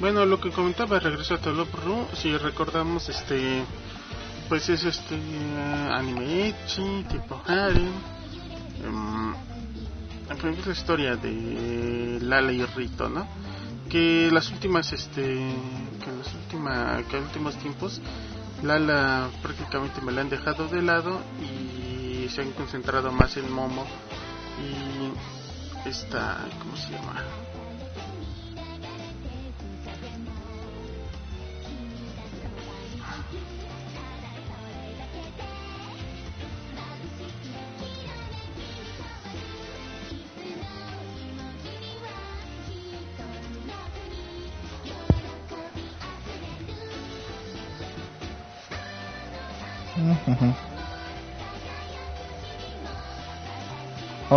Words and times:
Bueno, 0.00 0.26
lo 0.26 0.38
que 0.38 0.50
comentaba, 0.50 0.98
regreso 0.98 1.34
a 1.34 1.38
Tolopru, 1.38 2.06
si 2.14 2.36
recordamos, 2.36 3.08
este, 3.08 3.64
pues 4.50 4.68
es 4.68 4.84
este 4.84 5.18
anime 5.90 6.48
echi, 6.48 7.04
tipo 7.08 7.40
harem. 7.46 7.92
Um, 8.86 9.34
la 10.66 10.72
historia 10.72 11.16
de 11.16 12.18
Lala 12.20 12.52
y 12.52 12.62
Rito, 12.64 13.08
¿no? 13.08 13.26
Que 13.88 14.28
las 14.30 14.50
últimas, 14.50 14.92
este, 14.92 15.22
que 15.22 16.10
en 16.10 16.18
los 16.18 17.24
últimos 17.24 17.54
tiempos, 17.56 18.00
Lala 18.64 19.28
prácticamente 19.42 20.00
me 20.00 20.10
la 20.10 20.22
han 20.22 20.30
dejado 20.30 20.66
de 20.68 20.80
lado 20.80 21.20
y 21.38 22.26
se 22.30 22.40
han 22.40 22.52
concentrado 22.52 23.12
más 23.12 23.36
en 23.36 23.52
Momo 23.52 23.84
y 24.58 25.86
esta, 25.86 26.38
¿cómo 26.62 26.74
se 26.74 26.92
llama? 26.92 27.43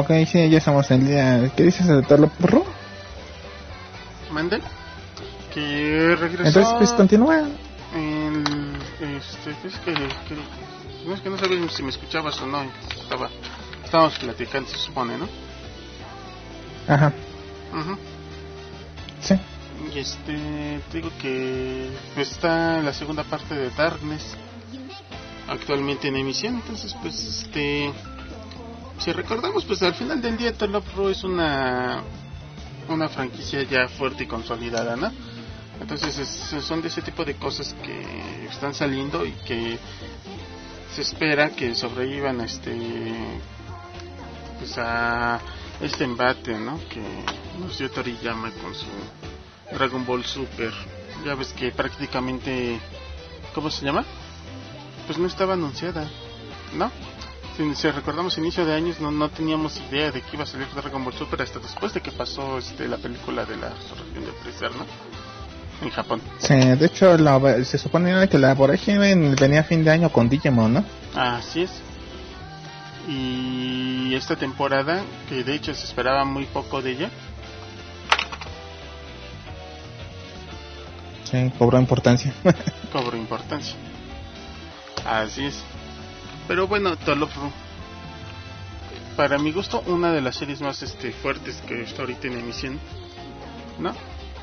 Ok, 0.08 0.26
sí, 0.26 0.50
ya 0.50 0.60
estamos 0.60 0.90
en 0.90 1.06
día. 1.06 1.52
¿Qué 1.54 1.64
dices 1.64 1.86
de 1.86 2.02
todo 2.02 2.30
porro? 2.30 2.64
¿Mande? 4.32 4.62
Que 5.54 6.16
regresó. 6.18 6.48
Entonces, 6.48 6.74
pues 6.78 6.92
continúa. 6.94 7.42
El, 7.94 8.42
este, 9.02 9.68
es 9.68 9.76
que, 9.80 9.94
que, 9.94 10.36
no 11.06 11.14
es 11.14 11.20
que 11.20 11.30
no 11.30 11.38
sabía 11.38 11.68
si 11.68 11.84
me 11.84 11.90
escuchabas 11.90 12.40
o 12.40 12.48
no. 12.48 12.64
Estaba, 12.98 13.30
estábamos 13.84 14.18
platicando, 14.20 14.70
se 14.70 14.78
supone, 14.78 15.18
¿no? 15.18 15.28
Ajá. 16.88 17.12
Ajá. 17.74 17.98
Sí. 19.20 19.36
Y 19.94 20.00
este, 20.00 20.80
te 20.90 20.98
digo 21.00 21.10
que 21.22 21.90
pues, 22.16 22.32
está 22.32 22.82
la 22.82 22.94
segunda 22.94 23.26
parte 23.26 23.56
de 23.56 23.72
Darkness 23.72 24.38
actualmente 25.50 26.08
en 26.08 26.16
emisión. 26.16 26.56
Entonces, 26.56 26.96
pues, 27.02 27.26
este, 27.26 27.92
si 29.08 29.14
recordamos, 29.14 29.64
pues 29.64 29.82
al 29.84 29.94
final 29.94 30.22
del 30.22 30.36
día 30.36 30.52
Tolo 30.52 30.82
Pro 30.82 31.10
es 31.10 31.24
una 31.24 32.04
una 32.90 33.08
franquicia 33.08 33.64
ya 33.64 33.88
fuerte 33.88 34.26
y 34.26 34.28
consolidada, 34.28 34.98
¿no? 34.98 35.10
Entonces 35.80 36.14
son 36.62 36.82
de 36.82 36.90
ese 36.90 37.02
tipo 37.02 37.24
de 37.24 37.36
cosas 37.36 37.74
que 37.82 38.48
están 38.52 38.74
saliendo 38.74 39.26
y 39.26 39.32
que 39.32 39.80
se 40.94 41.04
espera 41.04 41.52
que 41.52 41.74
sobrevivan 41.74 42.42
este 42.42 42.76
pues 44.60 44.78
a 44.78 45.40
este 45.80 46.04
embate, 46.04 46.60
¿no? 46.60 46.78
Que 46.90 47.02
nos 47.62 47.78
dio 47.78 47.90
Toriyama 47.90 48.52
con 48.62 48.76
su 48.76 48.88
Dragon 49.72 50.06
Ball 50.06 50.26
Super. 50.26 50.74
Ya 51.26 51.34
ves 51.34 51.54
que 51.54 51.72
prácticamente 51.72 52.78
¿cómo 53.56 53.70
se 53.70 53.86
llama? 53.86 54.04
pues 55.06 55.18
no 55.18 55.28
estaba 55.28 55.54
anunciada, 55.54 56.10
¿no? 56.74 56.92
Si, 57.58 57.90
recordamos 57.90 58.38
inicio 58.38 58.68
de 58.68 58.76
años 58.76 59.00
no, 59.00 59.10
no 59.10 59.30
teníamos 59.30 59.82
idea 59.90 60.12
de 60.12 60.22
que 60.22 60.36
iba 60.36 60.44
a 60.44 60.46
salir 60.46 60.68
Dragon 60.76 61.04
Ball 61.04 61.14
Super 61.16 61.42
hasta 61.42 61.58
después 61.58 61.92
de 61.92 62.02
que 62.02 62.12
pasó 62.12 62.60
este 62.60 62.88
la 62.88 62.98
película 62.98 63.46
de 63.46 63.58
la 63.58 63.70
resurrección 63.70 64.26
de 64.26 64.32
Freezer, 64.44 64.72
¿no? 64.76 64.86
En 65.82 65.90
Japón. 65.90 66.22
Sí, 66.38 66.54
de 66.54 66.86
hecho 66.86 67.18
se 67.66 67.80
supone 67.80 68.30
que 68.30 68.38
la 68.38 68.54
origen 68.54 69.36
venía 69.36 69.62
a 69.62 69.64
fin 69.64 69.84
de 69.84 69.90
año 69.90 70.12
con 70.12 70.30
Digimon, 70.30 70.72
¿no? 70.72 70.86
Así 71.16 71.64
es. 71.64 71.72
Y 73.08 74.14
esta 74.14 74.36
temporada, 74.36 75.02
que 75.28 75.44
de 75.44 75.56
hecho 75.56 75.74
se 75.74 75.86
esperaba 75.86 76.26
muy 76.26 76.46
poco 76.46 76.84
de 76.84 76.92
ella. 76.92 77.10
Sí, 81.24 81.52
cobró 81.58 81.80
importancia. 81.80 82.32
cobró 82.94 83.18
importancia. 83.18 83.76
Así 85.04 85.46
es. 85.46 85.64
Pero 86.48 86.68
bueno, 86.68 86.96
Tolopro. 86.98 87.52
Para 89.16 89.38
mi 89.38 89.52
gusto, 89.52 89.82
una 89.88 90.12
de 90.12 90.22
las 90.22 90.36
series 90.36 90.62
más 90.62 90.82
este, 90.84 91.12
fuertes 91.12 91.62
que 91.68 91.82
está 91.82 92.04
ahorita 92.04 92.28
en 92.28 92.40
emisión. 92.40 92.80
¿No? 93.80 93.94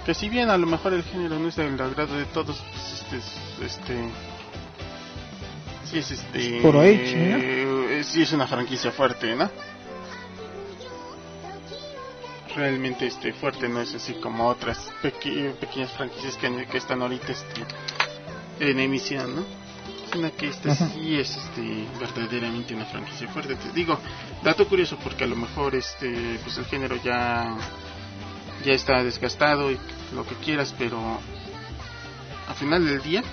Que 0.04 0.14
si 0.14 0.28
bien 0.28 0.50
a 0.50 0.58
lo 0.58 0.66
mejor 0.66 0.92
el 0.92 1.02
género 1.02 1.38
no 1.38 1.48
es 1.48 1.56
del 1.56 1.80
agrado 1.80 2.16
de 2.16 2.26
todos, 2.26 2.62
pues 2.70 3.02
este, 3.02 3.64
este 3.64 4.10
sí 5.84 5.98
es 5.98 6.10
este 6.10 6.60
Por 6.60 6.76
ahí, 6.76 7.00
eh, 7.00 8.02
sí 8.04 8.22
es 8.22 8.32
una 8.32 8.46
franquicia 8.46 8.92
fuerte, 8.92 9.34
¿no? 9.34 9.50
Realmente 12.54 13.06
este 13.06 13.32
fuerte 13.32 13.68
no 13.68 13.80
es 13.80 13.94
así 13.94 14.14
como 14.14 14.46
otras 14.46 14.92
pequeñas 15.02 15.90
franquicias 15.96 16.36
que, 16.36 16.66
que 16.66 16.78
están 16.78 17.00
ahorita 17.00 17.32
este, 17.32 17.64
en 18.60 18.78
emisión, 18.78 19.36
¿no? 19.36 19.63
Que 20.36 20.48
esta 20.48 20.74
sí 20.74 21.16
es 21.16 21.36
este, 21.36 21.86
verdaderamente 21.98 22.72
una 22.72 22.84
franquicia 22.84 23.26
fuerte. 23.28 23.56
Te 23.56 23.72
digo, 23.72 23.98
dato 24.44 24.66
curioso 24.68 24.96
porque 25.02 25.24
a 25.24 25.26
lo 25.26 25.34
mejor 25.34 25.74
este 25.74 26.38
pues 26.42 26.56
el 26.56 26.66
género 26.66 26.96
ya 27.02 27.56
ya 28.64 28.72
está 28.72 29.02
desgastado 29.02 29.72
y 29.72 29.78
lo 30.14 30.24
que 30.24 30.36
quieras, 30.36 30.72
pero 30.78 31.18
al 32.48 32.54
final 32.54 32.86
del 32.86 33.02
día 33.02 33.24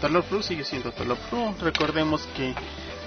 Talor 0.00 0.24
sigue 0.42 0.64
siendo 0.64 0.90
Talor. 0.90 1.18
Recordemos 1.60 2.26
que 2.36 2.52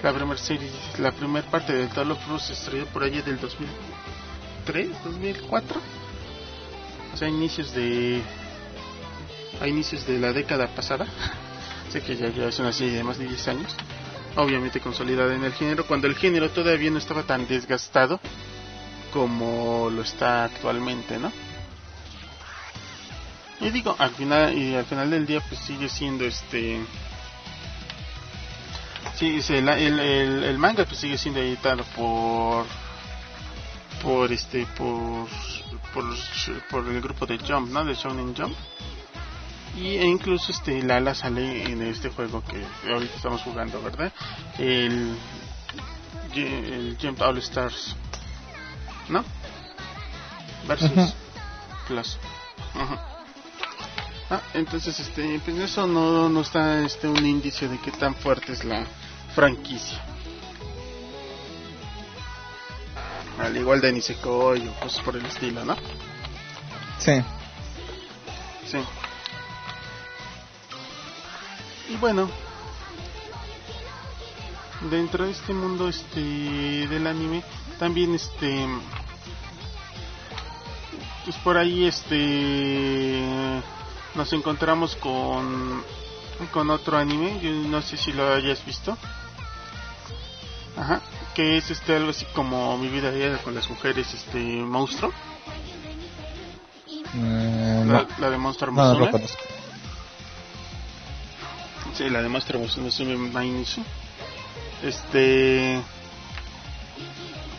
la 0.01 0.13
primera 0.13 0.39
serie, 0.39 0.71
la 0.97 1.11
primera 1.11 1.45
parte 1.49 1.73
de 1.73 1.87
Talor 1.87 2.17
se 2.39 2.53
estrenó 2.53 2.85
por 2.85 3.03
allí 3.03 3.21
del 3.21 3.39
2003, 3.39 5.03
2004. 5.03 5.81
O 7.13 7.17
sea, 7.17 7.27
inicios 7.27 7.73
de 7.73 8.21
a 9.59 9.67
inicios 9.67 10.07
de 10.07 10.17
la 10.17 10.31
década 10.31 10.67
pasada. 10.67 11.07
Que 12.01 12.15
ya, 12.15 12.27
es 12.27 12.59
una 12.59 12.71
serie 12.71 12.97
de 12.97 13.03
más 13.03 13.17
de 13.17 13.25
10 13.27 13.47
años, 13.49 13.75
obviamente 14.35 14.79
consolidada 14.79 15.33
en 15.35 15.43
el 15.43 15.53
género, 15.53 15.85
cuando 15.85 16.07
el 16.07 16.15
género 16.15 16.49
todavía 16.49 16.91
no 16.91 16.97
estaba 16.97 17.23
tan 17.23 17.47
desgastado 17.47 18.19
como 19.11 19.89
lo 19.89 20.01
está 20.01 20.45
actualmente, 20.45 21.17
¿no? 21.17 21.31
Y 23.59 23.69
digo, 23.71 23.95
al 23.97 24.11
final, 24.11 24.55
y 24.57 24.75
al 24.75 24.85
final 24.85 25.09
del 25.09 25.25
día 25.25 25.41
pues 25.47 25.59
sigue 25.61 25.89
siendo 25.89 26.25
este... 26.25 26.79
Sí, 29.15 29.41
el, 29.49 29.67
el, 29.99 30.57
manga 30.59 30.85
pues 30.85 30.99
sigue 30.99 31.17
siendo 31.17 31.39
editado 31.39 31.83
por 31.95 32.67
por 34.03 34.31
este 34.31 34.67
por 34.77 35.27
por, 35.91 36.05
por 36.69 36.87
el 36.87 37.01
grupo 37.01 37.25
de 37.25 37.39
Jump, 37.39 37.71
¿no? 37.71 37.83
De 37.83 37.95
Shonen 37.95 38.35
Jump 38.35 38.55
y 39.77 39.97
e 39.97 40.05
incluso 40.05 40.51
este 40.51 40.81
Lala 40.81 41.13
sale 41.13 41.63
en 41.63 41.83
este 41.83 42.09
juego 42.09 42.43
que 42.43 42.65
ahorita 42.91 43.15
estamos 43.15 43.41
jugando 43.43 43.81
verdad 43.81 44.11
el 44.57 45.15
el 46.35 46.97
Jump 47.01 47.21
All 47.21 47.37
Stars 47.39 47.95
no 49.09 49.23
versus 50.67 51.15
plus. 51.87 52.17
Ah, 54.29 54.41
entonces 54.53 54.99
este 54.99 55.39
pues 55.45 55.57
eso 55.57 55.87
no 55.87 56.27
no 56.27 56.41
está 56.41 56.79
este 56.79 57.07
un 57.07 57.25
indicio 57.25 57.69
de 57.69 57.79
que 57.79 57.91
tan 57.91 58.13
fuerte 58.13 58.53
es 58.53 58.65
la 58.65 58.85
franquicia. 59.33 60.03
Al 63.39 63.55
igual 63.55 63.79
de 63.79 63.93
Nisekoi 63.93 64.67
o 64.67 64.73
cosas 64.79 65.01
por 65.03 65.15
el 65.15 65.25
estilo 65.25 65.63
no 65.63 65.75
sí. 66.99 67.21
Sí 68.65 68.79
y 71.89 71.95
bueno, 71.97 72.29
dentro 74.89 75.25
de 75.25 75.31
este 75.31 75.53
mundo 75.53 75.87
este 75.89 76.19
del 76.19 77.07
anime 77.07 77.43
también 77.79 78.15
este 78.15 78.67
pues 81.25 81.35
por 81.37 81.57
ahí 81.57 81.85
este 81.85 83.23
nos 84.15 84.31
encontramos 84.33 84.95
con 84.95 85.83
con 86.51 86.69
otro 86.69 86.97
anime 86.97 87.39
yo 87.41 87.51
no 87.51 87.81
sé 87.81 87.97
si 87.97 88.13
lo 88.13 88.33
hayas 88.33 88.65
visto. 88.65 88.97
Ajá 90.77 91.01
que 91.37 91.55
es 91.55 91.69
este 91.69 91.95
algo 91.95 92.09
así 92.09 92.25
como 92.33 92.79
mi 92.79 92.87
vida 92.87 93.11
diaria 93.11 93.37
con 93.43 93.53
las 93.53 93.69
mujeres 93.69 94.11
este 94.11 94.39
monstruo. 94.39 95.13
Eh, 97.13 97.85
la, 97.85 98.29
de 98.31 98.37
Monster 98.39 98.71
no, 98.71 99.07
Sí, 101.97 102.11
la 102.11 102.21
de 102.21 102.29
Master 102.29 102.59
Musume 102.59 103.17
Mainisu. 103.17 103.81
Este. 104.83 105.81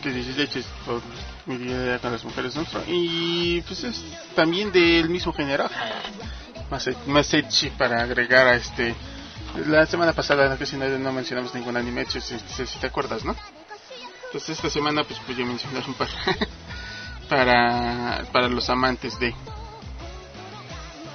Que 0.01 0.09
dice, 0.11 0.31
de 0.31 0.43
hecho, 0.43 0.59
es 0.59 0.65
por 0.85 1.01
mi 1.45 1.55
idea 1.55 1.99
con 1.99 2.13
las 2.13 2.23
mujeres 2.23 2.55
monstruo. 2.55 2.81
Y 2.87 3.61
pues 3.63 3.83
es 3.83 4.01
también 4.35 4.71
del 4.71 5.09
mismo 5.09 5.33
más 7.07 7.33
edgy 7.33 7.69
para 7.77 8.01
agregar 8.01 8.47
a 8.47 8.55
este. 8.55 8.95
La 9.67 9.85
semana 9.85 10.13
pasada 10.13 10.55
casi 10.57 10.77
no, 10.77 11.11
mencionamos 11.11 11.53
ningún 11.53 11.75
anime, 11.75 12.05
si, 12.05 12.21
si, 12.21 12.79
te 12.79 12.87
acuerdas, 12.87 13.25
¿no? 13.25 13.35
Pues 14.31 14.47
esta 14.47 14.69
semana 14.69 15.03
pues 15.03 15.19
voy 15.27 15.41
a 15.41 15.45
mencionar 15.45 15.83
un 15.85 15.95
par 15.95 16.07
para, 17.29 18.23
para 18.31 18.47
los 18.47 18.69
amantes 18.69 19.19
de 19.19 19.35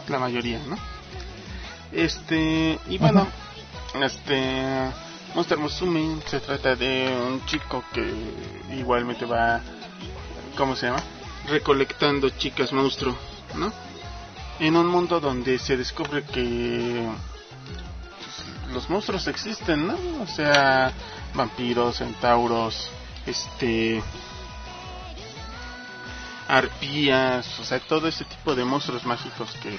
la 0.08 0.18
mayoría, 0.18 0.58
¿no? 0.66 0.76
Este, 1.94 2.78
y 2.88 2.98
bueno, 2.98 3.24
este 4.02 4.90
Monster 5.34 5.58
Musume 5.58 6.20
se 6.26 6.40
trata 6.40 6.74
de 6.74 7.16
un 7.24 7.46
chico 7.46 7.84
que 7.92 8.04
igualmente 8.76 9.24
va, 9.24 9.60
¿cómo 10.56 10.74
se 10.74 10.86
llama? 10.86 11.02
Recolectando 11.46 12.30
chicas 12.30 12.72
monstruo, 12.72 13.16
¿no? 13.54 13.72
En 14.58 14.76
un 14.76 14.88
mundo 14.88 15.20
donde 15.20 15.56
se 15.60 15.76
descubre 15.76 16.24
que 16.24 17.08
los 18.72 18.90
monstruos 18.90 19.28
existen, 19.28 19.86
¿no? 19.86 19.96
O 20.20 20.26
sea, 20.26 20.92
vampiros, 21.32 21.98
centauros, 21.98 22.88
este 23.24 24.02
arpías, 26.48 27.58
o 27.60 27.64
sea, 27.64 27.78
todo 27.78 28.08
ese 28.08 28.24
tipo 28.24 28.54
de 28.56 28.64
monstruos 28.64 29.04
mágicos 29.06 29.50
que 29.62 29.78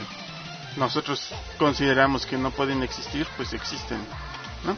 nosotros 0.78 1.32
consideramos 1.58 2.26
que 2.26 2.38
no 2.38 2.52
pueden 2.52 2.84
existir, 2.84 3.28
pues 3.38 3.54
existen, 3.54 4.00
¿no? 4.66 4.76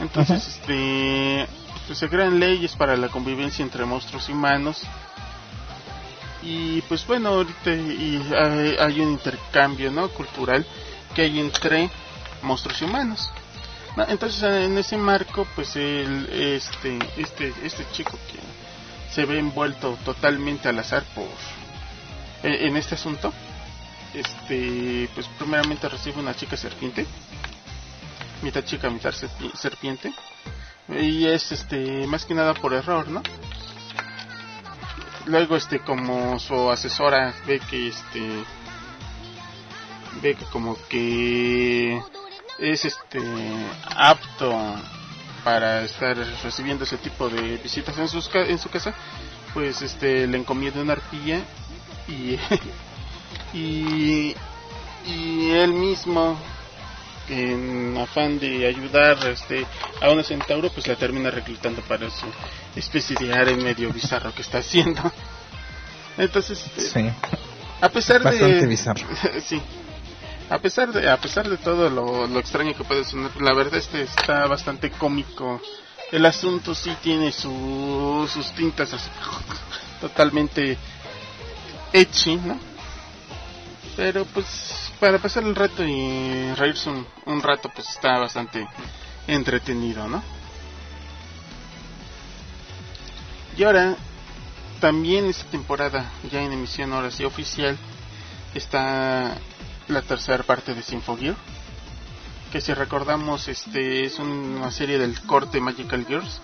Entonces, 0.00 0.46
este, 0.46 1.46
pues 1.86 1.98
se 1.98 2.08
crean 2.08 2.38
leyes 2.38 2.76
para 2.76 2.96
la 2.96 3.08
convivencia 3.08 3.62
entre 3.62 3.84
monstruos 3.84 4.28
y 4.28 4.32
humanos. 4.32 4.82
Y 6.42 6.82
pues 6.82 7.04
bueno, 7.06 7.30
ahorita 7.30 7.72
y 7.72 8.22
hay, 8.78 9.00
un 9.00 9.12
intercambio, 9.12 9.90
¿no? 9.90 10.08
Cultural 10.10 10.64
que 11.14 11.22
hay 11.22 11.40
entre 11.40 11.90
monstruos 12.42 12.80
y 12.80 12.84
humanos. 12.84 13.32
Entonces, 14.06 14.40
en 14.44 14.78
ese 14.78 14.96
marco, 14.96 15.46
pues 15.56 15.74
el, 15.74 16.28
este, 16.30 16.98
este, 17.16 17.52
este 17.64 17.84
chico 17.90 18.12
que 18.30 18.38
se 19.12 19.24
ve 19.24 19.40
envuelto 19.40 19.98
totalmente 20.04 20.68
al 20.68 20.78
azar 20.78 21.02
por 21.14 21.26
en 22.44 22.76
este 22.76 22.94
asunto, 22.94 23.32
este, 24.14 25.08
pues 25.14 25.26
primeramente 25.38 25.88
recibe 25.88 26.20
una 26.20 26.34
chica 26.34 26.56
serpiente, 26.56 27.06
mitad 28.42 28.64
chica, 28.64 28.90
mitad 28.90 29.12
serpiente, 29.54 30.12
y 30.88 31.26
es 31.26 31.52
este, 31.52 32.06
más 32.06 32.24
que 32.24 32.34
nada 32.34 32.54
por 32.54 32.72
error, 32.72 33.08
¿no? 33.08 33.22
Luego, 35.26 35.56
este, 35.56 35.80
como 35.80 36.38
su 36.38 36.70
asesora 36.70 37.34
ve 37.46 37.60
que 37.60 37.88
este, 37.88 38.44
ve 40.22 40.34
que 40.34 40.44
como 40.46 40.76
que 40.88 42.02
es 42.58 42.84
este 42.84 43.20
apto 43.94 44.56
para 45.44 45.82
estar 45.82 46.16
recibiendo 46.42 46.84
ese 46.84 46.96
tipo 46.96 47.28
de 47.28 47.58
visitas 47.58 47.96
en, 47.98 48.08
sus, 48.08 48.30
en 48.34 48.58
su 48.58 48.70
casa, 48.70 48.94
pues 49.54 49.82
este 49.82 50.26
le 50.26 50.38
encomienda 50.38 50.80
una 50.80 50.94
arpilla 50.94 51.40
y 52.08 52.38
y, 53.52 54.34
y 55.06 55.50
él 55.50 55.72
mismo 55.72 56.38
en 57.28 57.96
afán 57.98 58.38
de 58.38 58.66
ayudar 58.66 59.18
este 59.26 59.66
a 60.00 60.10
una 60.10 60.22
centauro 60.22 60.70
pues 60.70 60.86
la 60.86 60.96
termina 60.96 61.30
reclutando 61.30 61.82
para 61.82 62.10
su 62.10 62.26
especie 62.74 63.16
de 63.20 63.32
harem 63.32 63.62
medio 63.62 63.92
bizarro 63.92 64.34
que 64.34 64.42
está 64.42 64.58
haciendo 64.58 65.00
entonces 66.16 66.64
sí. 66.76 67.10
a 67.80 67.88
pesar 67.90 68.22
Bastante 68.22 68.66
bizarro 68.66 69.06
sí 69.44 69.60
a 70.48 70.58
pesar 70.58 70.90
de 70.92 71.08
a 71.08 71.18
pesar 71.18 71.48
de 71.48 71.58
todo 71.58 71.90
lo, 71.90 72.26
lo 72.26 72.38
extraño 72.38 72.74
que 72.74 72.84
puede 72.84 73.04
sonar 73.04 73.30
la 73.40 73.54
verdad 73.54 73.74
este 73.74 74.02
está 74.02 74.46
bastante 74.46 74.90
cómico 74.90 75.60
el 76.10 76.24
asunto 76.24 76.74
sí 76.74 76.96
tiene 77.02 77.30
su, 77.32 78.26
sus 78.32 78.52
tintas 78.52 78.94
así, 78.94 79.10
totalmente 80.00 80.78
ecchi 81.92 82.36
¿no? 82.36 82.58
Pero 83.98 84.24
pues 84.26 84.92
para 85.00 85.18
pasar 85.18 85.42
el 85.42 85.56
rato 85.56 85.82
y 85.82 86.52
reírse 86.54 86.88
un, 86.88 87.42
rato 87.42 87.68
pues 87.74 87.88
está 87.88 88.16
bastante 88.16 88.64
entretenido, 89.26 90.06
¿no? 90.06 90.22
Y 93.56 93.64
ahora, 93.64 93.96
también 94.80 95.24
esta 95.24 95.50
temporada, 95.50 96.12
ya 96.30 96.44
en 96.44 96.52
emisión 96.52 96.92
ahora 96.92 97.10
sí 97.10 97.24
oficial, 97.24 97.76
está 98.54 99.36
la 99.88 100.02
tercera 100.02 100.44
parte 100.44 100.74
de 100.74 100.82
Symphogear. 100.84 101.34
Que 102.52 102.60
si 102.60 102.72
recordamos, 102.74 103.48
este 103.48 104.04
es 104.04 104.20
una 104.20 104.70
serie 104.70 104.98
del 104.98 105.20
corte 105.22 105.60
Magical 105.60 106.06
Girls. 106.06 106.40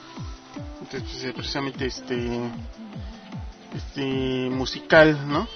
Entonces, 0.80 1.20
pues, 1.20 1.34
precisamente 1.34 1.86
este, 1.86 2.50
este 3.76 4.50
musical, 4.50 5.28
¿no? 5.28 5.46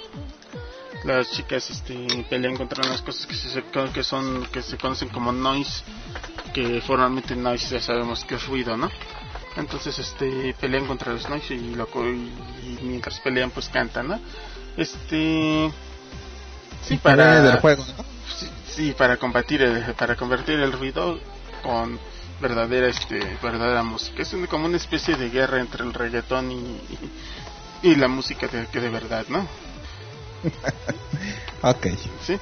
Las 1.05 1.31
chicas 1.31 1.71
este, 1.71 2.27
pelean 2.29 2.57
contra 2.57 2.87
unas 2.87 3.03
cosas 3.03 3.27
que 3.27 3.35
se 3.35 3.63
que 3.93 4.03
son 4.03 4.47
que 4.47 4.63
se 4.63 4.77
conocen 4.77 5.09
como 5.09 5.33
noise 5.33 5.85
que 6.53 6.81
formalmente 6.81 7.37
noise 7.37 7.69
ya 7.69 7.81
sabemos 7.81 8.25
que 8.25 8.35
es 8.35 8.47
ruido 8.47 8.77
no 8.77 8.91
entonces 9.57 9.99
este 9.99 10.55
pelean 10.61 10.87
contra 10.87 11.13
los 11.13 11.29
noise 11.29 11.55
y, 11.55 11.75
lo, 11.75 11.89
y, 12.05 12.79
mientras 12.83 13.21
pelean 13.21 13.51
pues 13.51 13.69
cantan 13.69 14.09
no 14.09 14.21
este 14.77 15.71
sí 16.83 16.97
para 16.97 17.43
del 17.43 17.61
juego 17.61 17.85
sí, 18.79 18.95
para 18.97 19.17
combatir 19.17 19.63
el, 19.63 19.95
para 19.95 20.15
convertir 20.15 20.61
el 20.61 20.73
ruido 20.73 21.19
con 21.63 21.99
verdadera 22.41 22.87
este 22.87 23.19
verdadera 23.43 23.83
música. 23.83 24.23
Es 24.23 24.35
como 24.49 24.67
una 24.67 24.77
especie 24.77 25.17
de 25.17 25.31
guerra 25.31 25.61
entre 25.61 25.85
el 25.85 25.93
reggaetón 25.93 26.53
y, 26.53 26.81
y, 27.83 27.97
la 27.97 28.07
música 28.07 28.47
de, 28.47 28.67
que 28.67 28.81
de 28.81 28.89
verdad 28.89 29.27
no 29.29 29.47
ok. 31.63 31.87
Sí. 32.25 32.39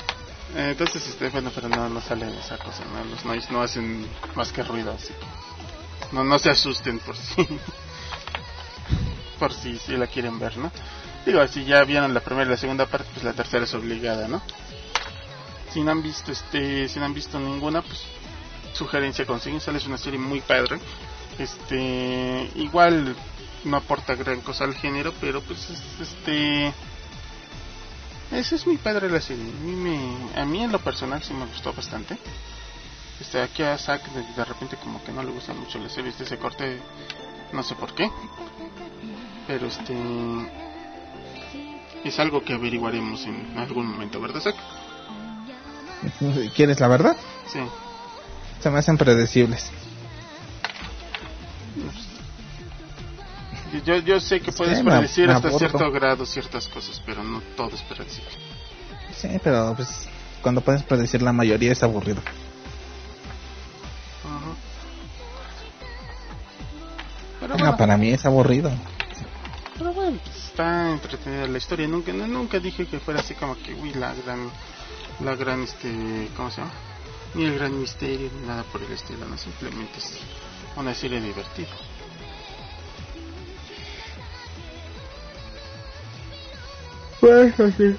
entonces, 0.54 1.06
este, 1.08 1.28
bueno, 1.30 1.50
pero 1.54 1.68
no, 1.68 1.88
no 1.88 2.00
sale 2.00 2.26
esa 2.38 2.58
cosa, 2.58 2.84
¿no? 2.84 3.04
Los 3.04 3.24
noise 3.24 3.52
no 3.52 3.62
hacen 3.62 4.06
más 4.34 4.52
que 4.52 4.62
ruido, 4.62 4.92
así 4.92 5.12
que 5.12 5.46
no, 6.12 6.24
no 6.24 6.38
se 6.38 6.50
asusten 6.50 6.98
por 7.00 7.16
si, 7.16 7.46
por 9.38 9.52
si, 9.52 9.78
si 9.78 9.96
la 9.96 10.06
quieren 10.06 10.38
ver, 10.38 10.56
¿no? 10.56 10.70
Digo, 11.24 11.46
si 11.48 11.64
ya 11.64 11.82
vieron 11.84 12.14
la 12.14 12.20
primera 12.20 12.46
y 12.46 12.50
la 12.50 12.56
segunda 12.56 12.86
parte, 12.86 13.08
pues 13.12 13.24
la 13.24 13.32
tercera 13.32 13.64
es 13.64 13.74
obligada, 13.74 14.28
¿no? 14.28 14.40
Si 15.72 15.82
no 15.82 15.90
han 15.90 16.02
visto, 16.02 16.30
este, 16.30 16.88
si 16.88 16.98
no 16.98 17.04
han 17.06 17.14
visto 17.14 17.38
ninguna, 17.38 17.82
pues 17.82 18.00
sugerencia 18.72 19.26
consiguen, 19.26 19.60
sale 19.60 19.78
es 19.78 19.86
una 19.86 19.98
serie 19.98 20.18
muy 20.18 20.40
padre. 20.40 20.78
Este, 21.38 22.50
igual 22.54 23.16
no 23.64 23.76
aporta 23.76 24.14
gran 24.14 24.40
cosa 24.40 24.64
al 24.64 24.74
género, 24.74 25.12
pero 25.20 25.42
pues 25.42 25.68
este 26.00 26.72
ese 28.32 28.56
es 28.56 28.66
mi 28.66 28.76
padre 28.76 29.08
la 29.08 29.20
serie. 29.20 29.44
A 29.44 29.60
mí, 29.64 29.72
me, 29.72 30.40
a 30.40 30.44
mí 30.44 30.62
en 30.62 30.72
lo 30.72 30.80
personal 30.80 31.22
sí 31.22 31.32
me 31.32 31.46
gustó 31.46 31.72
bastante. 31.72 32.18
Este, 33.20 33.40
aquí 33.40 33.62
a 33.62 33.78
Zack 33.78 34.10
de, 34.12 34.44
repente 34.44 34.76
como 34.76 35.02
que 35.02 35.12
no 35.12 35.22
le 35.22 35.30
gustan 35.30 35.58
mucho 35.58 35.78
las 35.78 35.92
series 35.92 36.18
de 36.18 36.24
ese 36.24 36.38
corte. 36.38 36.78
No 37.52 37.62
sé 37.62 37.74
por 37.74 37.94
qué. 37.94 38.10
Pero 39.46 39.66
este... 39.66 39.94
Es 42.04 42.18
algo 42.20 42.42
que 42.44 42.52
averiguaremos 42.54 43.24
en 43.24 43.58
algún 43.58 43.86
momento, 43.86 44.20
¿verdad, 44.20 44.40
Zack? 44.40 44.56
¿Quieres 46.54 46.78
la 46.78 46.88
verdad? 46.88 47.16
Sí. 47.46 47.60
Se 48.60 48.70
me 48.70 48.78
hacen 48.78 48.96
predecibles. 48.96 49.72
Yo, 53.84 53.96
yo 53.98 54.20
sé 54.20 54.40
que 54.40 54.52
puedes 54.52 54.82
predecir 54.82 55.30
hasta 55.30 55.50
cierto 55.50 55.90
grado 55.90 56.24
ciertas 56.26 56.68
cosas, 56.68 57.02
pero 57.04 57.22
no 57.22 57.40
todo 57.56 57.70
es 57.74 57.82
predecible. 57.82 58.30
Sí, 59.14 59.28
pero 59.42 59.74
pues 59.74 60.08
cuando 60.42 60.60
puedes 60.60 60.82
predecir 60.82 61.22
la 61.22 61.32
mayoría 61.32 61.72
es 61.72 61.82
aburrido. 61.82 62.20
pero 67.40 67.76
para 67.76 67.96
mí 67.96 68.10
es 68.10 68.24
aburrido. 68.26 68.70
Pero 69.78 69.92
bueno, 69.92 70.18
pues, 70.22 70.36
está 70.36 70.90
entretenida 70.90 71.46
la 71.46 71.58
historia. 71.58 71.86
Nunca, 71.86 72.12
nunca 72.12 72.58
dije 72.58 72.86
que 72.86 72.98
fuera 72.98 73.20
así 73.20 73.34
como 73.34 73.56
que, 73.56 73.74
uy, 73.74 73.92
la 73.94 74.14
gran, 74.14 74.50
la 75.24 75.36
gran, 75.36 75.62
este, 75.62 76.28
¿cómo 76.36 76.50
se 76.50 76.60
llama? 76.60 76.72
Ni 77.34 77.44
el 77.44 77.54
gran 77.54 77.78
misterio, 77.78 78.30
ni 78.40 78.46
nada 78.46 78.64
por 78.64 78.82
el 78.82 78.90
estilo, 78.92 79.26
no, 79.26 79.36
simplemente 79.36 79.98
es 79.98 80.18
una 80.76 80.94
serie 80.94 81.20
divertida. 81.20 81.68
Pues, 87.20 87.56
bueno, 87.56 87.74
sí. 87.76 87.96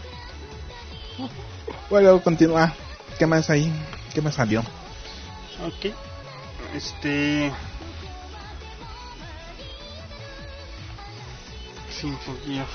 Bueno, 1.89 2.21
continúa. 2.21 2.73
¿Qué 3.17 3.25
más 3.25 3.49
hay? 3.49 3.71
¿Qué 4.13 4.21
más 4.21 4.35
salió? 4.35 4.61
Ok. 5.63 5.93
Este. 6.75 7.51
Sinfogía. 11.89 12.65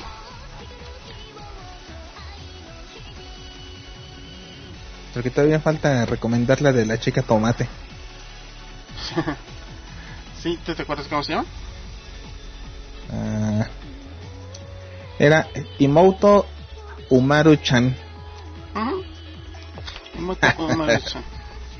Porque 5.14 5.30
todavía 5.30 5.60
falta 5.60 6.06
recomendar 6.06 6.62
la 6.62 6.72
de 6.72 6.86
la 6.86 6.98
chica 6.98 7.22
tomate. 7.22 7.68
¿Sí? 10.42 10.58
¿Te, 10.64 10.74
te 10.74 10.82
acuerdas 10.82 11.06
cómo 11.08 11.22
se 11.22 11.34
llama? 11.34 11.46
Era 15.22 15.46
Imoto 15.78 16.46
Umaru-chan. 17.08 17.96
Imoto 20.18 20.46
Umaru-chan. 20.58 21.22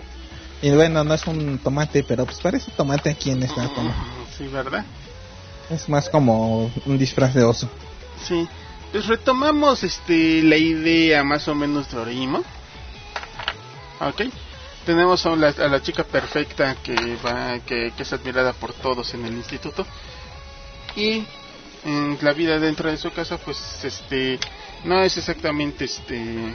y 0.62 0.70
bueno, 0.70 1.02
no 1.02 1.12
es 1.12 1.26
un 1.26 1.58
tomate, 1.58 2.04
pero 2.04 2.24
pues 2.24 2.38
parece 2.38 2.70
tomate 2.70 3.10
aquí 3.10 3.32
en 3.32 3.42
esta 3.42 3.66
toma. 3.74 3.94
Sí, 4.38 4.46
¿verdad? 4.46 4.84
Es 5.70 5.88
más 5.88 6.08
como 6.08 6.70
un 6.86 6.98
disfraz 6.98 7.34
de 7.34 7.42
oso. 7.42 7.68
Sí. 8.24 8.48
Pues 8.92 9.08
retomamos 9.08 9.82
este 9.82 10.42
la 10.42 10.56
idea 10.56 11.24
más 11.24 11.48
o 11.48 11.54
menos 11.56 11.90
de 11.90 11.98
Orimo. 11.98 12.44
Ok. 13.98 14.22
Tenemos 14.86 15.26
a 15.26 15.34
la, 15.34 15.48
a 15.48 15.66
la 15.68 15.82
chica 15.82 16.04
perfecta 16.04 16.76
que 16.76 17.16
va 17.26 17.58
que, 17.58 17.92
que 17.96 18.02
es 18.04 18.12
admirada 18.12 18.52
por 18.52 18.72
todos 18.72 19.14
en 19.14 19.24
el 19.24 19.32
instituto. 19.32 19.84
Y 20.94 21.24
la 21.84 22.32
vida 22.32 22.58
dentro 22.58 22.90
de 22.90 22.96
su 22.96 23.10
casa 23.12 23.38
pues 23.38 23.84
este 23.84 24.38
no 24.84 25.02
es 25.02 25.16
exactamente 25.16 25.84
este 25.84 26.54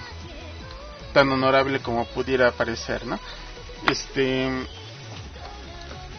tan 1.13 1.29
honorable 1.31 1.79
como 1.79 2.05
pudiera 2.05 2.51
parecer, 2.51 3.05
¿no? 3.05 3.19
Este 3.89 4.49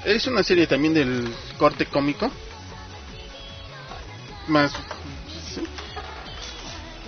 es 0.04 0.26
una 0.26 0.42
serie 0.42 0.66
también 0.66 0.94
del 0.94 1.32
corte 1.58 1.86
cómico. 1.86 2.30
Más 4.48 4.72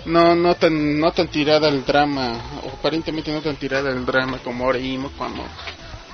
no 0.05 0.35
no 0.35 0.55
tan 0.55 0.99
no 0.99 1.11
tan 1.11 1.27
tirada 1.27 1.67
al 1.67 1.85
drama, 1.85 2.61
o 2.63 2.69
aparentemente 2.69 3.31
no 3.31 3.41
tan 3.41 3.55
tirada 3.55 3.91
al 3.91 4.05
drama 4.05 4.39
como 4.39 4.65
Oreimo 4.65 5.11
como 5.17 5.43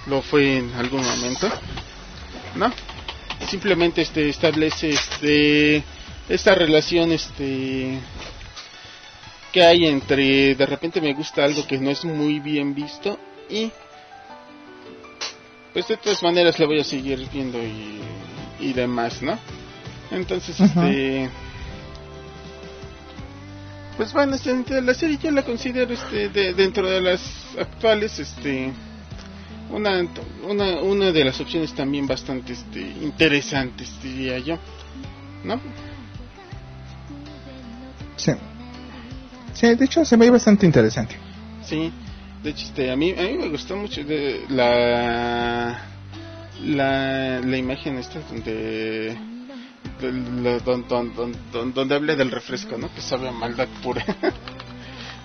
lo 0.08 0.22
fue 0.22 0.58
en 0.58 0.74
algún 0.75 1.06
momento. 1.06 1.50
¿No? 2.56 2.72
Simplemente 3.48 4.01
este 4.01 4.30
establece 4.30 4.89
este 4.89 5.84
esta 6.27 6.54
relación 6.54 7.12
este 7.13 8.00
que 9.54 9.63
hay 9.63 9.86
entre 9.86 10.56
de 10.56 10.66
repente 10.66 11.00
me 11.00 11.13
gusta 11.13 11.46
algo 11.46 11.66
que 11.66 11.77
no 11.77 11.89
es 11.89 12.04
muy 12.04 12.39
bien 12.39 12.75
visto 12.75 13.18
y 13.50 13.72
pues 15.72 15.88
de 15.88 15.98
todas 15.98 16.22
maneras 16.24 16.60
la 16.60 16.66
voy 16.66 16.80
a 16.80 16.84
seguir 16.84 17.25
viendo 17.32 17.60
y, 17.60 18.01
y 18.60 18.74
demás, 18.74 19.22
¿no? 19.22 19.38
Entonces, 20.12 20.60
este 20.60 21.30
pues 23.96 24.13
bueno, 24.13 24.36
este, 24.36 24.82
la 24.82 24.94
serie 24.94 25.18
yo 25.22 25.32
la 25.32 25.44
considero 25.44 25.94
este 25.94 26.30
de, 26.30 26.54
dentro 26.54 26.88
de 26.88 27.01
las 27.01 27.22
actuales 27.58 28.20
este 28.20 28.72
una, 29.69 30.05
una 30.47 30.81
una 30.81 31.12
de 31.12 31.24
las 31.25 31.39
opciones 31.39 31.74
también 31.74 32.07
bastante 32.07 32.53
este 32.53 32.79
interesantes 32.79 34.01
diría 34.01 34.39
yo, 34.39 34.57
¿no? 35.43 35.59
Sí. 38.15 38.31
Sí, 39.53 39.75
de 39.75 39.86
hecho 39.86 40.05
se 40.05 40.17
ve 40.17 40.29
bastante 40.29 40.65
interesante. 40.65 41.15
Sí, 41.63 41.91
de 42.43 42.50
hecho, 42.51 42.65
este, 42.65 42.91
a 42.91 42.95
mí 42.95 43.12
a 43.12 43.24
mí 43.24 43.38
me 43.38 43.50
gustó 43.50 43.75
mucho 43.75 44.03
de 44.03 44.45
la 44.50 45.81
la, 46.63 47.39
la 47.39 47.57
imagen 47.57 47.97
esta 47.97 48.19
donde 48.21 49.17
donde, 50.00 50.59
donde, 51.15 51.38
donde 51.74 51.95
habla 51.95 52.15
del 52.15 52.31
refresco, 52.31 52.77
¿no? 52.77 52.93
Que 52.93 53.01
sabe 53.01 53.27
a 53.27 53.31
maldad 53.31 53.67
pura. 53.81 54.05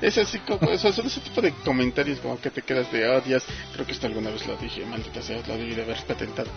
es 0.02 0.18
así 0.18 0.38
como, 0.40 0.68
o 0.68 0.76
sea, 0.76 0.92
son 0.92 1.06
ese 1.06 1.20
tipo 1.20 1.40
de 1.40 1.52
comentarios 1.64 2.18
como 2.18 2.38
que 2.40 2.50
te 2.50 2.62
quedas 2.62 2.90
de, 2.90 3.08
oh 3.08 3.20
Dios, 3.20 3.44
creo 3.72 3.86
que 3.86 3.92
esto 3.92 4.08
alguna 4.08 4.30
vez 4.30 4.44
lo 4.46 4.56
dije, 4.56 4.84
maldita 4.84 5.22
sea, 5.22 5.40
lo 5.46 5.56
debí 5.56 5.74
de 5.74 5.82
haber 5.82 6.04
patentado. 6.04 6.50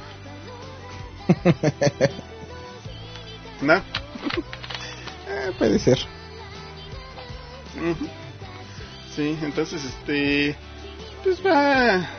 ¿No? 3.62 3.76
eh, 3.76 5.52
puede 5.58 5.80
ser. 5.80 6.00
Sí, 9.16 9.38
entonces 9.42 9.84
este 9.84 10.56
pues 11.24 11.46
va 11.46 12.10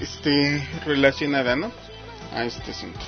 este 0.00 0.68
relacionada, 0.84 1.56
¿no? 1.56 1.70
A 2.34 2.44
este 2.44 2.70
asunto. 2.70 3.00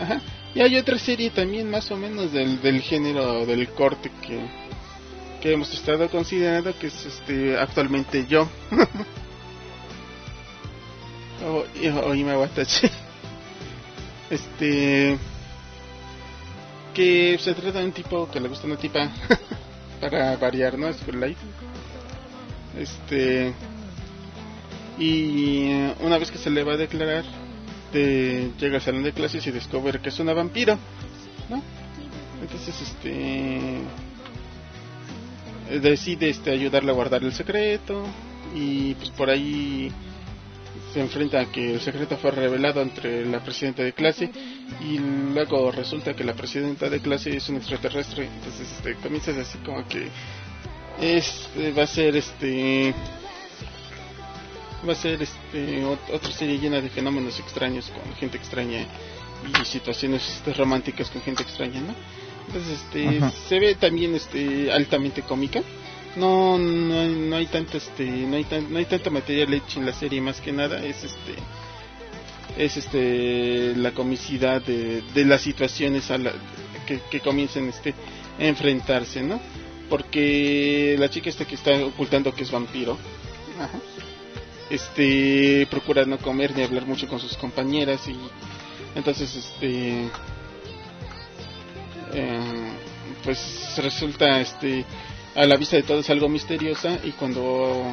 Ajá. 0.00 0.20
Y 0.54 0.60
hay 0.60 0.76
otra 0.76 0.98
serie 0.98 1.30
también 1.30 1.70
más 1.70 1.90
o 1.90 1.96
menos 1.96 2.32
del, 2.32 2.60
del 2.62 2.80
género 2.80 3.44
del 3.44 3.68
corte 3.70 4.10
que 4.22 4.65
que 5.40 5.52
hemos 5.52 5.72
estado 5.72 6.08
considerando 6.10 6.76
que 6.78 6.88
es 6.88 7.06
este 7.06 7.58
actualmente 7.58 8.26
yo. 8.26 8.48
o, 11.44 11.64
o 12.06 12.14
Imawatachi. 12.14 12.90
Este 14.30 15.18
que 16.96 17.36
se 17.38 17.52
trata 17.52 17.80
de 17.80 17.84
un 17.84 17.92
tipo 17.92 18.26
que 18.30 18.40
le 18.40 18.48
gusta 18.48 18.66
una 18.66 18.76
tipa 18.76 19.10
para 20.00 20.34
variar, 20.38 20.78
¿no? 20.78 20.90
School 20.94 21.20
Life. 21.20 21.40
Este. 22.78 23.52
Y 24.98 25.68
una 26.00 26.16
vez 26.16 26.30
que 26.30 26.38
se 26.38 26.48
le 26.48 26.64
va 26.64 26.72
a 26.72 26.76
declarar, 26.78 27.24
te 27.92 28.50
llega 28.58 28.76
al 28.76 28.82
salón 28.82 29.02
de 29.02 29.12
clases 29.12 29.46
y 29.46 29.50
descubre 29.50 30.00
que 30.00 30.08
es 30.08 30.18
una 30.18 30.32
vampiro, 30.32 30.78
¿no? 31.50 31.62
Entonces, 32.40 32.80
este. 32.80 33.80
Decide 35.70 36.28
este, 36.28 36.50
ayudarle 36.50 36.90
a 36.90 36.94
guardar 36.94 37.22
el 37.24 37.32
secreto. 37.32 38.04
Y 38.54 38.94
pues 38.94 39.10
por 39.10 39.28
ahí 39.30 39.90
se 40.92 41.00
enfrenta 41.02 41.40
a 41.40 41.52
que 41.52 41.74
el 41.74 41.80
secreto 41.82 42.16
fue 42.16 42.30
revelado 42.30 42.80
entre 42.80 43.26
la 43.26 43.40
presidenta 43.44 43.82
de 43.82 43.92
clase 43.92 44.30
y 44.80 44.98
luego 44.98 45.70
resulta 45.70 46.14
que 46.14 46.24
la 46.24 46.32
presidenta 46.34 46.88
de 46.88 47.00
clase 47.00 47.36
es 47.36 47.48
un 47.50 47.56
extraterrestre 47.56 48.24
entonces 48.34 48.72
este 48.72 48.94
comienzas 48.94 49.36
así 49.36 49.58
como 49.58 49.86
que 49.86 50.08
es 51.00 51.48
va 51.76 51.82
a 51.82 51.86
ser 51.86 52.16
este 52.16 52.94
va 54.88 54.92
a 54.92 54.96
ser 54.96 55.20
este 55.22 55.84
otra 55.84 56.30
serie 56.30 56.58
llena 56.58 56.80
de 56.80 56.88
fenómenos 56.88 57.38
extraños 57.40 57.90
con 57.90 58.14
gente 58.14 58.38
extraña 58.38 58.86
y 59.46 59.64
situaciones 59.66 60.26
este, 60.26 60.54
románticas 60.54 61.10
con 61.10 61.20
gente 61.20 61.42
extraña 61.42 61.80
no 61.80 61.94
entonces 62.46 62.80
este 62.80 63.18
Ajá. 63.18 63.32
se 63.48 63.58
ve 63.58 63.74
también 63.74 64.14
este 64.14 64.70
altamente 64.72 65.22
cómica. 65.22 65.62
No 66.16 66.58
no 66.58 67.04
no 67.04 67.36
hay 67.36 67.46
tanto 67.46 67.76
este 67.76 68.04
no 68.04 68.36
hay 68.36 68.44
tan, 68.44 68.72
no 68.72 68.78
hay 68.78 68.86
tanto 68.86 69.10
material 69.10 69.52
hecho 69.52 69.80
en 69.80 69.86
la 69.86 69.92
serie 69.92 70.20
más 70.20 70.40
que 70.40 70.52
nada. 70.52 70.84
Es 70.84 71.04
este 71.04 71.34
es 72.56 72.76
este 72.76 73.74
la 73.76 73.92
comicidad 73.92 74.62
de, 74.62 75.02
de 75.14 75.24
las 75.24 75.42
situaciones 75.42 76.10
a 76.10 76.18
la, 76.18 76.32
que, 76.86 77.00
que 77.10 77.20
comiencen 77.20 77.68
este 77.68 77.94
a 78.38 78.44
enfrentarse 78.44 79.22
no 79.22 79.40
porque 79.90 80.96
la 80.98 81.10
chica 81.10 81.28
esta 81.28 81.44
que 81.44 81.54
está 81.54 81.72
ocultando 81.84 82.34
que 82.34 82.44
es 82.44 82.50
vampiro 82.50 82.96
ajá, 83.60 83.78
este 84.70 85.66
procura 85.70 86.04
no 86.06 86.18
comer 86.18 86.56
ni 86.56 86.62
hablar 86.62 86.86
mucho 86.86 87.06
con 87.08 87.20
sus 87.20 87.36
compañeras 87.36 88.08
y 88.08 88.16
entonces 88.94 89.34
este 89.36 90.08
eh, 92.16 92.72
pues 93.24 93.74
resulta 93.78 94.40
este 94.40 94.84
a 95.34 95.44
la 95.44 95.56
vista 95.56 95.76
de 95.76 95.82
todos 95.82 96.08
algo 96.10 96.28
misteriosa 96.28 96.98
y 97.04 97.10
cuando 97.12 97.84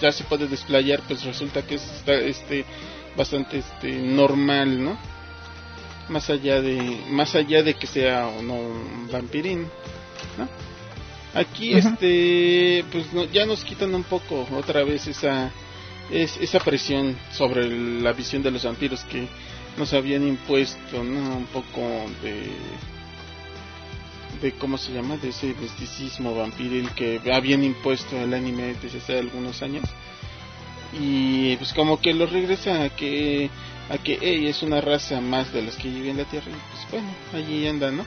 ya 0.00 0.10
se 0.10 0.24
puede 0.24 0.48
desplayar 0.48 1.00
pues 1.06 1.22
resulta 1.22 1.62
que 1.62 1.76
es 1.76 1.82
está, 1.82 2.14
este 2.14 2.64
bastante 3.16 3.58
este 3.58 3.92
normal 3.92 4.82
no 4.82 4.98
más 6.08 6.28
allá 6.30 6.60
de 6.60 6.76
más 7.10 7.34
allá 7.36 7.62
de 7.62 7.74
que 7.74 7.86
sea 7.86 8.26
o 8.26 8.42
no 8.42 8.54
un 8.54 9.08
vampirín 9.12 9.68
¿no? 10.36 10.48
aquí 11.38 11.74
este 11.74 12.84
pues 12.90 13.12
no- 13.12 13.24
ya 13.26 13.46
nos 13.46 13.64
quitan 13.64 13.94
un 13.94 14.02
poco 14.02 14.48
otra 14.56 14.82
vez 14.82 15.06
esa 15.06 15.50
es, 16.10 16.36
esa 16.38 16.58
presión 16.58 17.16
sobre 17.30 17.68
la 18.00 18.12
visión 18.12 18.42
de 18.42 18.50
los 18.50 18.64
vampiros 18.64 19.04
que 19.04 19.28
nos 19.76 19.92
habían 19.92 20.26
impuesto 20.26 21.04
no 21.04 21.36
un 21.36 21.46
poco 21.46 21.80
de 22.22 22.50
de 24.42 24.52
cómo 24.52 24.76
se 24.76 24.92
llama 24.92 25.16
de 25.16 25.28
ese 25.30 25.54
misticismo 25.60 26.34
vampiril 26.34 26.90
que 26.90 27.20
habían 27.32 27.62
impuesto 27.64 28.16
el 28.20 28.34
anime 28.34 28.74
desde 28.82 28.98
hace 28.98 29.18
algunos 29.18 29.62
años. 29.62 29.84
Y 30.92 31.56
pues 31.56 31.72
como 31.72 32.00
que 32.00 32.12
lo 32.12 32.26
regresa 32.26 32.82
a 32.84 32.90
que 32.90 33.48
a 33.88 33.98
que 33.98 34.18
ella 34.20 34.50
es 34.50 34.62
una 34.62 34.80
raza 34.80 35.20
más 35.20 35.52
de 35.52 35.62
las 35.62 35.76
que 35.76 35.88
viven 35.88 36.10
en 36.10 36.16
la 36.18 36.24
tierra 36.24 36.50
y 36.50 36.54
pues 36.70 36.90
bueno 36.90 37.08
allí 37.34 37.66
anda 37.66 37.90
no 37.90 38.04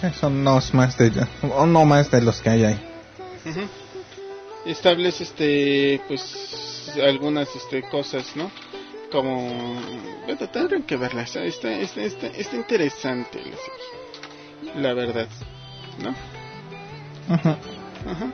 Sí, 0.00 0.08
son 0.18 0.38
unos 0.38 0.74
más 0.74 0.96
de 0.98 1.12
o 1.42 1.66
no 1.66 1.84
más 1.84 2.10
de 2.10 2.22
los 2.22 2.40
que 2.40 2.50
hay 2.50 2.64
ahí. 2.64 2.80
Ujú. 3.44 3.60
establece 4.66 5.24
este 5.24 6.00
pues 6.08 6.92
algunas 7.02 7.54
este 7.56 7.82
cosas 7.82 8.36
no 8.36 8.50
como 9.10 9.52
bueno 10.26 10.48
tendrán 10.48 10.82
que 10.84 10.96
verla 10.96 11.22
está 11.22 11.44
está, 11.44 11.72
está, 11.72 12.02
está, 12.02 12.26
está 12.28 12.56
interesante 12.56 13.38
la 13.38 13.44
serie 13.44 14.11
la 14.76 14.94
verdad 14.94 15.26
no 16.02 16.14
Ajá. 17.34 17.56
Ajá. 18.06 18.32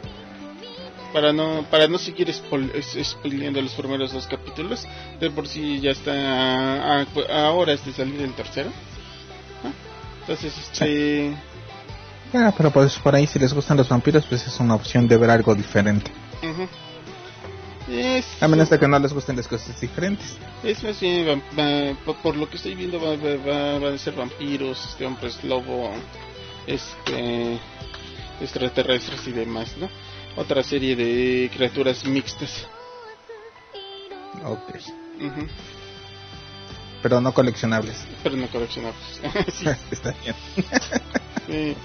Para 1.13 1.33
no, 1.33 1.65
para 1.71 1.89
no 1.89 1.99
seguir 1.99 2.33
spoileando 2.33 3.61
los 3.63 3.73
primeros 3.73 4.13
dos 4.13 4.27
capítulos, 4.27 4.87
de 5.21 5.31
por 5.31 5.47
sí 5.49 5.81
ya 5.81 5.91
está 5.93 6.13
a, 6.13 7.01
a- 7.01 7.07
a 7.47 7.51
horas 7.53 7.85
de 7.85 7.93
salir 7.93 8.21
el 8.23 8.33
tercero. 8.35 8.71
¿no? 9.65 9.73
Entonces, 10.21 10.53
este, 10.59 11.35
Bueno, 12.33 12.53
pero 12.57 12.71
pues 12.71 12.95
por 12.99 13.15
ahí 13.15 13.27
si 13.27 13.39
les 13.39 13.53
gustan 13.55 13.77
los 13.79 13.89
vampiros, 13.89 14.25
pues 14.27 14.47
es 14.47 14.61
una 14.61 14.75
opción 14.75 15.09
de 15.09 15.17
ver 15.17 15.31
algo 15.31 15.55
diferente. 15.55 16.11
Es, 18.19 18.43
A 18.43 18.49
menos 18.49 18.69
de 18.71 18.79
que 18.79 18.87
no 18.89 18.99
les 18.99 19.13
gusten 19.13 19.37
las 19.37 19.49
cosas 19.49 19.79
diferentes. 19.81 20.37
es 20.63 20.83
más 20.83 21.01
bien, 21.01 21.43
va- 21.59 22.15
por, 22.23 22.37
lo 22.37 22.49
que 22.49 22.57
estoy 22.57 22.75
viendo, 22.75 23.01
va, 23.01 23.17
va, 23.17 23.37
va- 23.37 23.79
van 23.79 23.95
a 23.95 23.99
ser 23.99 24.15
vampiros, 24.15 24.85
este 24.91 25.07
hombres 25.07 25.43
lobo, 25.45 25.91
este, 26.67 27.59
extraterrestres 28.41 29.27
y 29.27 29.33
demás, 29.33 29.75
¿no? 29.79 29.89
Otra 30.37 30.63
serie 30.63 30.95
de 30.95 31.51
criaturas 31.55 32.05
mixtas. 32.05 32.67
Ok. 34.45 34.75
Ujú. 35.21 35.47
Pero 37.03 37.21
no 37.21 37.33
coleccionables. 37.33 37.97
Pero 38.23 38.37
no 38.37 38.47
coleccionables. 38.49 39.21
sí, 39.55 39.67
Está 39.91 40.13
bien. 40.23 40.35
sí. 41.47 41.77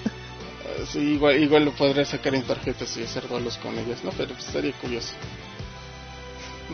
Sí, 0.92 1.00
igual, 1.00 1.42
igual 1.42 1.66
lo 1.66 1.72
podrás 1.72 2.10
sacar 2.10 2.34
en 2.36 2.42
tarjetas 2.44 2.98
y 2.98 3.04
hacer 3.04 3.28
bolos 3.28 3.58
con 3.58 3.78
ellas, 3.78 4.04
¿no? 4.04 4.10
Pero 4.18 4.34
pues, 4.34 4.48
estaría 4.48 4.74
curioso. 4.74 5.14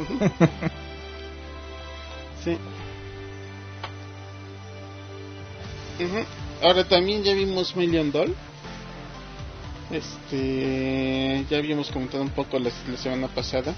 Sí. 2.43 2.51
Ujú. 6.01 6.25
Ahora 6.63 6.85
también 6.87 7.21
ya 7.23 7.33
vimos 7.33 7.75
Million 7.75 8.11
Doll. 8.11 8.33
Este, 9.91 11.45
ya 11.49 11.57
habíamos 11.57 11.89
comentado 11.91 12.23
un 12.23 12.29
poco 12.29 12.57
la, 12.59 12.69
la 12.89 12.97
semana 12.97 13.27
pasada 13.27 13.75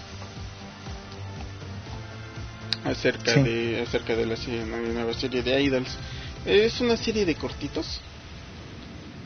acerca 2.83 3.33
Sí. 3.35 3.41
de 3.41 3.81
acerca 3.81 4.15
de 4.15 4.25
la 4.25 4.35
serie- 4.35 4.65
la 4.65 4.77
nueva 4.77 5.13
serie 5.13 5.41
de 5.41 5.61
Idols. 5.63 5.97
Es 6.45 6.81
una 6.81 6.97
serie 6.97 7.25
de 7.25 7.35
cortitos 7.35 7.99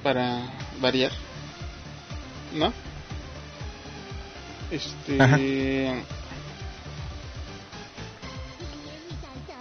para 0.03 0.53
variar, 0.79 1.11
¿no? 2.53 2.71
Este 4.71 5.21
Ajá. 5.21 5.37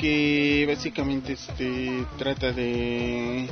Que 0.04 0.66
básicamente 0.68 1.32
este 1.32 2.04
trata 2.18 2.52
de 2.52 3.49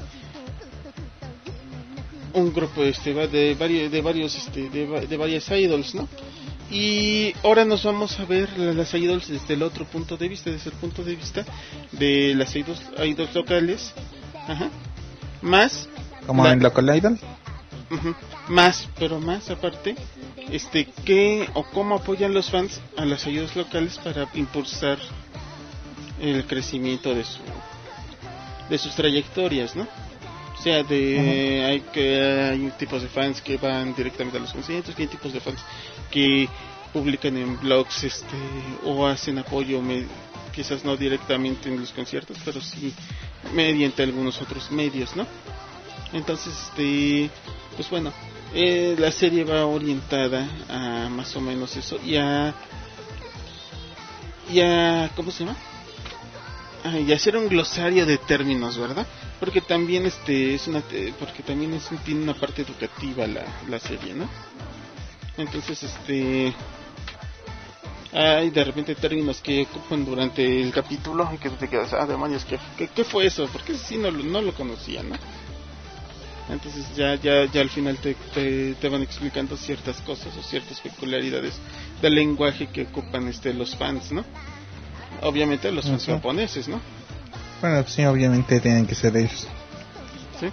un 2.34 2.52
grupo 2.52 2.82
este 2.84 3.14
va 3.14 3.26
de 3.26 3.54
varios 3.54 3.90
de 3.90 4.00
varios 4.02 4.34
este 4.36 4.68
de, 4.68 5.06
de 5.06 5.16
varias 5.16 5.50
idols 5.50 5.94
no 5.94 6.06
y 6.70 7.32
ahora 7.42 7.64
nos 7.64 7.84
vamos 7.84 8.20
a 8.20 8.26
ver 8.26 8.50
la- 8.58 8.74
las 8.74 8.92
idols 8.92 9.28
desde 9.28 9.54
el 9.54 9.62
otro 9.62 9.86
punto 9.86 10.18
de 10.18 10.28
vista 10.28 10.50
desde 10.50 10.68
el 10.68 10.76
punto 10.76 11.02
de 11.02 11.14
vista 11.16 11.42
de 11.92 12.34
las 12.34 12.54
idols, 12.54 12.82
idols 13.02 13.34
locales 13.34 13.94
Ajá. 14.46 14.68
más 15.40 15.88
Como 16.26 16.44
La- 16.44 16.52
en 16.52 16.62
Local 16.62 16.94
Idol. 16.98 17.18
Más, 18.48 18.88
pero 18.98 19.20
más 19.20 19.48
aparte, 19.50 19.94
este, 20.50 20.86
¿qué 21.04 21.48
o 21.54 21.62
cómo 21.64 21.94
apoyan 21.96 22.32
los 22.34 22.50
fans 22.50 22.80
a 22.96 23.04
las 23.06 23.26
ayudas 23.26 23.54
locales 23.56 23.98
para 23.98 24.28
impulsar 24.34 24.98
el 26.22 26.46
crecimiento 26.46 27.14
de 27.14 27.24
su 27.24 27.38
de 28.70 28.78
sus 28.78 28.94
trayectorias, 28.94 29.76
¿no? 29.76 29.86
O 30.58 30.62
sea, 30.62 30.82
de 30.84 31.64
hay 31.66 31.80
que 31.92 32.20
hay 32.20 32.72
tipos 32.78 33.02
de 33.02 33.08
fans 33.08 33.42
que 33.42 33.56
van 33.56 33.94
directamente 33.94 34.38
a 34.38 34.40
los 34.40 34.52
conciertos, 34.52 34.94
y 34.96 35.02
hay 35.02 35.08
tipos 35.08 35.32
de 35.32 35.40
fans 35.40 35.60
que 36.10 36.48
publican 36.92 37.36
en 37.36 37.58
blogs, 37.58 38.04
este, 38.04 38.36
o 38.84 39.06
hacen 39.06 39.38
apoyo, 39.38 39.80
me- 39.82 40.06
quizás 40.54 40.84
no 40.84 40.96
directamente 40.96 41.68
en 41.68 41.80
los 41.80 41.90
conciertos, 41.92 42.36
pero 42.44 42.60
sí 42.60 42.92
mediante 43.54 44.02
algunos 44.02 44.40
otros 44.40 44.70
medios, 44.70 45.16
¿no? 45.16 45.26
Entonces, 46.12 46.52
este, 46.68 47.30
pues 47.74 47.88
bueno, 47.90 48.12
eh, 48.54 48.94
la 48.98 49.10
serie 49.10 49.44
va 49.44 49.64
orientada 49.66 50.46
a 50.68 51.08
más 51.08 51.34
o 51.36 51.40
menos 51.40 51.74
eso 51.76 51.98
y 52.04 52.16
a, 52.16 52.54
y 54.52 54.60
a 54.60 55.10
¿cómo 55.16 55.30
se 55.30 55.44
llama? 55.44 55.56
Y 56.84 57.12
hacer 57.12 57.36
un 57.36 57.48
glosario 57.48 58.04
de 58.06 58.18
términos, 58.18 58.76
¿verdad? 58.76 59.06
Porque 59.38 59.60
también 59.60 60.04
este 60.06 60.54
es 60.54 60.66
una, 60.66 60.80
te- 60.80 61.12
porque 61.18 61.42
también 61.42 61.74
es 61.74 61.88
tiene 62.04 62.22
una 62.22 62.34
parte 62.34 62.62
educativa 62.62 63.26
la, 63.26 63.44
la 63.68 63.78
serie, 63.78 64.14
¿no? 64.14 64.28
Entonces, 65.36 65.80
este, 65.84 66.52
hay 68.12 68.50
de 68.50 68.64
repente 68.64 68.94
términos 68.96 69.40
que 69.40 69.62
ocupan 69.62 70.04
durante 70.04 70.60
el 70.60 70.72
capítulo 70.72 71.30
que 71.40 71.50
te 71.50 71.68
quedas, 71.68 71.92
ah, 71.94 72.04
demonios, 72.06 72.44
¿qué, 72.44 72.58
qué, 72.76 72.88
qué 72.88 73.04
fue 73.04 73.26
eso? 73.26 73.48
Porque 73.52 73.76
sí 73.76 73.96
no, 73.96 74.10
no 74.10 74.42
lo 74.42 74.52
conocía, 74.52 75.02
¿no? 75.02 75.16
Entonces 76.48 76.84
ya, 76.96 77.14
ya, 77.14 77.44
ya 77.46 77.60
al 77.60 77.70
final 77.70 77.96
te, 77.98 78.14
te, 78.34 78.74
te 78.74 78.88
van 78.88 79.02
explicando 79.02 79.56
ciertas 79.56 80.00
cosas 80.02 80.36
o 80.36 80.42
ciertas 80.42 80.80
peculiaridades 80.80 81.54
del 82.02 82.14
lenguaje 82.16 82.66
que 82.66 82.82
ocupan 82.82 83.28
este 83.28 83.54
los 83.54 83.76
fans, 83.76 84.10
¿no? 84.12 84.24
Obviamente 85.22 85.70
los 85.72 85.86
fans 85.86 86.04
japoneses, 86.06 86.68
¿no? 86.68 86.80
Bueno, 87.60 87.82
pues 87.82 87.94
sí, 87.94 88.04
obviamente 88.04 88.60
tienen 88.60 88.86
que 88.86 88.94
ser 88.94 89.16
ellos. 89.16 89.46
Sí. 90.40 90.48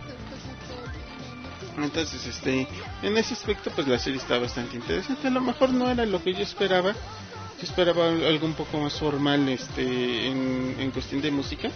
Entonces, 1.81 2.25
este, 2.25 2.67
en 3.01 3.17
ese 3.17 3.33
aspecto, 3.33 3.71
pues 3.71 3.87
la 3.87 3.97
serie 3.97 4.19
está 4.19 4.37
bastante 4.37 4.75
interesante. 4.75 5.27
A 5.27 5.31
lo 5.31 5.41
mejor 5.41 5.69
no 5.71 5.89
era 5.89 6.05
lo 6.05 6.21
que 6.21 6.33
yo 6.33 6.41
esperaba. 6.41 6.91
Yo 6.93 7.63
esperaba 7.63 8.09
al- 8.09 8.23
algo 8.25 8.45
un 8.45 8.53
poco 8.53 8.79
más 8.79 8.93
formal, 8.99 9.47
este, 9.49 10.27
en, 10.27 10.75
en 10.79 10.91
cuestión 10.91 11.21
de 11.21 11.31
música, 11.31 11.69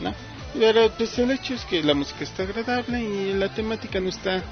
¿no? 0.00 0.14
Pero 0.58 0.90
pues 0.96 1.18
el 1.18 1.30
hecho 1.32 1.54
es 1.54 1.64
que 1.64 1.82
la 1.82 1.94
música 1.94 2.22
está 2.24 2.44
agradable 2.44 3.02
y 3.02 3.32
la 3.34 3.52
temática 3.52 3.98
no 4.00 4.08
está 4.08 4.42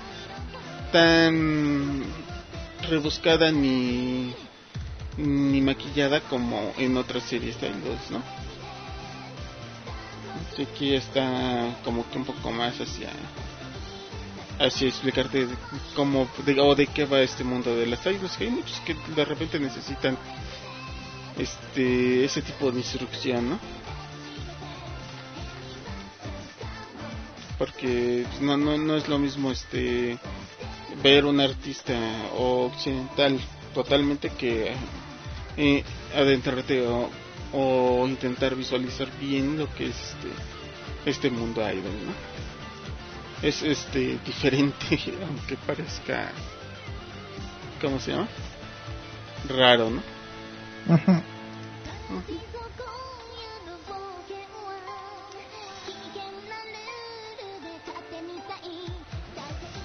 tan 0.90 2.02
rebuscada 2.88 3.50
ni 3.52 4.34
ni 5.16 5.60
maquillada 5.60 6.20
como 6.22 6.72
en 6.78 6.96
otras 6.96 7.24
series 7.24 7.60
de 7.60 7.68
idols, 7.68 8.10
¿no? 8.10 8.22
Así 10.52 10.66
que 10.78 10.96
está 10.96 11.76
como 11.84 12.08
que 12.10 12.18
un 12.18 12.24
poco 12.24 12.50
más 12.50 12.80
hacia 12.80 13.10
hacia 14.58 14.88
explicarte 14.88 15.48
cómo 15.96 16.28
de, 16.44 16.60
o 16.60 16.74
de 16.74 16.86
qué 16.86 17.04
va 17.04 17.20
este 17.20 17.42
mundo 17.42 17.74
de 17.74 17.86
las 17.86 18.04
idols 18.06 18.36
que 18.36 18.44
hay 18.44 18.50
muchos 18.50 18.78
que 18.80 18.94
de 19.16 19.24
repente 19.24 19.58
necesitan 19.58 20.16
este 21.38 22.24
ese 22.24 22.42
tipo 22.42 22.70
de 22.70 22.78
instrucción 22.78 23.50
no 23.50 23.58
porque 27.58 28.24
pues, 28.28 28.40
no 28.42 28.56
no 28.56 28.76
no 28.76 28.96
es 28.96 29.08
lo 29.08 29.18
mismo 29.18 29.50
este 29.50 30.18
ver 31.02 31.24
un 31.24 31.40
artista 31.40 31.94
occidental 32.36 33.40
totalmente 33.74 34.30
que 34.30 34.72
eh, 35.56 35.84
adentrarte 36.14 36.86
o, 37.52 38.06
intentar 38.06 38.54
visualizar 38.54 39.08
bien 39.20 39.58
lo 39.58 39.72
que 39.74 39.86
es 39.86 39.96
este 39.96 40.28
este 41.04 41.30
mundo 41.30 41.60
idol 41.60 41.92
no 42.06 43.46
es 43.46 43.62
este 43.62 44.18
diferente 44.26 44.98
aunque 45.26 45.56
parezca 45.56 46.30
cómo 47.80 48.00
se 48.00 48.12
llama 48.12 48.28
raro 49.48 49.90
no 49.90 50.02
Ujú. 50.94 51.22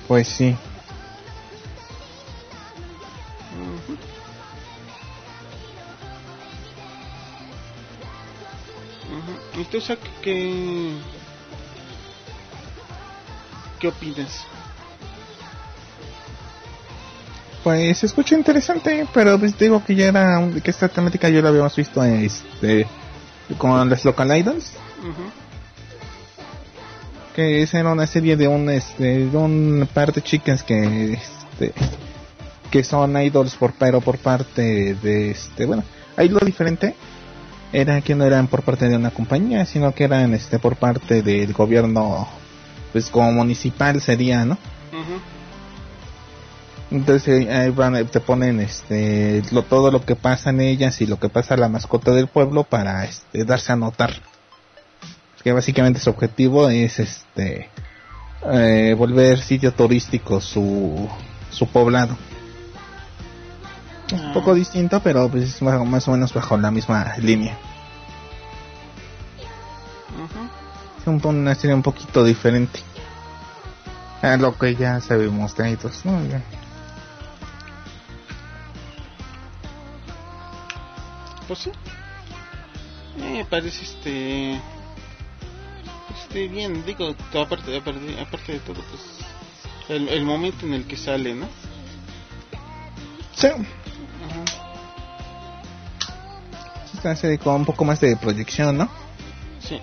Pues 0.08 0.28
sí. 0.30 0.56
Ujú. 9.58 9.62
¿Y 9.62 9.66
tú, 9.66 9.82
Zach, 9.82 10.00
qué, 10.22 10.92
qué 13.80 13.88
opinas? 13.88 14.46
Pues 17.64 17.98
se 17.98 18.06
escucha 18.06 18.36
interesante, 18.36 19.06
pero 19.14 19.38
pues 19.40 19.58
digo 19.58 19.84
que 19.84 19.96
ya 19.96 20.08
era 20.08 20.40
un- 20.40 20.62
que 20.62 20.72
esta 20.72 20.88
temática 20.88 21.28
yo 21.30 21.42
la 21.42 21.50
habíamos 21.50 21.76
visto 21.76 22.04
este 22.04 22.88
con 23.58 23.90
las 23.90 24.06
local 24.06 24.38
idols, 24.38 24.72
Ujú. 25.00 25.30
que 27.36 27.62
esa 27.64 27.80
era 27.80 27.92
una 27.92 28.08
serie 28.08 28.38
de 28.38 28.48
un 28.48 28.70
este 28.70 29.26
de 29.26 29.38
un 29.38 29.88
par 29.94 30.14
de 30.14 30.22
chicas 30.22 30.64
que 30.64 31.14
este 31.14 31.74
que 32.72 32.84
son 32.84 33.22
idols 33.22 33.56
por 33.56 33.74
pero 33.74 34.02
por 34.02 34.18
parte 34.18 34.94
de 34.96 35.32
este 35.32 35.66
bueno, 35.66 35.84
ahí 36.16 36.30
lo 36.30 36.40
diferente 36.40 36.96
era 37.74 38.02
que 38.02 38.16
no 38.16 38.24
eran 38.24 38.48
por 38.48 38.64
parte 38.64 38.88
de 38.88 38.96
una 38.96 39.12
compañía, 39.12 39.66
sino 39.66 39.94
que 39.94 40.06
eran 40.06 40.34
este 40.34 40.60
por 40.60 40.78
parte 40.78 41.22
del 41.22 41.54
gobierno, 41.54 42.28
pues 42.94 43.10
como 43.10 43.32
municipal 43.32 44.02
sería, 44.02 44.46
¿no? 44.46 44.58
Entonces 46.90 47.48
ahí 47.50 47.70
van, 47.70 48.08
te 48.08 48.22
ponen 48.22 48.62
este 48.62 49.44
lo, 49.52 49.64
todo 49.64 49.92
lo 49.92 50.06
que 50.06 50.16
pasa 50.16 50.52
en 50.52 50.62
ellas 50.62 51.02
y 51.02 51.06
lo 51.06 51.20
que 51.20 51.28
pasa 51.28 51.56
a 51.56 51.58
la 51.58 51.68
mascota 51.68 52.12
del 52.12 52.28
pueblo 52.28 52.64
para 52.64 53.04
este, 53.04 53.44
darse 53.44 53.74
a 53.74 53.76
notar. 53.76 54.14
Que 55.44 55.52
básicamente 55.52 56.00
su 56.00 56.10
objetivo 56.10 56.70
es 56.70 57.00
este 57.00 57.70
eh, 58.52 58.96
volver 58.98 59.40
sitio 59.40 59.74
turístico 59.74 60.40
su, 60.40 61.10
su 61.52 61.68
poblado. 61.68 62.18
Un 64.12 64.20
Ah. 64.20 64.32
poco 64.34 64.54
distinto, 64.54 65.02
pero 65.02 65.30
pues 65.30 65.44
es 65.56 65.62
más, 65.62 66.08
o 66.08 66.12
menos 66.12 66.34
bajo 66.34 66.58
la 66.58 66.72
misma 66.72 67.14
línea. 67.18 67.58
Ujú. 70.16 70.48
Es 71.02 71.08
un, 71.08 71.20
po- 71.20 71.30
una 71.30 71.56
serie 71.56 71.76
un 71.76 71.84
poquito 71.84 72.24
diferente 72.24 72.80
a 74.22 74.38
lo 74.38 74.58
que 74.58 74.76
ya 74.76 75.00
sabemos 75.02 75.56
de 75.56 75.72
ellos, 75.72 76.06
¿no? 76.06 76.24
Ya. 76.26 76.42
Pues 81.48 81.60
sí. 81.60 81.72
Eh, 83.20 83.46
parece 83.50 83.84
este. 83.84 84.62
Este, 86.16 86.48
bien, 86.48 86.84
digo, 86.86 87.16
aparte, 87.40 87.78
aparte, 87.78 88.20
aparte 88.20 88.54
de 88.54 88.60
todo, 88.60 88.82
pues. 88.90 89.02
El, 89.90 90.10
el 90.10 90.26
momento 90.26 90.66
en 90.66 90.74
el 90.74 90.86
que 90.86 90.98
sale, 90.98 91.34
¿no? 91.34 91.48
Sí. 93.34 93.48
Ajá. 94.30 94.44
Es 96.94 97.04
una 97.04 97.16
serie 97.16 97.38
con 97.38 97.56
un 97.56 97.66
poco 97.66 97.86
más 97.86 98.00
de 98.00 98.16
proyección, 98.18 98.78
¿no? 98.78 98.90
Sí. 99.60 99.80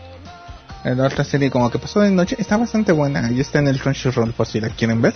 La 0.85 1.07
otra 1.07 1.25
serie 1.25 1.51
como 1.51 1.71
que 1.71 1.79
pasó 1.79 2.01
de 2.01 2.11
noche 2.11 2.37
está 2.39 2.57
bastante 2.57 2.93
buena. 2.93 3.31
Y 3.31 3.41
está 3.41 3.59
en 3.61 3.69
el 3.69 3.81
Crunchyroll 3.81 4.33
por 4.33 4.47
si 4.47 4.61
la 4.61 4.69
quieren 4.71 5.01
ver. 5.01 5.15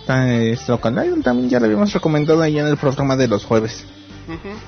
Está 0.00 0.28
en 0.28 0.54
Idol 0.54 1.22
también 1.22 1.48
ya 1.48 1.60
la 1.60 1.66
habíamos 1.66 1.92
recomendado 1.92 2.42
ahí 2.42 2.58
en 2.58 2.66
el 2.66 2.76
programa 2.76 3.14
de 3.16 3.28
los 3.28 3.44
jueves. 3.44 3.84
Ujú. 4.26 4.58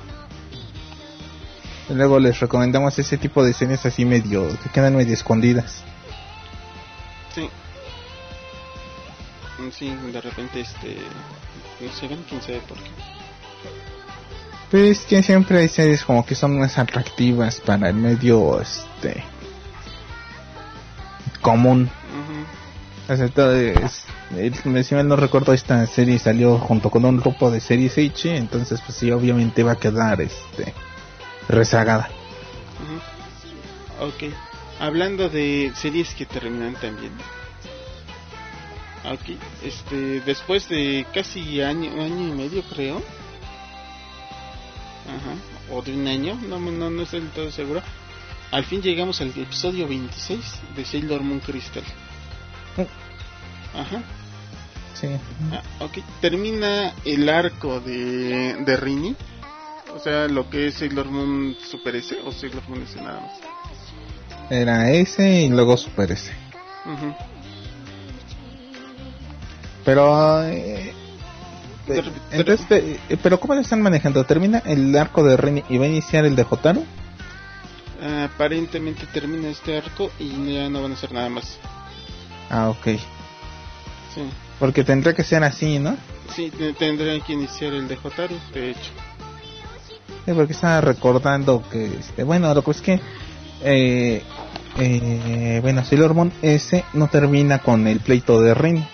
Y 1.91 1.95
luego 1.95 2.21
les 2.21 2.39
recomendamos 2.39 2.97
ese 2.99 3.19
tipo 3.19 3.45
de 3.45 3.53
series 3.53 3.85
así 3.85 4.05
medio 4.05 4.49
que 4.63 4.69
quedan 4.71 4.95
medio 4.97 5.13
escondidas. 5.13 5.83
Sí. 7.35 7.49
Mm, 9.59 9.71
Sí, 9.71 9.95
de 10.13 10.21
repente, 10.21 10.61
este. 10.61 10.97
No 11.81 11.93
se 11.93 12.09
ven, 12.09 12.25
quién 12.29 12.41
sabe 12.43 12.61
por 12.69 12.79
qué. 12.79 12.91
Pues 14.71 15.01
que 15.03 15.23
siempre 15.23 15.59
hay 15.59 15.69
series 15.69 16.05
como 16.05 16.25
que 16.27 16.35
son 16.35 16.59
más 16.59 16.79
atractivas 16.79 17.61
para 17.61 17.91
el 17.91 17.95
medio 17.97 18.61
este 18.61 19.23
común. 21.41 21.91
O 23.09 23.17
sea, 23.17 23.29
todo 23.29 23.55
es- 23.55 24.07
el- 24.35 24.85
si 24.85 24.95
mal 24.95 25.07
no 25.07 25.17
recuerdo 25.17 25.53
esta 25.53 25.87
serie 25.87 26.19
salió 26.19 26.59
junto 26.59 26.91
con 26.91 27.05
un 27.05 27.19
grupo 27.19 27.51
de 27.51 27.61
series 27.61 27.99
H, 27.99 28.35
entonces 28.37 28.81
pues 28.81 28.97
sí 28.97 29.11
obviamente 29.11 29.63
va 29.63 29.73
a 29.73 29.77
quedar 29.77 30.23
este 30.23 30.73
rezagada. 31.49 32.09
Ujú. 34.01 34.07
Ok. 34.09 34.33
Hablando 34.81 35.29
de 35.29 35.73
series 35.77 36.15
que 36.15 36.25
terminan 36.27 36.75
también. 36.77 37.13
Ok. 39.05 39.37
Este, 39.63 40.21
después 40.21 40.69
de 40.69 41.07
casi 41.13 41.61
año, 41.61 41.91
año 42.03 42.29
y 42.29 42.33
medio 42.33 42.63
creo. 42.63 43.03
Ajá. 45.07 45.75
O 45.75 45.83
de 45.83 45.95
un 45.95 46.07
año, 46.07 46.39
no, 46.49 46.59
no, 46.59 46.91
no 46.91 47.03
estoy 47.03 47.21
del 47.21 47.31
todo 47.31 47.51
seguro. 47.51 47.83
Al 48.51 48.65
fin 48.65 48.83
llegamos 48.83 49.21
al 49.21 49.29
episodio 49.29 49.89
26 49.89 50.61
de 50.77 50.85
Sailor 50.85 51.23
Moon 51.23 51.41
Crystal. 51.41 51.83
Ajá. 53.75 54.03
Sí. 54.95 55.09
Ah, 55.53 55.63
ok. 55.85 55.99
Termina 56.21 56.93
el 57.05 57.29
arco 57.29 57.81
de, 57.81 58.57
de 58.65 58.77
Rini. 58.77 59.17
O 59.95 59.99
sea, 59.99 60.29
lo 60.29 60.49
que 60.49 60.69
es 60.69 60.75
Sailor 60.75 61.07
Moon 61.07 61.57
Super 61.61 61.97
S 61.97 62.17
o 62.25 62.33
Sailor 62.33 62.63
Moon 62.69 62.83
S 62.83 63.01
nada 63.01 63.21
más. 63.21 63.33
Era 64.51 64.91
ese 64.91 65.43
y 65.43 65.49
luego 65.49 65.77
Super 65.77 66.13
eh, 66.13 66.17
Ter- 69.85 69.99
eh, 70.49 70.93
entonces, 72.31 72.67
eh, 72.71 73.17
pero 73.23 73.39
¿cómo 73.39 73.55
lo 73.55 73.61
están 73.61 73.83
manejando? 73.83 74.25
¿Termina 74.25 74.63
el 74.65 74.97
arco 74.97 75.23
de 75.23 75.37
Ren 75.37 75.63
y 75.69 75.77
va 75.77 75.85
a 75.85 75.89
iniciar 75.89 76.25
el 76.25 76.35
de 76.35 76.47
Hotaru? 76.49 76.85
Ah, 78.03 78.25
aparentemente 78.35 79.07
termina 79.13 79.49
este 79.49 79.77
arco 79.77 80.11
y 80.19 80.55
ya 80.55 80.69
no 80.71 80.83
van 80.83 80.93
a 80.93 80.95
hacer 80.95 81.13
nada 81.13 81.29
más. 81.29 81.59
Ah, 82.51 82.71
ok. 82.71 82.85
Sí, 84.15 84.23
Porque 84.59 84.83
tendría 84.85 85.13
que 85.15 85.25
ser 85.25 85.45
así, 85.45 85.79
¿no? 85.79 85.97
sí 86.35 86.51
te- 86.51 86.73
tendrán 86.73 87.21
que 87.21 87.35
iniciar 87.35 87.75
el 87.75 87.87
de 87.87 87.99
Hotaru, 88.03 88.37
de 88.55 88.71
hecho. 88.71 88.91
Sí, 90.25 90.33
porque 90.33 90.55
estaba 90.55 90.81
recordando 90.81 91.63
que, 91.71 91.85
este, 91.99 92.23
bueno, 92.25 92.53
lo 92.55 92.63
que 92.65 92.71
es 92.71 92.81
que, 92.81 93.01
eh, 93.63 94.23
eh, 94.79 95.59
bueno, 95.63 95.85
Sailor 95.85 96.15
Moon 96.15 96.33
S 96.41 96.83
no 96.95 97.09
termina 97.09 97.59
con 97.59 97.87
el 97.87 98.01
pleito 98.01 98.41
de 98.41 98.55
Rin. 98.55 98.87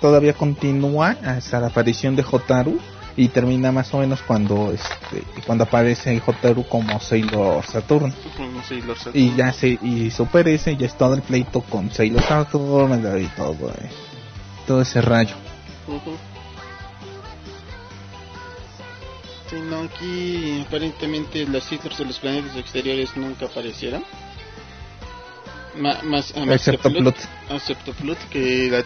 Todavía 0.00 0.34
continúa 0.34 1.16
hasta 1.24 1.58
la 1.60 1.68
aparición 1.68 2.16
de 2.16 2.24
Hotaru 2.30 2.78
y 3.16 3.28
termina 3.28 3.72
más 3.72 3.92
o 3.94 3.98
menos 3.98 4.20
cuando, 4.22 4.70
este, 4.72 5.22
cuando 5.46 5.64
aparece 5.64 6.22
Hotaru 6.24 6.64
como 6.68 7.00
Sailor 7.00 7.64
Saturn. 7.64 8.12
Como 8.36 8.62
Sailor 8.62 8.96
Saturn. 8.98 9.18
Y 9.18 9.34
ya 9.34 9.52
se, 9.52 9.78
y 9.82 10.10
Super 10.10 10.48
S 10.48 10.76
ya 10.76 10.86
es 10.86 10.96
todo 10.98 11.14
el 11.14 11.22
pleito 11.22 11.62
con 11.62 11.90
Sailor 11.90 12.22
Saturn 12.22 13.22
y 13.22 13.26
todo, 13.28 13.70
eh, 13.70 13.90
todo 14.66 14.82
ese 14.82 15.00
rayo. 15.00 15.34
Sí, 19.48 19.56
no, 19.62 19.82
aquí 19.82 20.64
aparentemente 20.66 21.46
los 21.46 21.64
ciclos 21.64 21.96
de 21.98 22.04
los 22.04 22.18
planetas 22.18 22.56
exteriores 22.56 23.16
nunca 23.16 23.46
aparecieron. 23.46 24.04
Ma- 25.76 26.00
más, 26.02 26.34
más 26.36 26.48
Excepto 26.56 26.90
que 26.92 26.98
Plut. 26.98 27.16
Excepto 27.50 27.92
Plut, 27.92 28.18
que, 28.30 28.68
la- 28.70 28.84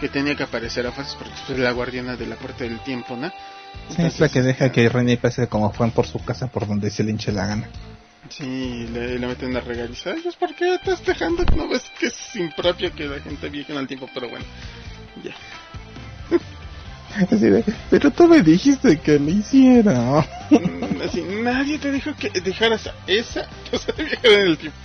que 0.00 0.08
tenía 0.08 0.34
que 0.34 0.42
aparecer 0.42 0.86
a 0.86 0.92
fuerzas 0.92 1.16
porque 1.16 1.52
es 1.52 1.58
la 1.58 1.72
guardiana 1.72 2.16
de 2.16 2.26
la 2.26 2.36
puerta 2.36 2.64
del 2.64 2.80
tiempo, 2.80 3.16
¿no? 3.16 3.30
Sí, 3.88 4.02
es 4.02 4.20
la 4.20 4.28
que 4.28 4.42
deja 4.42 4.72
que 4.72 4.88
René 4.88 5.16
pase 5.16 5.48
como 5.48 5.72
Juan 5.72 5.90
por 5.90 6.06
su 6.06 6.22
casa 6.24 6.48
por 6.48 6.66
donde 6.66 6.90
se 6.90 7.02
le 7.04 7.10
hinche 7.10 7.32
la 7.32 7.46
gana. 7.46 7.68
Sí, 8.28 8.88
le, 8.92 9.18
le 9.18 9.26
meten 9.26 9.56
a 9.56 9.60
regalizar. 9.60 10.14
Ay, 10.14 10.20
pues, 10.22 10.36
¿por 10.36 10.54
qué 10.54 10.74
estás 10.74 11.04
dejando? 11.04 11.44
No 11.56 11.68
ves 11.68 11.84
que 11.98 12.06
es 12.06 12.36
impropio 12.36 12.92
que 12.92 13.04
la 13.04 13.20
gente 13.20 13.48
viaje 13.48 13.72
en 13.72 13.78
el 13.78 13.86
tiempo, 13.86 14.08
pero 14.12 14.28
bueno, 14.28 14.44
ya. 15.22 15.34
Así 17.30 17.46
de, 17.48 17.64
pero 17.88 18.10
tú 18.10 18.26
me 18.26 18.42
dijiste 18.42 18.98
que 18.98 19.18
lo 19.18 19.30
hiciera. 19.30 20.26
Mm, 20.50 21.00
Así, 21.02 21.22
nadie 21.22 21.78
te 21.78 21.92
dijo 21.92 22.10
que 22.16 22.28
dejaras 22.40 22.88
a 22.88 22.94
esa 23.06 23.46
cosa 23.70 23.92
de 23.92 24.04
viajar 24.04 24.30
en 24.32 24.40
el 24.40 24.58
tiempo. 24.58 24.78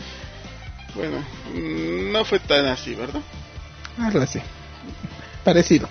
Bueno, 0.95 1.17
mm, 1.53 2.11
no 2.11 2.23
fue 2.23 2.39
tan 2.39 2.65
así, 2.67 2.93
¿verdad? 2.93 3.21
Algo 3.97 4.21
así. 4.21 4.39
Parecido. 5.43 5.87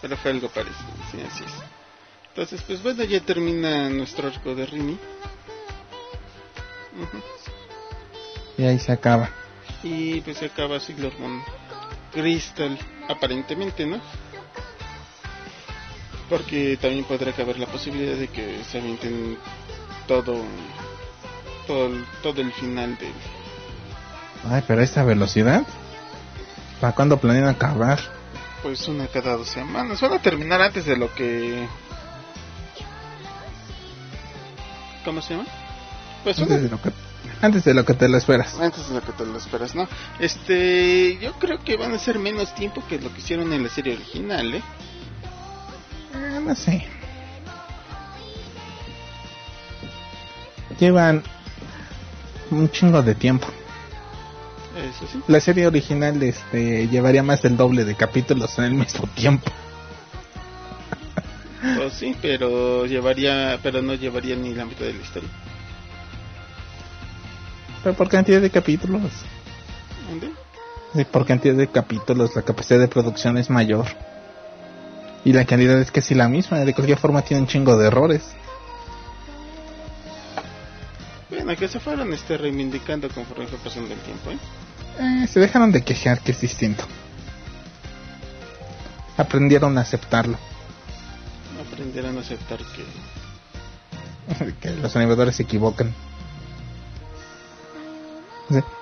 Pero 0.00 0.16
fue 0.16 0.30
algo 0.32 0.48
parecido, 0.48 0.90
sí, 1.10 1.18
así 1.20 1.44
es. 1.44 1.52
Entonces, 2.28 2.62
pues 2.62 2.82
bueno, 2.82 3.04
ya 3.04 3.20
termina 3.20 3.88
nuestro 3.90 4.28
arco 4.28 4.54
de 4.54 4.66
Rini. 4.66 4.98
Y 8.58 8.64
ahí 8.64 8.78
se 8.78 8.92
acaba. 8.92 9.30
Y 9.82 10.20
pues 10.22 10.38
se 10.38 10.46
acaba 10.46 10.78
Sailor 10.80 11.18
Moon 11.18 11.42
Crystal, 12.12 12.78
aparentemente, 13.08 13.86
¿no? 13.86 14.00
Porque 16.28 16.76
también 16.80 17.04
podrá 17.04 17.32
caber 17.32 17.58
la 17.58 17.66
posibilidad 17.66 18.16
de 18.16 18.28
que 18.28 18.62
se 18.64 18.78
avienten 18.78 19.36
todo, 20.06 20.42
todo, 21.66 21.86
el- 21.86 22.04
todo 22.22 22.40
el 22.40 22.52
final 22.52 22.96
de... 22.98 23.10
Ay, 24.48 24.62
pero 24.66 24.80
a 24.80 24.84
esta 24.84 25.04
velocidad. 25.04 25.62
¿Para 26.82 26.96
cuándo 26.96 27.16
planean 27.16 27.46
acabar? 27.46 28.00
Pues 28.60 28.88
una 28.88 29.06
cada 29.06 29.36
dos 29.36 29.46
semanas. 29.46 30.00
Van 30.00 30.14
a 30.14 30.20
terminar 30.20 30.60
antes 30.60 30.84
de 30.84 30.96
lo 30.96 31.14
que... 31.14 31.68
¿Cómo 35.04 35.22
se 35.22 35.34
llama? 35.36 35.46
Pues 36.24 36.38
una- 36.38 36.46
Antes 36.56 36.62
de 36.64 36.68
lo 36.70 36.82
que, 36.82 36.92
antes 37.40 37.64
de 37.64 37.74
lo 37.74 37.84
que 37.84 37.94
te 37.94 38.08
lo 38.08 38.18
esperas. 38.18 38.58
Antes 38.58 38.88
de 38.88 38.94
lo 38.96 39.00
que 39.00 39.12
te 39.12 39.24
lo 39.24 39.38
esperas, 39.38 39.76
¿no? 39.76 39.86
Este, 40.18 41.18
yo 41.20 41.34
creo 41.34 41.62
que 41.62 41.76
van 41.76 41.94
a 41.94 41.98
ser 42.00 42.18
menos 42.18 42.52
tiempo 42.56 42.82
que 42.88 42.98
lo 42.98 43.12
que 43.14 43.20
hicieron 43.20 43.52
en 43.52 43.62
la 43.62 43.68
serie 43.68 43.94
original, 43.94 44.52
¿eh? 44.52 44.62
Eh, 46.16 46.40
no 46.44 46.54
sé. 46.56 46.84
Llevan 50.80 51.22
un 52.50 52.68
chingo 52.72 53.02
de 53.02 53.14
tiempo. 53.14 53.46
Eso 54.76 55.06
sí. 55.06 55.20
La 55.28 55.40
serie 55.40 55.66
original 55.66 56.22
este 56.22 56.88
llevaría 56.88 57.22
más 57.22 57.42
del 57.42 57.56
doble 57.56 57.84
de 57.84 57.94
capítulos 57.94 58.58
en 58.58 58.64
el 58.64 58.74
mismo 58.74 59.06
tiempo. 59.14 59.50
Pues 61.76 61.92
sí, 61.94 62.16
pero 62.20 62.86
llevaría, 62.86 63.58
pero 63.62 63.82
no 63.82 63.94
llevaría 63.94 64.34
ni 64.34 64.52
la 64.52 64.64
mitad 64.64 64.84
de 64.84 64.94
la 64.94 65.00
historia. 65.00 65.28
Pero 67.82 67.94
por 67.94 68.08
cantidad 68.08 68.40
de 68.40 68.50
capítulos. 68.50 69.12
¿Dónde? 70.08 70.32
Sí, 70.94 71.04
por 71.04 71.24
cantidad 71.24 71.54
de 71.54 71.68
capítulos, 71.68 72.34
la 72.34 72.42
capacidad 72.42 72.80
de 72.80 72.88
producción 72.88 73.38
es 73.38 73.48
mayor. 73.48 73.86
Y 75.24 75.32
la 75.32 75.44
calidad 75.44 75.80
es 75.80 75.90
casi 75.90 76.14
la 76.14 76.28
misma, 76.28 76.60
de 76.60 76.74
cualquier 76.74 76.98
forma 76.98 77.22
tiene 77.22 77.42
un 77.42 77.48
chingo 77.48 77.76
de 77.76 77.86
errores. 77.86 78.22
Bueno, 81.30 81.56
que 81.56 81.68
se 81.68 81.80
fueron 81.80 82.12
este, 82.12 82.36
reivindicando 82.36 83.08
conforme 83.08 83.46
fue 83.46 83.58
pasando 83.58 83.92
el 83.94 84.00
tiempo, 84.00 84.30
¿eh? 84.30 84.38
Eh, 84.98 85.26
se 85.26 85.40
dejaron 85.40 85.72
de 85.72 85.82
quejar, 85.82 86.20
que 86.20 86.32
es 86.32 86.40
distinto. 86.40 86.84
Aprendieron 89.16 89.76
a 89.78 89.82
aceptarlo. 89.82 90.38
Aprendieron 91.70 92.16
a 92.16 92.20
aceptar 92.20 92.58
que... 92.58 92.84
que 94.60 94.70
los 94.76 94.94
animadores 94.96 95.36
se 95.36 95.42
equivocan. 95.44 95.94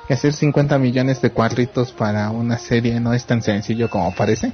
Hacer 0.08 0.32
50 0.32 0.78
millones 0.78 1.22
de 1.22 1.30
cuadritos 1.30 1.92
para 1.92 2.30
una 2.30 2.58
serie 2.58 2.98
no 2.98 3.14
es 3.14 3.24
tan 3.26 3.42
sencillo 3.42 3.88
como 3.88 4.12
parece. 4.14 4.52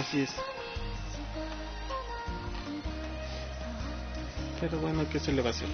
Así 0.00 0.22
es. 0.22 0.30
Pero 4.60 4.78
bueno, 4.78 5.04
¿qué 5.10 5.20
se 5.20 5.32
le 5.32 5.42
va 5.42 5.48
a 5.48 5.52
hacer? 5.52 5.68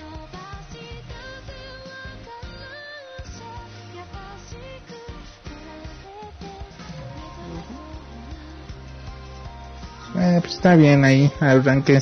Eh, 10.19 10.39
pues 10.41 10.55
está 10.55 10.75
bien 10.77 11.05
ahí, 11.05 11.31
habrán 11.41 11.83
que... 11.83 12.01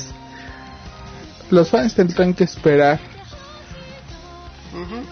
Los 1.51 1.69
fans 1.69 1.93
tendrán 1.93 2.33
que 2.33 2.45
esperar. 2.45 2.99
Ujú. 4.73 5.05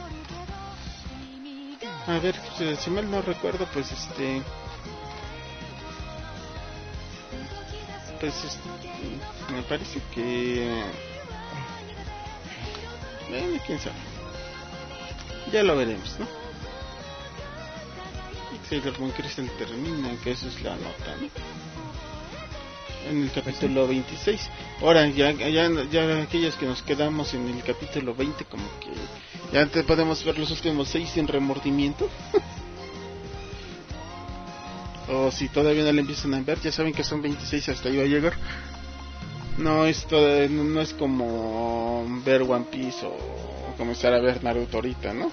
A 2.12 2.20
ver, 2.20 2.36
si 2.80 2.90
mal 2.90 3.10
no 3.10 3.22
recuerdo, 3.22 3.68
pues 3.72 3.92
este. 3.92 4.42
Pues 8.24 8.58
me 9.52 9.62
parece 9.64 10.00
que. 10.16 10.82
Quién 13.66 13.80
sabe. 13.80 13.96
Ya 15.52 15.62
lo 15.62 15.76
veremos, 15.76 16.18
¿no? 16.20 16.28
Sailor 18.70 18.98
Moon 18.98 19.12
Crystal 19.12 19.52
termina, 19.58 20.16
que 20.24 20.32
eso 20.32 20.48
es 20.48 20.62
la 20.62 20.78
nota, 20.78 21.18
¿no? 21.20 21.28
En 23.10 23.24
el 23.24 23.32
capítulo 23.34 23.90
26. 23.90 24.50
Ahora, 24.80 25.06
ya, 25.10 25.32
ya, 25.32 25.84
ya 25.92 26.22
aquellos 26.22 26.56
que 26.56 26.66
nos 26.66 26.82
quedamos 26.82 27.34
en 27.34 27.50
el 27.50 27.62
capítulo 27.62 28.16
20, 28.16 28.46
como 28.46 28.64
que 28.80 28.92
ya 29.52 29.66
te 29.66 29.84
podemos 29.84 30.24
ver 30.24 30.40
los 30.40 30.50
últimos 30.50 30.88
6 30.88 31.10
sin 31.10 31.28
remordimiento. 31.28 32.10
o 35.10 35.32
si 35.32 35.50
todavía 35.50 35.84
no 35.84 35.92
le 35.92 36.02
empiezan 36.02 36.34
a 36.34 36.42
ver, 36.42 36.60
ya 36.62 36.72
saben 36.72 36.94
que 36.94 37.04
son 37.04 37.22
26 37.22 37.70
hasta 37.70 37.90
ahí 37.90 37.98
va 37.98 38.04
a 38.04 38.08
llegar. 38.08 38.34
No 39.58 39.86
es, 39.86 40.06
todo, 40.06 40.48
no, 40.50 40.64
no 40.64 40.82
es 40.82 40.94
como 40.94 42.06
ver 42.26 42.42
One 42.42 42.66
Piece 42.72 43.06
o 43.06 43.76
comenzar 43.78 44.14
a 44.14 44.20
ver 44.20 44.44
Naruto 44.44 44.78
ahorita, 44.78 45.14
¿no? 45.14 45.32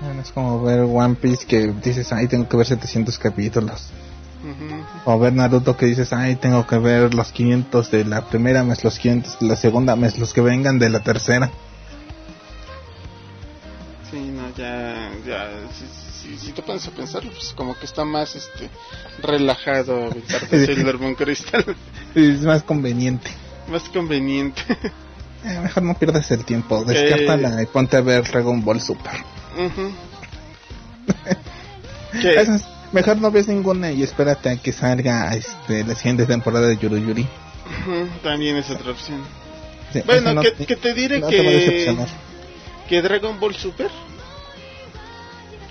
Bueno, 0.00 0.20
es 0.20 0.32
como 0.32 0.62
ver 0.62 0.80
One 0.80 1.14
Piece 1.14 1.46
que 1.46 1.68
dices, 1.68 2.12
ay, 2.12 2.26
tengo 2.26 2.48
que 2.48 2.56
ver 2.56 2.66
700 2.66 3.18
capítulos. 3.18 3.90
O 5.04 5.18
ver 5.18 5.32
Naruto 5.32 5.76
que 5.76 5.86
dices, 5.86 6.12
ay, 6.12 6.36
tengo 6.36 6.66
que 6.66 6.78
ver 6.78 7.14
los 7.14 7.32
500 7.32 7.90
de 7.90 8.04
la 8.04 8.28
primera, 8.28 8.62
más 8.62 8.84
los 8.84 8.98
500 8.98 9.40
de 9.40 9.46
la 9.46 9.56
segunda, 9.56 9.96
más 9.96 10.18
los 10.18 10.32
que 10.32 10.40
vengan 10.40 10.78
de 10.78 10.90
la 10.90 11.00
tercera. 11.00 11.50
Sí, 14.10 14.18
no, 14.18 14.48
ya, 14.56 15.10
ya, 15.26 15.50
si, 16.26 16.46
si 16.46 16.52
te 16.52 16.62
pones 16.62 16.86
a 16.86 16.90
pensarlo, 16.90 17.30
pues 17.30 17.52
como 17.54 17.74
que 17.78 17.86
está 17.86 18.04
más, 18.04 18.34
este, 18.36 18.68
relajado 19.22 20.06
aventarte 20.06 20.66
Sailor 20.66 20.98
Moon 21.00 21.14
Crystal, 21.14 21.64
Es 22.14 22.40
más 22.42 22.62
conveniente. 22.62 23.30
más 23.68 23.88
conveniente. 23.88 24.62
Eh, 25.44 25.60
mejor 25.62 25.82
no 25.84 25.94
pierdas 25.94 26.28
el 26.32 26.44
tiempo, 26.44 26.84
descártala 26.84 27.62
y 27.62 27.66
ponte 27.66 27.96
a 27.96 28.00
ver 28.00 28.24
Dragon 28.24 28.64
Ball 28.64 28.80
Super. 28.80 29.12
Mejor 32.92 33.16
no 33.18 33.30
ves 33.30 33.48
ninguna 33.48 33.90
y 33.90 34.02
espérate 34.02 34.48
a 34.48 34.56
que 34.56 34.72
salga 34.72 35.34
este, 35.34 35.84
la 35.84 35.94
siguiente 35.94 36.24
temporada 36.26 36.66
de 36.68 36.76
Yuru 36.76 36.98
Yuri. 36.98 37.22
Ujú, 37.22 38.08
También 38.22 38.56
es 38.56 38.70
otra 38.70 38.92
opción. 38.92 39.22
Sí, 39.92 40.02
Bueno, 40.06 40.34
no- 40.34 40.42
que, 40.42 40.52
que 40.52 40.76
te 40.76 40.94
diré 40.94 41.20
no 41.20 41.28
que, 41.28 41.96
que 42.88 43.02
Dragon 43.02 43.38
Ball 43.40 43.54
Super 43.54 43.90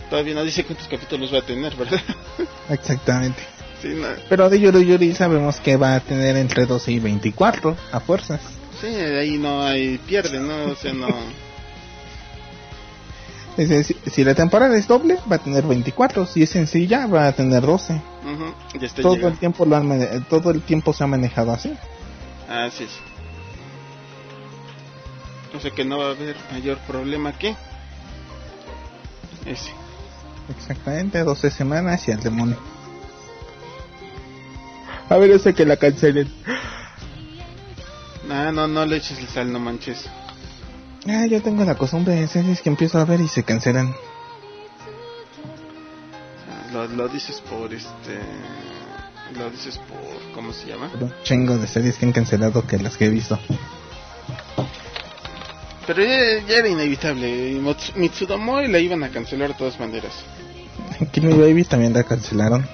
todavía 0.09 0.33
no 0.33 0.43
dice 0.43 0.63
cuántos 0.63 0.87
capítulos 0.87 1.33
va 1.33 1.39
a 1.39 1.41
tener, 1.45 1.75
¿verdad? 1.75 2.01
Exactamente. 2.69 3.41
sí, 3.81 3.89
no, 3.89 4.07
Pero 4.29 4.49
de 4.49 4.59
Yuru 4.59 4.81
Yuri 4.81 5.13
sabemos 5.13 5.59
que 5.59 5.77
va 5.77 5.95
a 5.95 5.99
tener 5.99 6.35
entre 6.37 6.65
12 6.65 6.91
y 6.91 6.99
24 6.99 7.75
a 7.91 7.99
fuerzas. 7.99 8.41
sí, 8.81 8.87
ahí 8.87 9.37
no 9.37 9.63
hay 9.63 9.97
pierde, 9.99 10.39
¿no? 10.39 10.71
O 10.71 10.75
sea, 10.75 10.93
no. 10.93 11.07
Es 13.57 13.69
decir, 13.69 13.95
si 14.11 14.25
la 14.25 14.35
temporada 14.35 14.75
es 14.75 14.85
doble, 14.85 15.17
va 15.31 15.37
a 15.37 15.39
tener 15.39 15.63
24. 15.63 16.25
Si 16.25 16.43
es 16.43 16.49
sencilla, 16.49 17.07
va 17.07 17.27
a 17.27 17.31
tener 17.31 17.61
12. 17.61 17.93
Ujú, 17.93 18.53
ya 18.77 18.85
está 18.85 19.01
Todo 19.01 19.29
el 19.29 19.37
tiempo 19.37 19.65
lo 19.65 19.77
han 19.77 20.25
todo 20.25 20.51
el 20.51 20.61
tiempo 20.61 20.91
se 20.91 21.05
ha 21.05 21.07
manejado 21.07 21.53
así. 21.53 21.73
Así 22.49 22.83
es. 22.83 22.89
O 25.55 25.59
sea 25.61 25.71
que 25.71 25.85
no 25.85 25.99
va 25.99 26.07
a 26.07 26.11
haber 26.11 26.35
mayor 26.51 26.79
problema 26.79 27.31
que 27.37 27.55
ese. 29.45 29.71
Exactamente, 30.49 31.23
12 31.23 31.51
semanas 31.51 32.07
y 32.07 32.11
al 32.11 32.21
demonio. 32.21 32.57
A 35.09 35.17
ver, 35.17 35.31
ese 35.31 35.53
que 35.53 35.65
la 35.65 35.77
cancelen. 35.77 36.31
Ah, 38.29 38.51
no, 38.53 38.67
no 38.67 38.85
le 38.85 38.97
eches 38.97 39.19
sal, 39.29 39.51
no 39.51 39.59
manches. 39.59 40.05
Ah, 41.07 41.25
yo 41.27 41.41
tengo 41.41 41.63
la 41.63 41.75
costumbre 41.75 42.15
de 42.15 42.27
series 42.27 42.61
que 42.61 42.69
empiezo 42.69 42.97
a 42.99 43.05
ver 43.05 43.21
y 43.21 43.27
se 43.27 43.43
cancelan. 43.43 43.93
Ah, 46.49 46.71
Lo, 46.73 46.87
lo 46.87 47.07
dices 47.07 47.41
por 47.41 47.71
este. 47.73 48.19
Lo 49.37 49.49
dices 49.51 49.77
por. 49.77 50.33
¿Cómo 50.33 50.53
se 50.53 50.67
llama? 50.67 50.89
Un 50.99 51.13
chingo 51.23 51.57
de 51.57 51.67
series 51.67 51.97
que 51.97 52.05
han 52.05 52.11
cancelado 52.11 52.65
que 52.65 52.79
las 52.79 52.97
que 52.97 53.05
he 53.05 53.09
visto. 53.09 53.39
Pero 55.87 56.03
ya, 56.03 56.45
ya 56.47 56.57
era 56.57 56.67
inevitable. 56.67 57.59
Mitsudomoe 57.95 58.67
la 58.67 58.79
iban 58.79 59.03
a 59.03 59.09
cancelar 59.09 59.49
de 59.49 59.53
todas 59.55 59.79
maneras. 59.79 60.13
Kill 61.11 61.25
Me 61.25 61.35
Baby 61.35 61.63
también 61.63 61.93
la 61.93 62.03
cancelaron. 62.03 62.67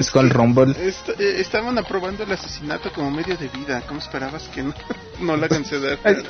Skull 0.00 0.30
Rumble. 0.30 0.74
Est- 0.86 1.08
eh, 1.18 1.40
estaban 1.40 1.78
aprobando 1.78 2.22
el 2.24 2.32
asesinato 2.32 2.92
como 2.92 3.10
medio 3.10 3.36
de 3.36 3.48
vida. 3.48 3.82
¿Cómo 3.86 4.00
esperabas 4.00 4.44
que 4.48 4.62
no, 4.62 4.74
no 5.20 5.36
la 5.36 5.48
cancelaran? 5.48 6.22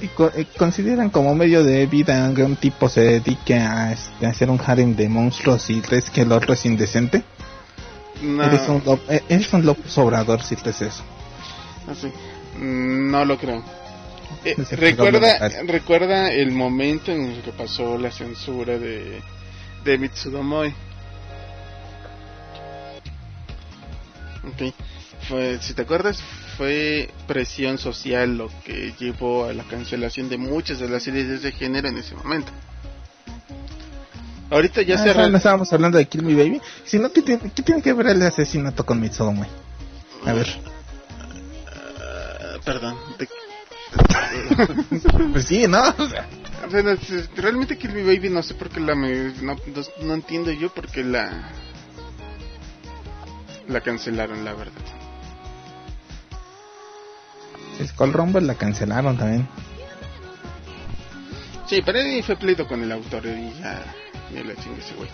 y 0.00 0.08
co- 0.08 0.32
eh, 0.34 0.46
consideran 0.58 1.10
como 1.10 1.32
medio 1.34 1.62
de 1.62 1.86
vida 1.86 2.32
que 2.34 2.42
un 2.42 2.56
tipo 2.56 2.88
se 2.88 3.02
dedique 3.02 3.54
a, 3.54 3.92
este, 3.92 4.26
a 4.26 4.30
hacer 4.30 4.50
un 4.50 4.60
harem 4.64 4.96
de 4.96 5.08
monstruos 5.08 5.70
y 5.70 5.80
crees 5.80 6.10
que 6.10 6.22
el 6.22 6.32
otro 6.32 6.54
es 6.54 6.64
indecente. 6.66 7.22
No, 8.20 8.42
Eres 8.42 8.68
un 8.68 8.82
lobo, 8.84 9.00
eh, 9.08 9.22
eres 9.28 9.52
un 9.52 9.64
lobo 9.64 9.80
sobrador 9.86 10.42
si 10.42 10.56
crees 10.56 10.80
eso. 10.82 11.02
así. 11.88 12.06
Mm, 12.08 12.31
no 12.58 13.24
lo 13.24 13.38
creo. 13.38 13.62
Eh, 14.44 14.56
recuerda, 14.72 15.48
recuerda 15.66 16.32
el 16.32 16.50
momento 16.52 17.12
en 17.12 17.32
el 17.32 17.42
que 17.42 17.52
pasó 17.52 17.98
la 17.98 18.10
censura 18.10 18.78
de, 18.78 19.20
de 19.84 19.98
Mitsudomoe. 19.98 20.74
Ok. 24.44 24.74
Fue, 25.28 25.58
si 25.60 25.74
te 25.74 25.82
acuerdas, 25.82 26.20
fue 26.56 27.08
presión 27.28 27.78
social 27.78 28.36
lo 28.36 28.50
que 28.64 28.92
llevó 28.98 29.44
a 29.44 29.52
la 29.52 29.62
cancelación 29.64 30.28
de 30.28 30.36
muchas 30.36 30.80
de 30.80 30.88
las 30.88 31.04
series 31.04 31.28
de 31.28 31.36
ese 31.36 31.52
género 31.52 31.88
en 31.88 31.98
ese 31.98 32.14
momento. 32.16 32.50
Ahorita 34.50 34.82
ya 34.82 34.96
Ah, 34.96 34.98
se... 34.98 35.30
no 35.30 35.36
estábamos 35.36 35.72
hablando 35.72 35.96
de 35.96 36.06
Kill 36.06 36.24
Me 36.24 36.34
Baby. 36.34 36.60
Si 36.84 36.98
no, 36.98 37.10
¿qué 37.12 37.22
tiene, 37.22 37.50
qué 37.54 37.62
tiene 37.62 37.80
que 37.80 37.92
ver 37.92 38.08
el 38.08 38.22
asesinato 38.22 38.84
con 38.84 39.00
Mitsudomoi? 39.00 39.46
A 40.26 40.32
ver. 40.32 40.46
Perdón. 42.64 42.96
te- 43.18 43.28
pues 45.32 45.44
sí, 45.46 45.66
¿no? 45.66 45.82
O 45.98 46.08
sea, 46.08 46.26
realmente 47.36 47.76
Kill 47.76 47.92
Me 47.92 48.02
Baby 48.02 48.30
no 48.30 48.42
sé 48.42 48.54
por 48.54 48.70
qué 48.70 48.80
la 48.80 48.94
me, 48.94 49.32
no, 49.42 49.54
no, 49.54 49.82
no 50.02 50.14
entiendo 50.14 50.50
yo 50.52 50.72
por 50.72 50.88
qué 50.88 51.02
la 51.04 51.50
la 53.68 53.80
cancelaron 53.80 54.44
la 54.44 54.54
verdad. 54.54 54.72
Skull 57.86 58.12
Rumble 58.12 58.42
la 58.42 58.54
cancelaron 58.54 59.16
también. 59.18 59.48
Sí, 61.66 61.80
pero 61.84 61.98
ahí 61.98 62.22
fue 62.22 62.36
pleito 62.36 62.66
con 62.66 62.82
el 62.82 62.92
autor 62.92 63.24
y 63.26 63.52
ya, 63.60 63.82
ya 64.34 64.44
la 64.44 64.54
chingue 64.56 64.80
ese 64.80 64.94
güey. 64.94 65.08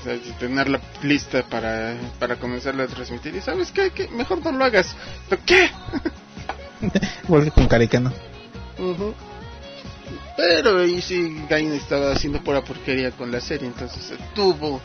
O 0.00 0.04
sea, 0.04 0.18
tener 0.38 0.68
la 0.68 0.80
lista 1.02 1.42
para, 1.42 1.94
para 2.18 2.36
comenzarla 2.36 2.84
a 2.84 2.86
transmitir. 2.86 3.34
Y 3.34 3.40
sabes 3.40 3.70
qué, 3.70 3.90
¿Qué? 3.90 4.08
mejor 4.08 4.42
no 4.42 4.52
lo 4.52 4.64
hagas. 4.64 4.96
¿Pero 5.28 5.42
qué? 5.44 5.70
Vuelve 7.28 7.50
con 7.50 7.66
Caricano. 7.68 8.12
Ujú. 8.78 9.14
Pero 10.36 10.78
ahí 10.78 11.02
sí, 11.02 11.44
Gain 11.48 11.72
estaba 11.74 12.12
haciendo 12.12 12.42
pura 12.42 12.62
porquería 12.62 13.10
con 13.10 13.30
la 13.30 13.40
serie, 13.40 13.66
entonces 13.68 14.12
tuvo 14.34 14.80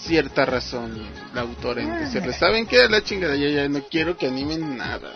cierta 0.00 0.46
razón 0.46 0.98
la 1.34 1.42
autora 1.42 1.82
en 1.82 1.98
decirle, 2.00 2.32
¿saben 2.32 2.66
qué? 2.66 2.88
La 2.88 3.02
chingada, 3.02 3.36
yo 3.36 3.48
ya 3.48 3.68
no 3.68 3.82
quiero 3.82 4.16
que 4.16 4.26
animen 4.28 4.78
nada. 4.78 5.10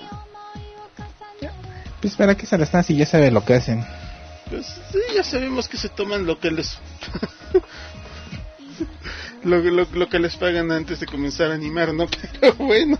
Pues 2.00 2.14
para 2.16 2.34
que 2.34 2.46
se 2.46 2.56
la 2.56 2.64
están 2.64 2.82
si 2.84 2.96
ya 2.96 3.06
sabe 3.06 3.30
lo 3.30 3.44
que 3.44 3.54
hacen. 3.54 3.84
Pues 4.48 4.66
sí, 4.90 4.98
ya 5.14 5.22
sabemos 5.22 5.68
que 5.68 5.76
se 5.76 5.88
toman 5.88 6.26
lo 6.26 6.40
que 6.40 6.50
les... 6.50 6.78
lo, 9.44 9.58
lo, 9.58 9.86
lo 9.92 10.08
que 10.08 10.18
les 10.18 10.36
pagan 10.36 10.70
antes 10.72 11.00
de 11.00 11.06
comenzar 11.06 11.50
a 11.50 11.54
animar, 11.54 11.92
¿no? 11.94 12.06
Pero 12.40 12.54
bueno. 12.54 12.98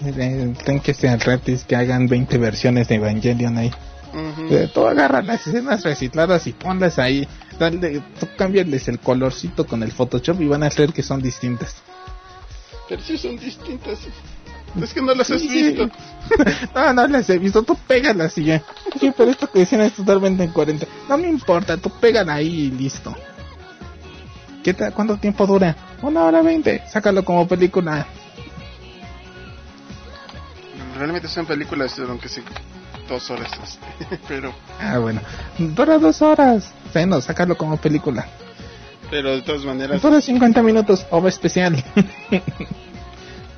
Tienen 0.00 0.80
que 0.82 0.94
ser 0.94 1.18
gratis 1.18 1.64
que 1.64 1.76
hagan 1.76 2.06
20 2.06 2.38
versiones 2.38 2.88
de 2.88 2.96
Evangelion 2.96 3.56
ahí. 3.58 3.72
Ujú. 4.12 4.54
Eh, 4.54 4.70
Tú 4.72 4.86
agarras 4.86 5.24
las 5.26 5.46
escenas 5.46 5.82
recicladas 5.82 6.46
y 6.46 6.52
ponlas 6.52 6.98
ahí. 6.98 7.26
Dale, 7.58 8.02
tú 8.20 8.28
cámbiales 8.36 8.88
el 8.88 8.98
colorcito 8.98 9.66
con 9.66 9.82
el 9.82 9.92
Photoshop 9.92 10.40
y 10.40 10.46
van 10.46 10.62
a 10.62 10.70
creer 10.70 10.92
que 10.92 11.02
son 11.02 11.20
distintas. 11.22 11.76
Pero 12.88 13.02
sí 13.02 13.18
son 13.18 13.36
distintas. 13.36 13.98
Es 14.82 14.92
que 14.92 15.00
no 15.02 15.14
las 15.14 15.30
has 15.30 15.40
Sí. 15.40 15.48
visto. 15.48 15.88
no, 16.74 16.92
no 16.92 17.06
las 17.08 17.28
he 17.30 17.38
visto, 17.38 17.62
tú 17.62 17.76
pégalas 17.86 18.36
y 18.38 18.44
ya. 18.44 18.62
Sí, 19.00 19.12
pero 19.16 19.30
esto 19.30 19.50
que 19.50 19.60
decían 19.60 19.80
es 19.82 19.94
totalmente 19.94 20.44
en 20.44 20.52
40. 20.52 20.86
No 21.08 21.16
me 21.18 21.28
importa, 21.28 21.76
tú 21.76 21.90
pégala 21.90 22.34
ahí 22.34 22.46
y 22.66 22.70
listo. 22.70 23.14
¿Qué? 24.62 24.74
¿Cuánto 24.74 25.16
tiempo 25.16 25.46
dura? 25.46 25.76
Una 26.02 26.24
hora 26.24 26.42
veinte. 26.42 26.82
Sácalo 26.90 27.24
como 27.24 27.46
película. 27.48 28.06
Realmente 30.98 31.28
son 31.28 31.46
películas, 31.46 31.98
aunque 31.98 32.28
sí, 32.28 32.42
dos 33.08 33.30
horas. 33.30 33.50
este, 33.62 34.18
pero, 34.28 34.52
Ah, 34.80 34.98
bueno. 34.98 35.20
Dura 35.58 35.98
dos 35.98 36.20
horas. 36.22 36.72
Bueno, 36.92 37.20
sácalo 37.20 37.56
como 37.56 37.76
película. 37.76 38.26
pero 39.10 39.30
de 39.36 39.42
todas 39.42 39.64
maneras, 39.64 40.00
Dura 40.02 40.20
50 40.20 40.62
minutos, 40.62 41.06
OVA 41.10 41.28
especial. 41.28 41.84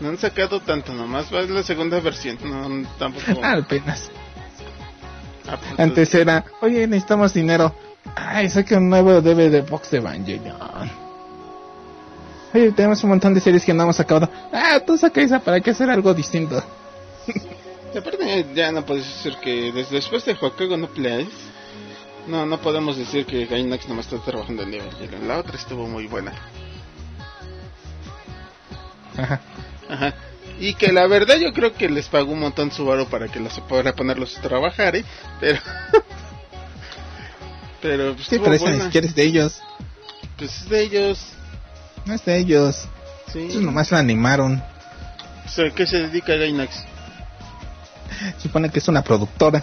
no 0.00 0.08
han 0.10 0.18
sacado 0.18 0.60
tanto, 0.60 0.92
nomás 0.92 1.32
va 1.32 1.42
la 1.42 1.62
segunda 1.62 1.98
versión. 2.00 2.38
No, 2.44 2.88
tampoco. 2.98 3.40
Ah, 3.42 3.52
Apenas. 3.58 4.10
Ah, 5.48 5.58
pues, 5.58 5.80
Antes 5.80 6.14
era, 6.14 6.44
oye, 6.60 6.86
necesitamos 6.86 7.34
dinero. 7.34 7.74
Ay, 8.14 8.48
saque 8.48 8.76
un 8.76 8.88
nuevo 8.88 9.20
DVD 9.20 9.66
box 9.68 9.90
de 9.90 9.98
Evangelion. 9.98 10.56
Oye, 12.54 12.72
tenemos 12.72 13.02
un 13.04 13.10
montón 13.10 13.34
de 13.34 13.40
series 13.40 13.64
que 13.64 13.74
no 13.74 13.82
hemos 13.82 13.98
acabado. 14.00 14.30
Ah, 14.52 14.80
tú 14.86 14.96
saca 14.96 15.20
esa 15.20 15.40
para 15.40 15.60
que 15.60 15.70
hacer 15.70 15.90
algo 15.90 16.14
distinto. 16.14 16.62
Y 17.94 17.98
aparte, 17.98 18.46
ya 18.54 18.72
no 18.72 18.84
puedes 18.84 19.06
decir 19.06 19.36
que 19.42 19.72
desde 19.72 19.96
después 19.96 20.24
de 20.24 20.36
Hokkaido 20.40 20.76
no 20.76 20.88
Place, 20.88 21.28
no, 22.26 22.46
no 22.46 22.58
podemos 22.58 22.96
decir 22.96 23.26
que 23.26 23.46
Gainax 23.46 23.88
nomás 23.88 24.06
está 24.10 24.24
trabajando 24.24 24.62
en 24.62 24.74
Evangelion. 24.74 25.28
La 25.28 25.38
otra 25.38 25.56
estuvo 25.56 25.86
muy 25.86 26.06
buena. 26.06 26.32
Ajá. 29.16 29.40
Ajá. 29.88 30.14
Y 30.60 30.74
que 30.74 30.92
la 30.92 31.06
verdad 31.06 31.36
yo 31.36 31.52
creo 31.52 31.74
que 31.74 31.88
les 31.88 32.08
pagó 32.08 32.32
un 32.32 32.40
montón 32.40 32.72
su 32.72 32.84
varo 32.84 33.08
para 33.08 33.28
que 33.28 33.40
los 33.40 33.58
para 33.60 33.94
ponerlos 33.94 34.36
a 34.38 34.42
trabajar, 34.42 34.96
¿eh? 34.96 35.04
Pero... 35.40 35.60
Pero 37.80 38.14
pues, 38.14 38.26
Sí, 38.26 38.38
pero 38.40 38.54
esa 38.54 38.70
ni 38.70 38.80
siquiera 38.80 39.06
es 39.06 39.14
de 39.14 39.22
ellos. 39.22 39.62
Pues 40.36 40.62
es 40.62 40.68
de 40.68 40.82
ellos. 40.82 41.20
No 42.06 42.14
es 42.14 42.24
de 42.24 42.36
ellos. 42.36 42.88
Sí. 43.32 43.38
Ellos 43.38 43.62
nomás 43.62 43.92
la 43.92 44.00
animaron. 44.00 44.60
Sea, 45.46 45.70
¿qué 45.70 45.86
se 45.86 45.98
dedica 45.98 46.34
Gainax? 46.34 46.84
Supone 48.42 48.70
que 48.70 48.80
es 48.80 48.88
una 48.88 49.02
productora. 49.02 49.62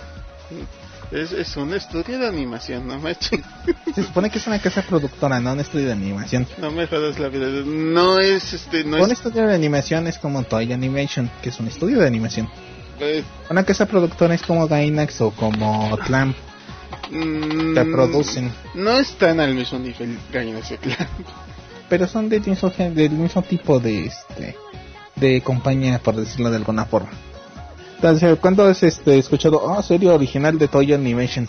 Es, 1.12 1.32
es 1.32 1.56
un 1.56 1.74
estudio 1.74 2.18
de 2.20 2.28
animación, 2.28 2.88
no 2.88 3.00
me, 3.00 3.16
chin- 3.16 3.44
Se 3.96 4.04
supone 4.04 4.30
que 4.30 4.40
es 4.40 4.48
una 4.48 4.60
casa 4.60 4.82
productora, 4.82 5.40
no 5.40 5.54
un 5.54 5.60
estudio 5.60 5.86
de 5.88 5.92
animación. 5.94 6.48
no 6.60 6.72
me 6.72 6.88
jodas 6.88 7.20
la 7.20 7.30
vida. 7.30 7.48
No 7.66 8.20
es 8.20 8.54
este, 8.54 8.84
no 8.84 8.98
un 8.98 9.04
es... 9.12 9.12
estudio 9.14 9.46
de 9.48 9.54
animación 9.54 10.08
es 10.08 10.18
como 10.18 10.44
Toy 10.44 10.74
Animation, 10.74 11.30
que 11.42 11.50
es 11.50 11.60
un 11.60 11.68
estudio 11.68 12.00
de 12.00 12.08
animación. 12.08 12.50
eh, 13.00 13.24
Una 13.50 13.64
casa 13.64 13.86
productora 13.86 14.34
es 14.36 14.42
como 14.42 14.68
Gainax 14.68 15.22
o 15.22 15.32
como 15.32 15.96
Clamp, 16.00 16.36
mm, 17.12 17.74
que 17.76 17.86
producen. 17.86 18.52
No 18.74 18.98
están 18.98 19.40
al 19.40 19.54
mismo 19.54 19.80
nivel 19.80 20.18
Gainax 20.34 20.72
y 20.72 20.78
Clamp. 20.78 21.10
pero 21.88 22.08
son 22.08 22.30
del 22.30 22.42
mismo, 22.46 22.70
del 22.78 23.12
mismo 23.12 23.42
tipo 23.44 23.80
de 23.80 24.06
este 24.08 24.56
de 25.16 25.40
compañía 25.42 26.00
por 26.00 26.16
decirlo 26.16 26.50
de 26.50 26.58
alguna 26.58 26.86
forma 26.86 27.10
entonces 28.06 28.38
cuando 28.40 28.66
has 28.66 28.84
este, 28.84 29.18
escuchado 29.18 29.60
oh 29.64 29.82
serie 29.82 30.10
original 30.12 30.58
de 30.60 30.68
Toy 30.68 30.94
Animation 30.94 31.48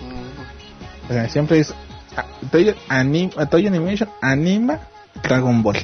Mm, 0.00 1.10
o 1.10 1.12
sea, 1.12 1.28
siempre 1.28 1.58
es 1.58 1.74
ah, 2.16 2.24
Toy, 2.52 2.74
anim- 2.88 3.48
Toy 3.48 3.66
Animation 3.66 4.08
anima 4.22 4.78
Dragon 5.22 5.62
Ball 5.62 5.78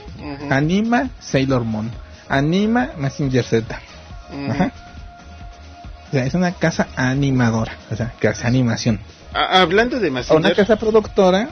anima 0.48 1.10
Sailor 1.18 1.64
Moon 1.64 1.90
anima 2.28 2.90
Mazinger 2.96 3.44
Z. 3.44 3.66
Ajá. 4.50 4.72
o 6.08 6.10
sea 6.12 6.24
es 6.26 6.34
una 6.34 6.52
casa 6.52 6.86
animadora 6.94 7.72
o 7.90 7.96
sea 7.96 8.12
que 8.20 8.28
hace 8.28 8.46
animación. 8.46 9.00
Ah, 9.32 9.60
hablando 9.62 9.98
de 9.98 10.08
una 10.10 10.20
Mazinger, 10.20 10.54
casa 10.54 10.76
productora 10.76 11.48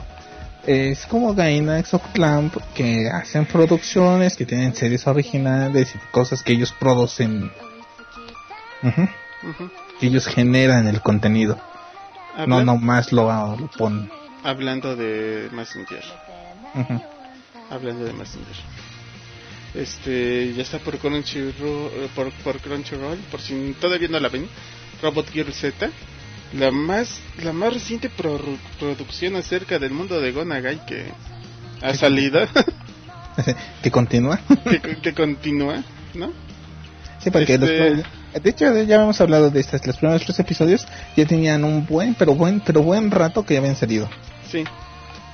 es 0.65 1.05
como 1.07 1.33
Gainax 1.33 1.93
o 1.93 1.99
Clamp 1.99 2.55
que 2.73 3.09
hacen 3.09 3.45
producciones, 3.45 4.35
que 4.35 4.45
tienen 4.45 4.73
series 4.75 5.05
originales 5.07 5.93
y 5.95 5.97
cosas 6.11 6.41
que 6.43 6.53
ellos 6.53 6.71
producen. 6.79 7.51
Que 9.99 10.07
ellos 10.07 10.27
generan 10.27 10.87
el 10.87 11.01
contenido. 11.01 11.59
No 12.47 12.55
Habla- 12.59 12.63
nomás 12.65 13.11
lo, 13.11 13.27
lo 13.57 13.67
ponen. 13.77 14.09
hablando 14.43 14.95
de 14.95 15.49
Messenger, 15.51 16.03
Ujú. 16.75 17.01
hablando 17.69 18.05
de 18.05 18.13
Messenger. 18.13 18.55
Este, 19.75 20.53
ya 20.53 20.63
está 20.63 20.79
por 20.79 20.97
Crunchyroll, 20.97 21.53
eh, 21.93 22.09
por, 22.15 22.31
por 22.43 22.59
Crunchyroll, 22.59 23.17
por 23.31 23.39
si 23.41 23.75
todavía 23.79 24.07
no 24.07 24.19
la 24.19 24.29
ven, 24.29 24.47
Robot 25.01 25.31
Girl 25.31 25.51
Z, 25.53 25.89
la 26.53 26.71
más, 26.71 27.19
la 27.43 27.51
más 27.53 27.73
reciente 27.73 28.09
pro- 28.09 28.39
producción 28.79 29.35
acerca 29.35 29.79
del 29.79 29.91
mundo 29.91 30.19
de 30.21 30.31
Gonagai 30.31 30.85
que 30.85 31.11
ha 31.81 31.93
salido, 31.95 32.39
que 33.81 33.91
continúa. 33.91 34.39
que, 34.69 34.79
que 34.97 35.13
continúa, 35.13 35.83
¿no? 36.13 36.31
sí, 37.19 37.31
porque 37.31 37.53
Este- 37.55 37.89
los- 37.95 38.43
de 38.43 38.49
hecho 38.49 38.65
ya 38.65 38.95
habíamos 38.95 39.19
hablado 39.21 39.49
de 39.51 39.59
estas. 39.59 39.85
Los 39.85 39.97
primeros 39.97 40.23
tres 40.23 40.39
episodios 40.39 40.87
ya 41.15 41.25
tenían 41.25 41.63
un 41.63 41.85
buen, 41.85 42.15
pero 42.15 42.33
buen, 42.33 42.59
pero 42.61 42.81
buen 42.81 43.11
rato 43.11 43.45
que 43.45 43.53
ya 43.53 43.59
habían 43.59 43.75
salido. 43.75 44.09
Sí. 44.51 44.63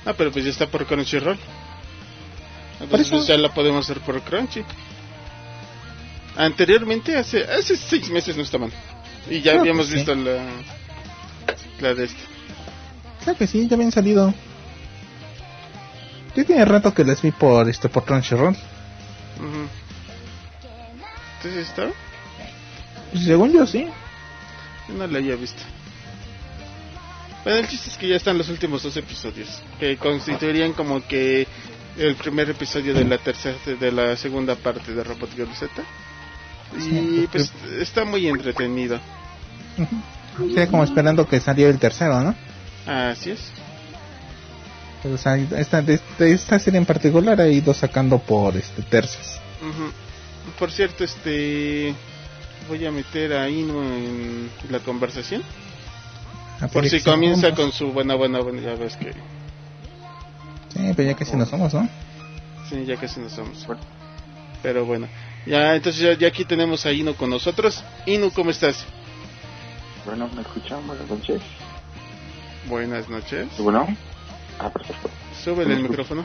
Ah, 0.04 0.12
pero 0.16 0.30
pues 0.32 0.44
ya 0.44 0.50
está 0.50 0.66
por 0.66 0.86
Crunchyroll. 0.86 1.36
Por 1.36 2.82
Entonces 2.84 3.06
eso- 3.08 3.16
pues, 3.16 3.26
ya 3.28 3.36
la 3.38 3.52
podemos 3.52 3.84
hacer 3.88 4.02
por 4.02 4.20
Crunchy. 4.22 4.62
Anteriormente, 6.36 7.16
hace 7.16 7.44
hace 7.44 7.76
seis 7.76 8.08
meses 8.10 8.36
no 8.36 8.42
estaban. 8.42 8.70
Y 9.28 9.40
ya 9.40 9.58
habíamos 9.58 9.88
sí. 9.88 9.94
visto 9.94 10.14
la, 10.14 10.42
la 11.80 11.94
de 11.94 12.04
este. 12.04 12.20
Claro 13.22 13.38
que 13.38 13.46
sí, 13.46 13.68
ya 13.68 13.76
habían 13.76 13.92
salido. 13.92 14.32
Ya 16.34 16.44
tiene 16.44 16.64
rato 16.64 16.94
que 16.94 17.04
les 17.04 17.20
vi 17.20 17.32
por 17.32 17.68
este 17.68 17.88
por 17.88 18.04
Crunchyroll. 18.04 18.56
Entonces 21.36 21.68
está. 21.68 21.88
Pues, 23.12 23.24
según 23.24 23.52
yo 23.52 23.66
sí. 23.66 23.86
Yo 24.88 24.94
no 24.94 25.06
la 25.06 25.18
había 25.18 25.36
visto. 25.36 25.62
Bueno, 27.44 27.60
el 27.60 27.68
chiste 27.68 27.90
es 27.90 27.96
que 27.96 28.08
ya 28.08 28.16
están 28.16 28.36
los 28.36 28.48
últimos 28.48 28.82
dos 28.82 28.96
episodios. 28.96 29.62
Que 29.78 29.96
constituirían 29.96 30.72
como 30.72 31.06
que 31.06 31.46
el 31.96 32.14
primer 32.16 32.50
episodio 32.50 32.94
de 32.94 33.04
la 33.04 33.18
tercera, 33.18 33.56
de 33.64 33.92
la 33.92 34.16
segunda 34.16 34.54
parte 34.54 34.92
de 34.94 35.02
Robot 35.02 35.34
Girl 35.34 35.54
Z. 35.54 35.82
Y 36.78 37.26
pues 37.26 37.52
está 37.80 38.04
muy 38.04 38.28
entretenido. 38.28 39.00
Ujú. 39.76 39.96
Sería 40.36 40.68
como 40.68 40.84
esperando 40.84 41.26
que 41.26 41.40
saliera 41.40 41.70
el 41.70 41.78
tercero, 41.78 42.20
¿no? 42.20 42.34
Así 42.86 43.30
es. 43.30 43.40
Pero, 45.02 45.14
o 45.14 45.18
sea, 45.18 45.36
esta, 45.36 45.82
de, 45.82 46.00
de 46.18 46.32
esta 46.32 46.58
serie 46.58 46.78
en 46.78 46.86
particular 46.86 47.40
ha 47.40 47.48
ido 47.48 47.72
sacando 47.72 48.18
por 48.18 48.56
este 48.56 48.82
tercios. 48.82 49.40
Ujú. 49.60 49.90
Por 50.58 50.70
cierto, 50.70 51.04
este 51.04 51.94
voy 52.68 52.86
a 52.86 52.90
meter 52.90 53.32
a 53.32 53.48
Inu 53.48 53.82
en 53.82 54.50
la 54.70 54.78
conversación. 54.80 55.42
Por 56.72 56.88
si 56.88 57.00
comienza 57.00 57.54
con 57.54 57.72
su 57.72 57.92
buena, 57.92 58.14
buena, 58.14 58.40
buena, 58.40 58.60
ya 58.60 58.74
ves 58.74 58.96
que 58.96 59.12
Sí, 59.12 60.92
pero 60.94 61.08
ya 61.08 61.16
casi 61.16 61.36
no 61.36 61.46
somos, 61.46 61.72
¿no? 61.74 61.88
sí, 62.68 62.84
ya 62.84 62.96
casi 62.96 63.18
nos 63.20 63.32
somos. 63.32 63.66
Pero 64.62 64.84
bueno, 64.84 65.08
ya 65.46 65.74
entonces 65.74 66.18
ya, 66.18 66.28
aquí 66.28 66.44
tenemos 66.44 66.84
a 66.86 66.92
Inu 66.92 67.14
con 67.14 67.30
nosotros. 67.30 67.82
Inu, 68.06 68.30
¿cómo 68.30 68.50
estás? 68.50 68.84
Bueno, 70.04 70.28
¿me 70.34 70.42
escuchan? 70.42 70.86
Buenas 70.86 71.08
noches. 71.08 71.42
Buenas 72.66 73.08
noches. 73.08 73.48
Bueno. 73.58 73.86
Ah, 74.58 74.70
perfecto. 74.70 75.10
Súbele 75.42 75.74
el 75.74 75.82
micrófono. 75.82 76.24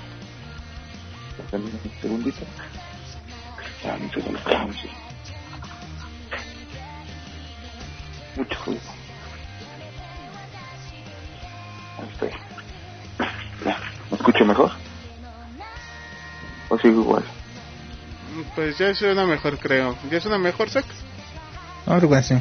Un 1.52 1.92
segundito. 2.02 2.46
Ah, 3.86 3.98
un 4.00 4.12
segundo. 4.12 4.40
Mucho 8.36 8.60
juego. 8.60 8.80
Ahí 11.98 12.10
estoy. 12.12 12.30
¿Me 14.12 14.18
escucho 14.18 14.46
mejor? 14.46 14.72
¿O 16.70 16.78
sigo 16.80 17.02
igual? 17.02 17.24
Pues 18.56 18.78
ya 18.78 18.94
suena 18.94 19.26
mejor, 19.26 19.58
creo. 19.60 19.98
¿Ya 20.10 20.20
suena 20.20 20.38
mejor, 20.38 20.70
Zack? 20.70 20.86
Algo 21.86 22.16
así. 22.16 22.36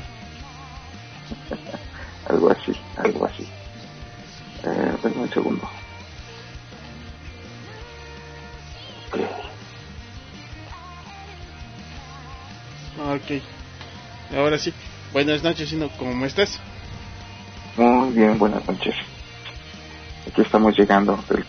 Buenas 15.15 15.45
noches, 15.45 15.69
Sino, 15.69 15.89
¿cómo 15.91 16.27
estás? 16.27 16.59
Muy 17.77 18.15
bien, 18.15 18.37
buenas 18.37 18.67
noches. 18.67 18.97
Aquí 20.27 20.43
estamos 20.43 20.77
llegando 20.77 21.17
del 21.29 21.45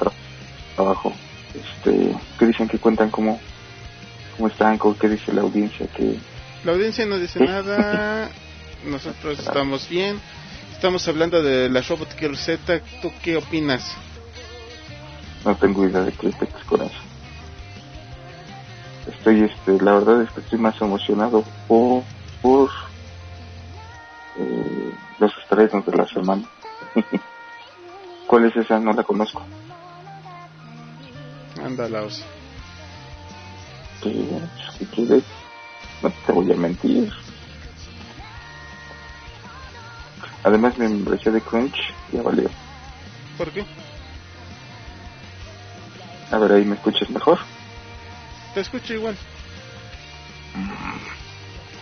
trabajo. 0.76 1.12
Este, 1.52 2.16
¿qué 2.38 2.46
dicen 2.46 2.68
que 2.68 2.78
cuentan 2.78 3.10
cómo, 3.10 3.42
cómo 4.38 4.50
están? 4.50 4.78
¿Qué 5.02 5.10
dice 5.10 5.34
la 5.34 5.42
audiencia? 5.42 5.88
que 5.88 6.20
La 6.64 6.74
audiencia 6.74 7.08
no 7.08 7.18
dice 7.18 7.40
nada. 7.40 8.30
Nosotros 8.86 9.40
estamos 9.40 9.90
bien. 9.90 10.20
Estamos 10.72 11.08
hablando 11.08 11.42
de 11.42 11.68
la 11.68 11.82
Robot 11.82 12.20
Girl 12.20 12.38
Z. 12.38 12.82
¿Tú 13.02 13.12
qué 13.24 13.38
opinas? 13.38 13.96
No 15.44 15.56
tengo 15.56 15.88
idea 15.88 16.02
de 16.02 16.12
qué 16.12 16.32
con 16.68 16.84
eso. 16.84 17.02
Estoy, 19.08 19.42
este, 19.42 19.84
la 19.84 19.94
verdad 19.94 20.22
es 20.22 20.30
que 20.30 20.42
estoy 20.42 20.60
más 20.60 20.80
emocionado 20.80 21.44
por 21.68 22.04
los 25.56 25.66
estrenos 25.66 25.86
de 25.86 25.98
la 25.98 26.08
semana. 26.08 26.44
¿Cuál 28.28 28.46
es 28.46 28.56
esa? 28.56 28.80
No 28.80 28.94
la 28.94 29.04
conozco. 29.04 29.44
Ándalaos. 31.64 32.24
¿Qué, 34.02 34.40
¿Qué 34.80 34.86
quieres? 34.88 35.24
No 36.02 36.12
te 36.26 36.34
voy 36.34 36.52
a 36.52 36.56
mentir. 36.56 37.12
Además 40.44 40.78
me 40.78 40.88
membresía 40.88 41.32
de 41.32 41.42
Crunch 41.42 41.76
ya 42.12 42.22
valió. 42.22 42.50
¿Por 43.38 43.52
qué? 43.52 43.66
A 46.32 46.38
ver, 46.38 46.52
ahí 46.52 46.66
me 46.66 46.76
escuchas 46.76 47.10
mejor. 47.10 47.40
Te 48.54 48.62
escucho 48.62 48.94
igual. 48.94 49.18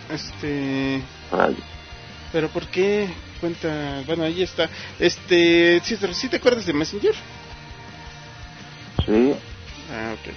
Este... 0.08 1.02
Pero 2.34 2.48
¿por 2.48 2.66
qué? 2.66 3.08
Cuenta, 3.38 4.02
bueno, 4.08 4.24
ahí 4.24 4.42
está. 4.42 4.68
Este, 4.98 5.80
¿sí, 5.84 6.28
te 6.28 6.36
acuerdas 6.38 6.66
de 6.66 6.72
Messenger? 6.72 7.14
Sí. 9.06 9.36
Ah, 9.88 10.14
ok. 10.14 10.34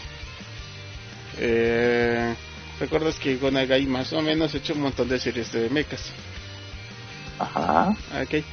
Eh, 1.39 2.36
¿Recuerdas 2.80 3.18
que 3.18 3.38
Gonagai 3.38 3.88
más 3.88 4.14
o 4.14 4.22
menos 4.22 4.54
ha 4.54 4.58
hecho 4.58 4.76
un 4.76 4.82
montón 4.82 5.10
de 5.10 5.18
series 5.18 5.52
de 5.52 5.72
mechas? 5.72 6.12
Ajá. 7.39 7.98
Ok. 8.22 8.45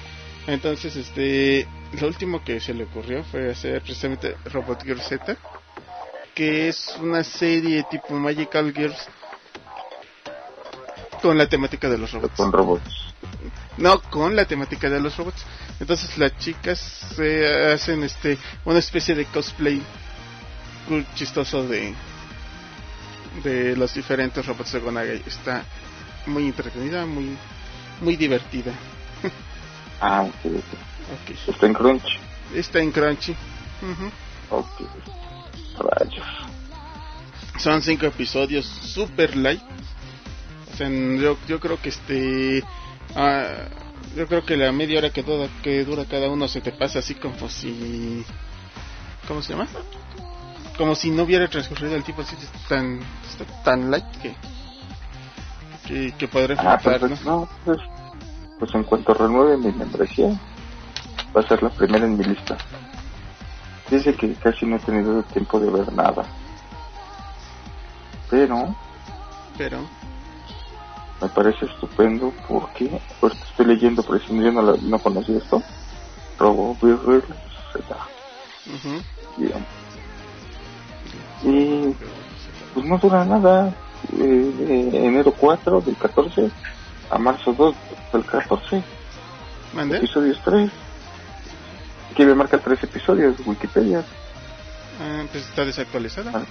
Entonces, 0.46 0.96
este, 0.96 1.68
lo 2.00 2.06
último 2.06 2.42
que 2.42 2.60
se 2.60 2.72
le 2.72 2.84
ocurrió 2.84 3.24
fue 3.24 3.50
hacer 3.50 3.82
precisamente 3.82 4.38
Robot 4.46 4.82
Girl 4.84 5.02
Z, 5.02 5.36
que 6.34 6.68
es 6.68 6.96
una 6.98 7.22
serie 7.22 7.84
tipo 7.90 8.14
Magical 8.14 8.72
Girls 8.72 9.06
con 11.20 11.36
la 11.36 11.46
temática 11.46 11.90
de 11.90 11.98
los 11.98 12.10
robots. 12.10 12.36
Con 12.38 12.50
robots. 12.50 13.03
No, 13.76 14.00
con 14.00 14.36
la 14.36 14.44
temática 14.44 14.88
de 14.88 15.00
los 15.00 15.16
robots. 15.16 15.44
Entonces 15.80 16.16
las 16.18 16.36
chicas 16.38 16.78
se 17.16 17.72
hacen 17.72 18.04
este 18.04 18.38
una 18.64 18.78
especie 18.78 19.14
de 19.14 19.26
cosplay 19.26 19.82
chistoso 21.14 21.66
de 21.66 21.94
de 23.42 23.76
los 23.76 23.94
diferentes 23.94 24.44
robots 24.46 24.72
de 24.72 24.80
Gonagai. 24.80 25.22
Está 25.26 25.64
muy 26.26 26.46
entretenida, 26.46 27.04
muy 27.04 27.36
muy 28.00 28.16
divertida. 28.16 28.72
ah, 30.00 30.22
ok, 30.22 30.34
okay. 30.44 31.38
Está 31.48 31.66
en 31.66 31.74
Crunchy. 31.74 32.16
Está 32.54 32.78
en 32.80 32.92
Crunchy. 32.92 33.36
Ok. 34.50 34.80
Rayos. 35.78 36.26
Son 37.58 37.82
cinco 37.82 38.06
episodios 38.06 38.64
super 38.66 39.36
light. 39.36 39.62
O 40.72 40.76
sea, 40.76 40.88
yo, 40.88 41.36
yo 41.46 41.60
creo 41.60 41.80
que 41.80 41.88
este 41.88 42.64
Ah, 43.14 43.68
yo 44.16 44.26
creo 44.26 44.44
que 44.44 44.56
la 44.56 44.72
media 44.72 44.98
hora 44.98 45.10
que 45.10 45.22
dura, 45.22 45.48
que 45.62 45.84
dura 45.84 46.04
cada 46.04 46.28
uno 46.28 46.46
se 46.48 46.60
te 46.60 46.72
pasa 46.72 47.00
así 47.00 47.14
como 47.14 47.48
si... 47.48 48.24
¿Cómo 49.26 49.42
se 49.42 49.52
llama? 49.52 49.66
Como 50.76 50.94
si 50.94 51.10
no 51.10 51.24
hubiera 51.24 51.48
transcurrido 51.48 51.96
el 51.96 52.04
tipo 52.04 52.22
así 52.22 52.36
tan, 52.68 53.00
tan 53.64 53.90
light 53.90 54.04
que... 54.22 54.34
Que, 55.86 56.12
que 56.16 56.28
podré 56.28 56.54
ah, 56.58 56.78
pues, 56.82 57.24
¿no? 57.26 57.46
pues, 57.64 57.78
pues 58.58 58.74
en 58.74 58.84
cuanto 58.84 59.12
renueve 59.12 59.58
mi 59.58 59.70
membresía, 59.70 60.28
va 61.36 61.42
a 61.42 61.46
ser 61.46 61.62
la 61.62 61.68
primera 61.68 62.06
en 62.06 62.16
mi 62.16 62.24
lista. 62.24 62.56
Dice 63.90 64.14
que 64.14 64.32
casi 64.34 64.64
no 64.64 64.76
he 64.76 64.78
tenido 64.78 65.22
tiempo 65.24 65.60
de 65.60 65.70
ver 65.70 65.92
nada. 65.92 66.24
Pero... 68.30 68.74
Pero 69.58 69.86
me 71.20 71.28
parece 71.28 71.66
estupendo 71.66 72.32
porque 72.48 73.00
pues 73.20 73.32
estoy 73.50 73.66
leyendo 73.66 74.02
pero 74.02 74.18
si 74.20 74.36
yo 74.36 74.52
no, 74.52 74.62
no 74.76 74.98
conocí 74.98 75.34
esto. 75.36 75.62
Robo 76.38 76.76
Z. 76.80 77.96
Y 81.44 81.94
pues 82.74 82.86
no 82.86 82.98
dura 82.98 83.24
nada. 83.24 83.72
Eh, 84.18 84.90
enero 84.92 85.32
4 85.32 85.80
del 85.80 85.96
14 85.96 86.50
a 87.10 87.18
marzo 87.18 87.54
2 87.54 87.74
del 88.12 88.24
14 88.26 88.82
¿Mande? 89.72 89.96
episodios 89.96 90.38
3 90.44 90.70
aquí 92.14 92.24
me 92.24 92.34
marca 92.34 92.58
3 92.58 92.84
episodios 92.84 93.34
Wikipedia. 93.44 94.04
Ah, 95.00 95.24
pues 95.32 95.48
está 95.48 95.64
desactualizada. 95.64 96.30
Ah. 96.34 96.44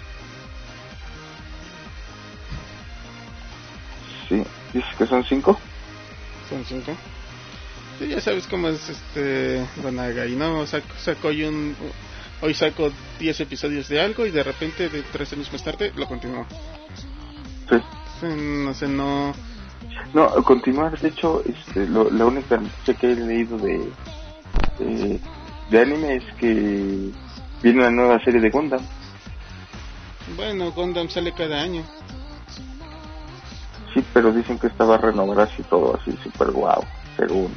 Sí, 4.33 4.43
dices 4.73 4.95
que 4.97 5.05
son 5.05 5.23
cinco. 5.23 5.59
Son 6.49 6.65
cinco. 6.65 6.91
Sí, 7.99 8.07
ya 8.07 8.19
sabes 8.19 8.47
cómo 8.47 8.69
es 8.69 8.89
este 8.89 9.63
y 10.27 10.35
¿no? 10.35 10.65
Saco, 10.65 10.87
saco 10.97 11.27
hoy 11.27 11.43
un... 11.43 11.75
Hoy 12.41 12.53
saco 12.53 12.91
10 13.19 13.39
episodios 13.39 13.87
de 13.87 14.01
algo 14.01 14.25
y 14.25 14.31
de 14.31 14.43
repente, 14.43 14.89
de 14.89 15.01
tres 15.03 15.31
años 15.31 15.49
más 15.53 15.63
tarde, 15.63 15.93
lo 15.95 16.05
continúo. 16.07 16.45
Sí. 17.69 18.27
No 18.27 18.73
sé, 18.73 18.87
no... 18.87 19.33
No, 20.13 20.29
continuar, 20.43 20.99
de 20.99 21.07
hecho, 21.07 21.41
este, 21.45 21.87
lo, 21.87 22.09
la 22.09 22.25
única 22.25 22.57
noticia 22.57 22.93
que 22.95 23.11
he 23.11 23.15
leído 23.15 23.57
de, 23.57 23.89
de, 24.79 25.19
de 25.69 25.79
anime 25.79 26.15
es 26.15 26.23
que 26.37 27.11
viene 27.61 27.79
una 27.79 27.91
nueva 27.91 28.23
serie 28.23 28.41
de 28.41 28.49
Gundam. 28.49 28.81
Bueno, 30.35 30.71
Gundam 30.71 31.09
sale 31.09 31.31
cada 31.31 31.61
año. 31.61 31.83
Sí, 33.93 34.03
pero 34.13 34.31
dicen 34.31 34.57
que 34.57 34.67
estaba 34.67 34.95
a 34.95 34.97
renovar 34.97 35.41
así 35.41 35.61
todo, 35.63 35.99
así 35.99 36.17
super 36.23 36.51
guau, 36.51 36.83
según. 37.17 37.53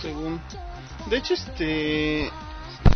Según. 0.00 0.40
De 1.08 1.16
hecho, 1.18 1.34
este. 1.34 2.30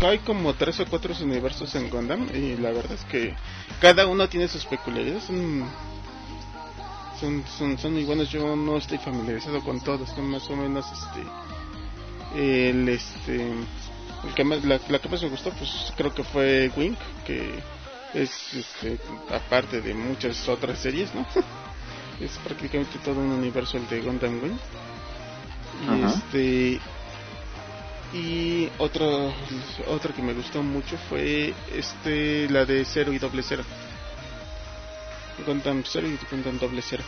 Hay 0.01 0.19
como 0.21 0.55
tres 0.55 0.79
o 0.79 0.87
cuatro 0.87 1.13
universos 1.21 1.75
en 1.75 1.91
Gundam 1.91 2.29
y 2.33 2.57
la 2.57 2.71
verdad 2.71 2.93
es 2.93 3.05
que 3.07 3.35
cada 3.81 4.07
uno 4.07 4.29
tiene 4.29 4.47
sus 4.47 4.65
peculiaridades. 4.65 5.25
Son, 5.25 5.69
son, 7.59 7.79
son, 7.79 7.95
muy 7.95 8.05
buenos. 8.05 8.31
Yo 8.31 8.55
no 8.55 8.77
estoy 8.77 8.99
familiarizado 8.99 9.61
con 9.65 9.81
todos, 9.81 10.09
son 10.11 10.31
más 10.31 10.49
o 10.51 10.57
menos 10.57 10.87
este. 10.93 12.71
El 12.71 12.89
este. 12.89 13.51
El 14.25 14.35
que 14.35 14.45
más, 14.45 14.65
la, 14.65 14.79
la 14.89 14.99
que 15.01 15.09
más 15.09 15.23
me 15.23 15.31
gustó, 15.31 15.51
pues 15.51 15.93
creo 15.97 16.15
que 16.15 16.23
fue 16.23 16.71
Wink, 16.77 16.99
que 17.27 17.61
es 18.15 18.55
este, 18.55 18.99
aparte 19.35 19.81
de 19.81 19.95
muchas 19.95 20.49
otras 20.49 20.79
series, 20.79 21.13
¿no? 21.15 21.27
es 22.21 22.33
prácticamente 22.39 22.99
todo 22.99 23.21
un 23.21 23.31
universo 23.31 23.77
el 23.77 23.89
de 23.89 24.01
Gundam 24.01 24.43
Wing. 24.43 24.59
Y 25.87 26.05
este 26.05 26.81
y 28.13 28.69
otro 28.79 29.33
otro 29.87 30.15
que 30.15 30.23
me 30.23 30.33
gustó 30.33 30.63
mucho 30.63 30.97
fue 31.09 31.55
este 31.75 32.49
la 32.49 32.65
de 32.65 32.85
Cero 32.85 33.13
y 33.13 33.19
Doble 33.19 33.43
Cero. 33.43 33.65
Gundam 35.47 35.85
Zero 35.85 36.09
y 36.09 36.19
Gundam 36.31 36.59
Doble 36.59 36.83
Zero. 36.83 37.05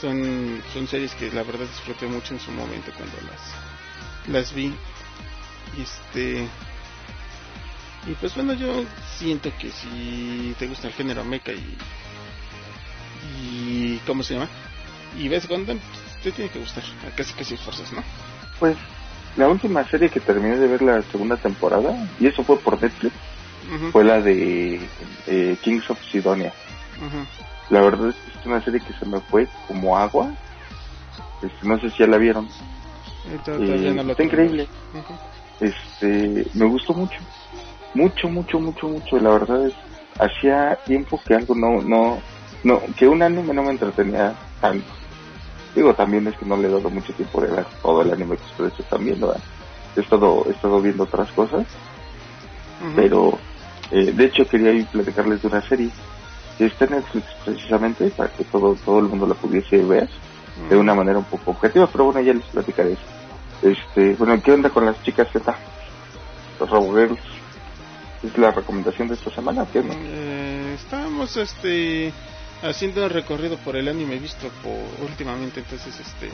Son, 0.00 0.62
son 0.74 0.86
series 0.86 1.14
que 1.14 1.30
la 1.32 1.42
verdad 1.42 1.66
disfruté 1.66 2.06
mucho 2.06 2.34
en 2.34 2.40
su 2.40 2.50
momento 2.50 2.92
cuando 2.96 3.16
las, 3.22 4.28
las 4.28 4.54
vi. 4.54 4.72
Y 5.76 5.82
este. 5.82 6.46
Y 8.06 8.12
pues 8.20 8.34
bueno, 8.34 8.52
yo 8.52 8.84
siento 9.18 9.50
que 9.58 9.70
si 9.72 10.54
te 10.58 10.68
gusta 10.68 10.88
el 10.88 10.94
género 10.94 11.24
mecha 11.24 11.52
y. 11.52 11.76
y 13.24 13.98
¿Cómo 14.06 14.22
se 14.22 14.34
llama? 14.34 14.48
Y 15.18 15.28
ves 15.28 15.48
Gundam, 15.48 15.78
pues, 15.78 16.22
te 16.22 16.32
tiene 16.32 16.50
que 16.50 16.60
gustar. 16.60 16.84
Casi 17.16 17.32
casi 17.34 17.56
fuerzas, 17.56 17.92
¿no? 17.92 18.02
Pues 18.58 18.76
la 19.36 19.48
última 19.48 19.84
serie 19.88 20.08
que 20.08 20.20
terminé 20.20 20.56
de 20.56 20.66
ver 20.66 20.82
la 20.82 21.02
segunda 21.02 21.36
temporada, 21.36 21.94
y 22.18 22.26
eso 22.26 22.42
fue 22.42 22.58
por 22.58 22.80
Netflix, 22.80 23.14
fue 23.92 24.04
la 24.04 24.20
de 24.20 24.80
eh, 25.26 25.56
Kings 25.60 25.90
of 25.90 25.98
Sidonia. 26.10 26.52
La 27.70 27.80
verdad 27.80 28.08
es 28.10 28.14
que 28.14 28.38
es 28.38 28.46
una 28.46 28.62
serie 28.62 28.80
que 28.80 28.92
se 28.94 29.04
me 29.06 29.20
fue 29.20 29.48
como 29.66 29.96
agua. 29.96 30.30
Este, 31.42 31.66
no 31.66 31.78
sé 31.80 31.90
si 31.90 31.98
ya 31.98 32.06
la 32.06 32.16
vieron. 32.16 32.48
Eh, 33.28 33.96
está 34.08 34.22
increíble. 34.22 34.68
Este, 35.60 36.46
me 36.54 36.66
gustó 36.66 36.94
mucho. 36.94 37.18
Mucho, 37.94 38.28
mucho, 38.28 38.60
mucho, 38.60 38.88
mucho. 38.88 39.18
La 39.18 39.30
verdad 39.30 39.66
es, 39.66 39.74
hacía 40.18 40.78
tiempo 40.86 41.20
que 41.26 41.34
algo 41.34 41.54
no, 41.54 41.82
no, 41.82 42.22
no, 42.64 42.80
que 42.96 43.08
un 43.08 43.22
anime 43.22 43.52
no 43.54 43.62
me 43.62 43.70
entretenía 43.70 44.34
tanto. 44.60 44.86
Digo, 45.74 45.94
también 45.94 46.26
es 46.26 46.36
que 46.36 46.46
no 46.46 46.56
le 46.56 46.68
he 46.68 46.70
dado 46.70 46.88
mucho 46.88 47.12
tiempo 47.12 47.40
de 47.40 47.48
ver 47.48 47.66
todo 47.82 48.02
el 48.02 48.12
anime 48.12 48.36
que 48.38 48.44
ustedes 48.44 48.80
están 48.80 49.04
viendo. 49.04 49.34
He 49.94 50.00
estado, 50.00 50.44
he 50.48 50.52
estado 50.52 50.80
viendo 50.80 51.04
otras 51.04 51.30
cosas. 51.32 51.66
Pero, 52.94 53.38
eh, 53.90 54.12
de 54.12 54.24
hecho, 54.24 54.46
quería 54.48 54.72
ir 54.72 54.86
platicarles 54.86 55.42
de 55.42 55.48
una 55.48 55.60
serie 55.62 55.90
que 56.56 56.66
está 56.66 56.86
en 56.86 56.92
Netflix 56.92 57.26
precisamente 57.44 58.08
para 58.10 58.30
que 58.30 58.44
todo, 58.44 58.74
todo 58.84 58.98
el 59.00 59.06
mundo 59.06 59.26
la 59.26 59.34
pudiese 59.34 59.82
ver 59.84 60.08
de 60.70 60.76
una 60.76 60.94
manera 60.94 61.18
un 61.18 61.24
poco 61.24 61.50
objetiva. 61.50 61.86
Pero 61.90 62.04
bueno, 62.06 62.20
ya 62.20 62.32
les 62.32 62.44
platicaré 62.46 62.92
eso. 62.92 63.02
Este, 63.62 64.14
bueno, 64.14 64.40
¿qué 64.42 64.52
onda 64.52 64.70
con 64.70 64.86
las 64.86 65.02
chicas 65.02 65.28
Z? 65.32 65.54
Los 66.60 66.70
Robo 66.70 66.96
¿Es 66.98 68.38
la 68.38 68.50
recomendación 68.50 69.08
de 69.08 69.14
esta 69.14 69.30
semana? 69.30 69.66
¿Qué 69.72 69.82
eh, 69.84 70.74
estábamos, 70.74 71.36
este 71.36 72.12
haciendo 72.62 73.04
un 73.04 73.10
recorrido 73.10 73.56
por 73.58 73.76
el 73.76 73.88
anime 73.88 74.18
visto 74.18 74.48
por 74.62 75.06
últimamente 75.08 75.60
entonces 75.60 75.98
este 76.00 76.30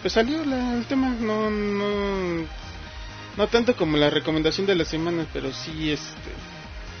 pues 0.00 0.12
salió 0.12 0.42
el 0.42 0.84
tema 0.86 1.08
no 1.08 1.50
no 1.50 2.46
no 3.36 3.46
tanto 3.48 3.76
como 3.76 3.96
la 3.96 4.10
recomendación 4.10 4.66
de 4.66 4.76
la 4.76 4.84
semana 4.84 5.26
pero 5.32 5.52
sí 5.52 5.90
este 5.90 6.30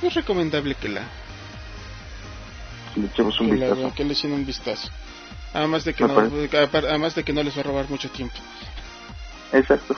es 0.02 0.14
recomendable 0.14 0.74
que 0.74 0.88
la 0.88 1.02
le 2.98 3.06
echemos 3.06 3.40
un 3.40 3.50
vistazo. 3.50 3.94
que 3.94 4.04
le 4.04 4.12
echen 4.12 4.32
un 4.32 4.46
vistazo. 4.46 4.88
Además 5.54 5.84
de 5.84 5.94
que 5.94 6.04
no, 6.04 6.18
además 6.18 7.14
de 7.14 7.24
que 7.24 7.32
no 7.32 7.42
les 7.42 7.56
va 7.56 7.60
a 7.60 7.64
robar 7.64 7.88
mucho 7.88 8.10
tiempo. 8.10 8.36
Exacto. 9.52 9.96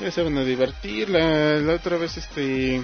Ya 0.00 0.10
se 0.10 0.22
van 0.22 0.36
a 0.38 0.44
divertir 0.44 1.08
la, 1.08 1.56
la 1.56 1.74
otra 1.74 1.96
vez 1.96 2.16
este 2.16 2.82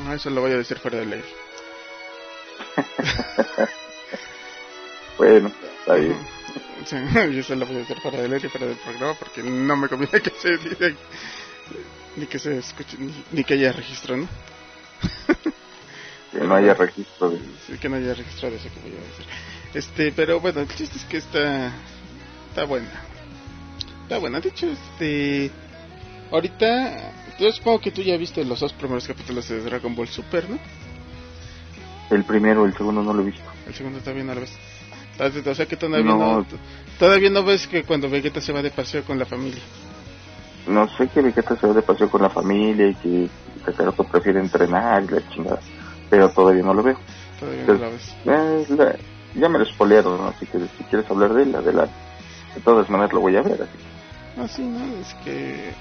Ah, 0.00 0.14
eso 0.14 0.30
lo 0.30 0.40
voy 0.40 0.52
a 0.52 0.56
decir 0.56 0.78
fuera 0.78 0.98
del 0.98 1.12
aire. 1.12 1.28
bueno, 5.18 5.52
está 5.80 5.94
bien. 5.94 6.16
Sí, 6.84 6.96
yo 7.34 7.42
se 7.42 7.56
lo 7.56 7.66
voy 7.66 7.76
a 7.76 7.78
decir 7.80 8.00
fuera 8.00 8.20
del 8.20 8.32
aire, 8.32 8.48
fuera 8.48 8.66
del 8.66 8.76
programa, 8.76 9.14
porque 9.14 9.42
no 9.42 9.76
me 9.76 9.88
conviene 9.88 10.20
que 10.20 10.30
se 10.30 10.56
diga, 10.58 10.94
ni 12.16 12.26
que 12.26 12.38
se 12.38 12.58
escuche, 12.58 12.96
ni, 13.32 13.44
que 13.44 13.54
haya 13.54 13.72
registro, 13.72 14.16
¿no? 14.16 14.28
que 16.32 16.40
no 16.40 16.54
haya 16.56 16.74
registro 16.74 17.30
de... 17.30 17.38
Sí, 17.66 17.78
que 17.78 17.88
no 17.88 17.96
haya 17.96 18.14
registro 18.14 18.50
de 18.50 18.56
eso 18.56 18.68
que 18.68 18.80
voy 18.80 18.98
a 18.98 19.00
decir. 19.00 19.26
Este, 19.72 20.12
pero 20.12 20.40
bueno, 20.40 20.60
el 20.60 20.68
chiste 20.68 20.98
es 20.98 21.04
que 21.04 21.18
está, 21.18 21.72
está 22.48 22.64
buena. 22.64 22.90
Está 24.02 24.18
buena, 24.18 24.40
de 24.40 24.48
hecho, 24.48 24.66
este, 24.66 25.50
ahorita 26.30 27.23
yo 27.38 27.52
supongo 27.52 27.80
que 27.80 27.90
tú 27.90 28.02
ya 28.02 28.16
viste 28.16 28.44
los 28.44 28.60
dos 28.60 28.72
primeros 28.72 29.06
capítulos 29.06 29.48
de 29.48 29.60
Dragon 29.60 29.94
Ball 29.94 30.08
Super, 30.08 30.48
¿no? 30.48 30.58
El 32.10 32.24
primero, 32.24 32.64
el 32.64 32.76
segundo 32.76 33.02
no 33.02 33.12
lo 33.12 33.22
he 33.22 33.26
visto. 33.26 33.42
El 33.66 33.74
segundo 33.74 33.98
todavía 34.00 34.24
no 34.24 34.34
lo 34.34 34.40
ves. 34.40 34.52
O 35.46 35.54
sea 35.54 35.66
que 35.66 35.76
todavía 35.76 36.04
no, 36.04 36.44
todavía 36.98 37.30
no 37.30 37.44
ves 37.44 37.66
que 37.68 37.84
cuando 37.84 38.10
Vegeta 38.10 38.40
se 38.40 38.52
va 38.52 38.62
de 38.62 38.70
paseo 38.70 39.04
con 39.04 39.18
la 39.18 39.24
familia. 39.24 39.62
No 40.66 40.88
sé 40.96 41.08
que 41.08 41.20
Vegeta 41.20 41.56
se 41.56 41.66
va 41.66 41.72
de 41.72 41.82
paseo 41.82 42.10
con 42.10 42.22
la 42.22 42.30
familia 42.30 42.88
y 42.88 42.94
que 42.96 43.28
Kakaroto 43.64 44.04
prefiere 44.04 44.40
entrenar 44.40 45.04
y 45.04 45.08
la 45.08 45.28
chingada. 45.28 45.60
Pero 46.10 46.28
todavía 46.30 46.62
no 46.62 46.74
lo 46.74 46.82
veo. 46.82 46.98
Todavía 47.38 47.64
no 47.64 47.74
lo 47.74 47.90
ves. 47.92 48.14
Eh, 48.24 48.98
ya 49.34 49.48
me 49.48 49.58
lo 49.58 49.64
spoilearon, 49.64 50.18
¿no? 50.18 50.28
así 50.28 50.46
que 50.46 50.58
si 50.58 50.84
quieres 50.90 51.08
hablar 51.10 51.32
de 51.34 51.44
él, 51.44 51.54
adelante. 51.54 51.94
De 52.54 52.60
todas 52.60 52.88
maneras 52.90 53.12
lo 53.12 53.20
voy 53.20 53.36
a 53.36 53.42
ver, 53.42 53.62
así. 53.62 53.78
Ah, 54.36 54.48
sí, 54.48 54.62
no, 54.62 54.84
es 55.00 55.14
que 55.24 55.72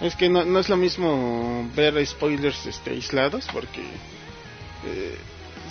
es 0.00 0.16
que 0.16 0.28
no, 0.28 0.44
no 0.44 0.58
es 0.58 0.68
lo 0.68 0.76
mismo 0.76 1.68
ver 1.74 2.04
spoilers 2.06 2.66
este, 2.66 2.90
aislados 2.90 3.46
porque 3.52 3.82
eh, 4.86 5.16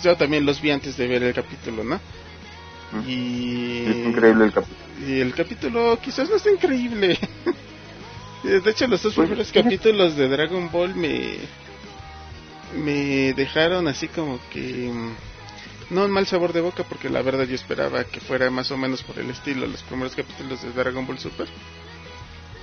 yo 0.02 0.16
también 0.16 0.46
los 0.46 0.60
vi 0.60 0.70
antes 0.70 0.96
de 0.96 1.06
ver 1.06 1.22
el 1.22 1.34
capítulo, 1.34 1.84
¿no? 1.84 2.00
Y... 3.06 3.84
Es 3.86 4.06
increíble 4.06 4.46
el 4.46 4.52
capítulo. 4.52 5.06
Y 5.06 5.20
el 5.20 5.34
capítulo 5.34 5.98
quizás 6.02 6.28
no 6.28 6.36
está 6.36 6.50
increíble. 6.50 7.18
de 8.42 8.70
hecho, 8.70 8.86
los 8.86 9.02
dos 9.02 9.14
pues, 9.14 9.28
primeros 9.28 9.52
capítulos 9.52 10.16
de 10.16 10.28
Dragon 10.28 10.70
Ball 10.70 10.94
me... 10.94 11.36
Me 12.74 13.32
dejaron 13.34 13.88
así 13.88 14.08
como 14.08 14.38
que... 14.50 14.92
No 15.90 16.04
un 16.04 16.10
mal 16.12 16.26
sabor 16.26 16.52
de 16.52 16.60
boca 16.60 16.84
porque 16.84 17.10
la 17.10 17.20
verdad 17.20 17.44
yo 17.44 17.56
esperaba 17.56 18.04
que 18.04 18.20
fuera 18.20 18.48
más 18.48 18.70
o 18.70 18.76
menos 18.76 19.02
por 19.02 19.18
el 19.18 19.28
estilo 19.28 19.66
los 19.66 19.82
primeros 19.82 20.14
capítulos 20.14 20.62
de 20.62 20.70
Dragon 20.70 21.04
Ball 21.04 21.18
Super. 21.18 21.48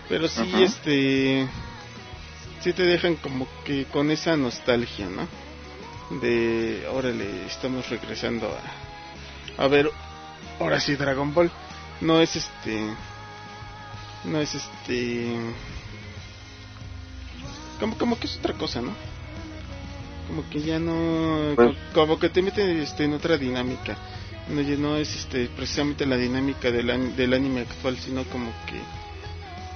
Pero 0.10 0.28
sí, 0.28 0.50
este. 0.64 1.48
Sí 2.62 2.74
te 2.74 2.84
dejan 2.84 3.16
como 3.16 3.48
que 3.66 3.86
con 3.86 4.10
esa 4.12 4.38
nostalgia, 4.38 5.08
¿no? 5.10 5.28
De. 6.22 6.88
Órale, 6.92 7.46
estamos 7.46 7.90
regresando 7.90 8.48
a. 8.48 9.64
A 9.64 9.68
ver, 9.68 9.90
ahora 10.60 10.80
sí, 10.80 10.96
Dragon 10.96 11.34
Ball. 11.34 11.52
No 12.02 12.22
es 12.22 12.36
este. 12.36 12.96
No 14.24 14.40
es 14.40 14.56
este. 14.56 15.36
Como, 17.80 17.98
como 17.98 18.20
que 18.20 18.28
es 18.28 18.38
otra 18.38 18.54
cosa, 18.54 18.82
¿no? 18.82 18.94
Como 20.28 20.50
que 20.50 20.62
ya 20.62 20.80
no. 20.80 21.54
Pues 21.56 21.76
como, 21.94 22.18
que 22.18 22.30
te 22.30 22.42
mete 22.42 22.82
este, 22.82 23.04
en 23.06 23.14
otra 23.14 23.38
dinámica. 23.38 23.98
No, 24.48 24.62
ya 24.62 24.78
no 24.78 24.96
es 24.96 25.14
este, 25.14 25.48
precisamente 25.48 26.06
la 26.06 26.16
dinámica 26.16 26.72
del, 26.72 27.16
del 27.18 27.34
anime 27.34 27.62
actual, 27.62 27.98
sino 27.98 28.24
como 28.26 28.52
que 28.66 28.80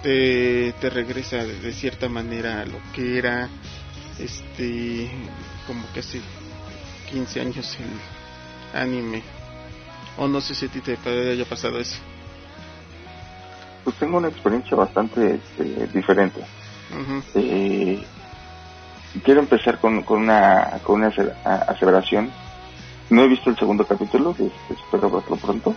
te, 0.02 0.74
te 0.80 0.90
regresa 0.90 1.38
de, 1.38 1.74
cierta 1.74 2.10
manera 2.10 2.62
a 2.62 2.66
lo 2.66 2.80
que 2.94 3.18
era 3.18 3.50
este 4.20 5.10
como 5.68 5.84
que 5.94 6.02
hace 6.02 6.22
15 7.12 7.42
años 7.42 7.78
el 7.80 8.80
anime. 8.80 9.24
O 10.18 10.28
no 10.28 10.42
sé 10.42 10.56
si 10.56 10.66
a 10.66 10.70
ti 10.70 10.82
te 10.82 10.98
haya 11.06 11.46
pasado 11.46 11.80
eso. 11.80 11.98
Pues 13.84 13.96
tengo 13.96 14.18
una 14.18 14.28
experiencia 14.28 14.76
bastante 14.78 15.36
este, 15.36 15.88
diferente. 15.88 16.42
Eh, 17.36 18.04
quiero 19.24 19.40
empezar 19.40 19.80
con, 19.80 20.04
con 20.04 20.22
una 20.22 20.80
con 20.84 21.02
una 21.02 21.14
aseveración. 21.68 22.32
No 23.10 23.24
he 23.24 23.28
visto 23.28 23.50
el 23.50 23.58
segundo 23.58 23.86
capítulo 23.86 24.36
espero 24.70 25.10
verlo 25.10 25.36
pronto 25.36 25.76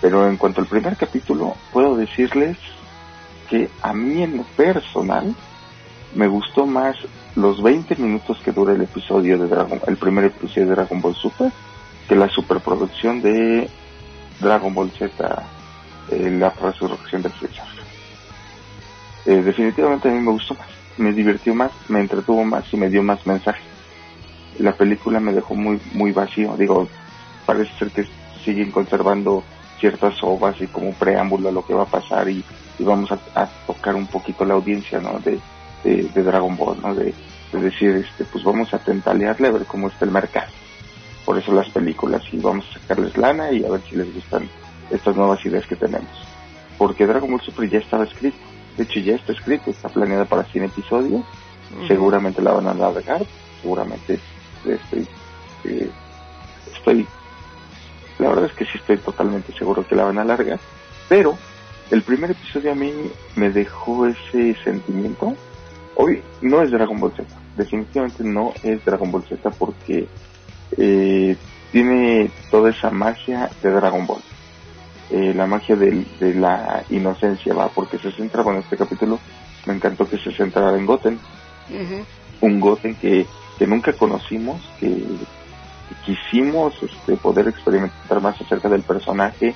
pero 0.00 0.28
en 0.28 0.36
cuanto 0.36 0.60
al 0.60 0.66
primer 0.66 0.96
capítulo 0.96 1.56
puedo 1.72 1.96
decirles 1.96 2.56
que 3.48 3.70
a 3.82 3.92
mí 3.92 4.22
en 4.22 4.38
lo 4.38 4.42
personal 4.44 5.34
me 6.14 6.26
gustó 6.26 6.66
más 6.66 6.96
los 7.34 7.62
20 7.62 7.96
minutos 7.96 8.38
que 8.44 8.52
dura 8.52 8.72
el 8.72 8.82
episodio 8.82 9.38
de 9.38 9.48
Dragon, 9.48 9.80
el 9.86 9.96
primer 9.96 10.24
episodio 10.24 10.68
de 10.68 10.74
Dragon 10.74 11.00
Ball 11.00 11.14
Super, 11.14 11.52
que 12.08 12.16
la 12.16 12.28
superproducción 12.28 13.20
de 13.20 13.68
Dragon 14.40 14.72
Ball 14.74 14.90
Z, 14.90 15.42
eh, 16.10 16.30
la 16.38 16.50
resurrección 16.50 17.22
del 17.22 17.32
Freezer. 17.32 17.64
Eh, 19.26 19.42
definitivamente 19.42 20.08
a 20.08 20.12
mí 20.12 20.20
me 20.20 20.32
gustó 20.32 20.54
más, 20.54 20.68
me 20.96 21.12
divirtió 21.12 21.54
más, 21.54 21.72
me 21.88 22.00
entretuvo 22.00 22.44
más 22.44 22.64
y 22.72 22.76
me 22.76 22.88
dio 22.88 23.02
más 23.02 23.26
mensaje. 23.26 23.62
La 24.58 24.72
película 24.72 25.20
me 25.20 25.32
dejó 25.32 25.54
muy 25.54 25.80
muy 25.92 26.12
vacío, 26.12 26.56
digo, 26.56 26.88
parece 27.44 27.72
ser 27.78 27.90
que 27.90 28.06
siguen 28.44 28.70
conservando 28.70 29.42
ciertas 29.80 30.14
obras 30.22 30.56
y 30.60 30.66
como 30.68 30.92
preámbulo 30.92 31.48
a 31.48 31.52
lo 31.52 31.66
que 31.66 31.74
va 31.74 31.82
a 31.82 31.86
pasar 31.86 32.28
y 32.28 32.42
y 32.78 32.84
vamos 32.84 33.10
a, 33.12 33.46
tocar 33.66 33.94
un 33.94 34.06
poquito 34.06 34.44
la 34.44 34.54
audiencia 34.54 35.00
¿no? 35.00 35.18
de, 35.20 35.40
de, 35.84 36.22
Dragon 36.22 36.56
Ball, 36.56 36.80
¿no? 36.82 36.94
De, 36.94 37.14
decir, 37.52 37.90
este, 37.90 38.24
pues 38.24 38.44
vamos 38.44 38.74
a 38.74 38.78
tentalearle 38.78 39.48
a 39.48 39.52
ver 39.52 39.64
cómo 39.64 39.88
está 39.88 40.04
el 40.04 40.10
mercado. 40.10 40.52
Por 41.24 41.38
eso 41.38 41.52
las 41.52 41.68
películas 41.70 42.22
y 42.30 42.38
vamos 42.38 42.66
a 42.70 42.78
sacarles 42.78 43.16
lana 43.16 43.50
y 43.50 43.64
a 43.64 43.70
ver 43.70 43.80
si 43.88 43.96
les 43.96 44.12
gustan 44.12 44.48
estas 44.90 45.16
nuevas 45.16 45.44
ideas 45.46 45.66
que 45.66 45.74
tenemos. 45.74 46.10
Porque 46.76 47.06
Dragon 47.06 47.30
Ball 47.30 47.40
Super 47.40 47.68
ya 47.70 47.78
estaba 47.78 48.04
escrito. 48.04 48.36
De 48.76 48.84
hecho, 48.84 49.00
ya 49.00 49.14
está 49.14 49.32
escrito, 49.32 49.70
está 49.70 49.88
planeada 49.88 50.26
para 50.26 50.44
100 50.44 50.64
episodios. 50.64 51.24
Seguramente 51.88 52.42
la 52.42 52.52
van 52.52 52.66
a 52.68 52.72
alargar. 52.72 53.24
seguramente 53.62 54.20
estoy, 54.64 55.08
eh, 55.64 55.90
estoy, 56.74 57.06
la 58.18 58.28
verdad 58.28 58.46
es 58.46 58.52
que 58.52 58.64
sí 58.64 58.72
estoy 58.74 58.98
totalmente 58.98 59.52
seguro 59.52 59.86
que 59.86 59.94
la 59.94 60.04
van 60.04 60.18
a 60.18 60.22
alargar, 60.22 60.60
pero 61.08 61.36
el 61.90 62.02
primer 62.02 62.30
episodio 62.32 62.72
a 62.72 62.74
mí 62.74 62.92
me 63.36 63.50
dejó 63.50 64.06
ese 64.06 64.54
sentimiento. 64.64 65.34
Hoy 65.94 66.22
no 66.42 66.62
es 66.62 66.70
Dragon 66.70 66.98
Ball 67.00 67.12
Z, 67.16 67.24
definitivamente 67.56 68.22
no 68.24 68.52
es 68.62 68.84
Dragon 68.84 69.10
Ball 69.10 69.24
Z 69.24 69.50
porque 69.50 70.06
eh, 70.76 71.36
tiene 71.72 72.30
toda 72.50 72.70
esa 72.70 72.90
magia 72.90 73.50
de 73.62 73.70
Dragon 73.70 74.06
Ball. 74.06 74.20
Eh, 75.10 75.32
la 75.34 75.46
magia 75.46 75.76
de, 75.76 76.04
la 76.34 76.84
inocencia, 76.90 77.54
va, 77.54 77.68
porque 77.68 77.98
se 77.98 78.10
centra, 78.10 78.42
en 78.42 78.56
este 78.56 78.76
capítulo 78.76 79.20
me 79.64 79.74
encantó 79.74 80.08
que 80.08 80.18
se 80.18 80.32
centrara 80.32 80.76
en 80.76 80.86
Goten. 80.86 81.18
Un 82.40 82.60
Goten 82.60 82.94
que, 82.96 83.26
que 83.58 83.66
nunca 83.66 83.92
conocimos, 83.92 84.60
que, 84.78 85.02
quisimos 86.04 86.74
este, 86.82 87.16
poder 87.16 87.48
experimentar 87.48 88.20
más 88.20 88.40
acerca 88.40 88.68
del 88.68 88.82
personaje, 88.82 89.54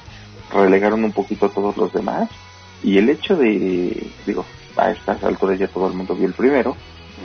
relegaron 0.53 1.05
un 1.05 1.12
poquito 1.12 1.46
a 1.46 1.51
todos 1.51 1.76
los 1.76 1.92
demás. 1.92 2.28
Y 2.82 2.98
el 2.98 3.11
hecho 3.11 3.36
de, 3.36 4.11
digo, 4.26 4.44
a 4.76 4.90
estas 4.90 5.22
alturas 5.22 5.59
ya 5.59 5.68
todo 5.68 5.88
el 5.88 5.94
mundo 5.94 6.14
vio 6.14 6.26
el 6.26 6.34
primero, 6.34 6.76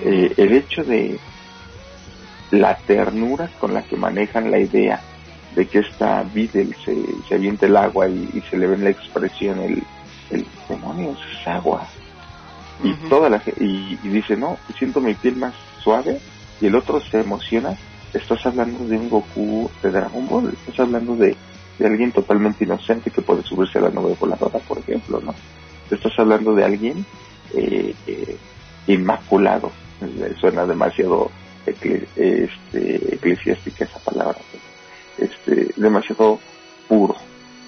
eh, 0.04 0.34
el 0.38 0.54
hecho 0.54 0.84
de 0.84 1.18
la 2.52 2.76
ternura 2.78 3.50
con 3.60 3.74
la 3.74 3.82
que 3.84 3.96
manejan 3.96 4.52
la 4.52 4.60
idea 4.60 5.02
de 5.56 5.66
que 5.68 5.80
esta 5.80 6.24
Beatle 6.24 6.76
se, 6.84 6.96
se 7.28 7.36
aviente 7.36 7.66
el 7.66 7.78
agua 7.78 8.08
y, 8.08 8.44
se 8.50 8.58
le 8.58 8.68
ve 8.68 8.76
en 8.76 8.84
la 8.84 8.90
expresión 8.90 9.60
el, 9.60 9.84
el 10.30 10.46
demonio 10.68 11.12
es 11.12 11.48
agua 11.48 11.88
y 12.84 12.94
toda 13.08 13.30
la 13.30 13.42
y, 13.58 13.98
y, 14.04 14.08
dice 14.10 14.36
no 14.36 14.58
siento 14.78 15.00
mi 15.00 15.14
piel 15.14 15.38
más 15.38 15.54
suave 15.82 16.20
y 16.60 16.68
el 16.68 16.76
otro 16.76 17.00
se 17.00 17.22
emociona 17.22 17.76
estás 18.14 18.46
hablando 18.46 18.86
de 18.86 18.98
un 18.98 19.10
Goku 19.10 19.72
de 19.82 19.92
Dragon 19.92 20.28
Ball 20.28 20.54
estás 20.54 20.82
hablando 20.82 21.16
de, 21.16 21.38
de 21.78 21.88
alguien 21.88 22.12
totalmente 22.12 22.64
inocente 22.64 23.12
que 23.12 23.22
puede 23.22 23.44
subirse 23.44 23.80
a 23.80 23.82
la 23.82 23.90
nube 23.90 24.16
voladora 24.20 24.60
por 24.60 24.80
ejemplo 24.80 25.22
no 25.22 25.34
estás 25.90 26.14
hablando 26.18 26.54
de 26.56 26.64
alguien 26.64 27.06
eh, 27.54 27.94
eh, 28.08 28.38
inmaculado 28.88 29.72
suena 30.40 30.66
demasiado 30.66 31.32
este, 31.66 32.08
eclesiástica 33.16 33.86
esa 33.86 34.00
palabra 34.00 34.38
este, 35.18 35.70
demasiado 35.76 36.40
puro. 36.88 37.16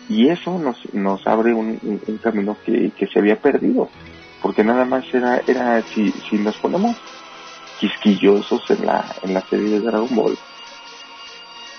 Y 0.10 0.30
eso 0.30 0.58
nos, 0.58 0.78
nos 0.94 1.26
abre 1.28 1.54
un, 1.54 1.80
un 2.08 2.18
camino 2.18 2.58
que, 2.66 2.92
que, 2.92 3.08
se 3.08 3.20
había 3.20 3.40
perdido, 3.40 3.90
porque 4.42 4.64
nada 4.64 4.86
más 4.86 5.06
era, 5.14 5.42
era 5.48 5.82
si, 5.82 6.12
si 6.30 6.38
nos 6.38 6.58
ponemos 6.58 6.96
quisquillosos 7.80 8.70
en 8.72 8.86
la, 8.86 9.06
en 9.24 9.34
la 9.34 9.42
serie 9.42 9.70
de 9.70 9.80
Dragon 9.82 10.16
Ball, 10.16 10.38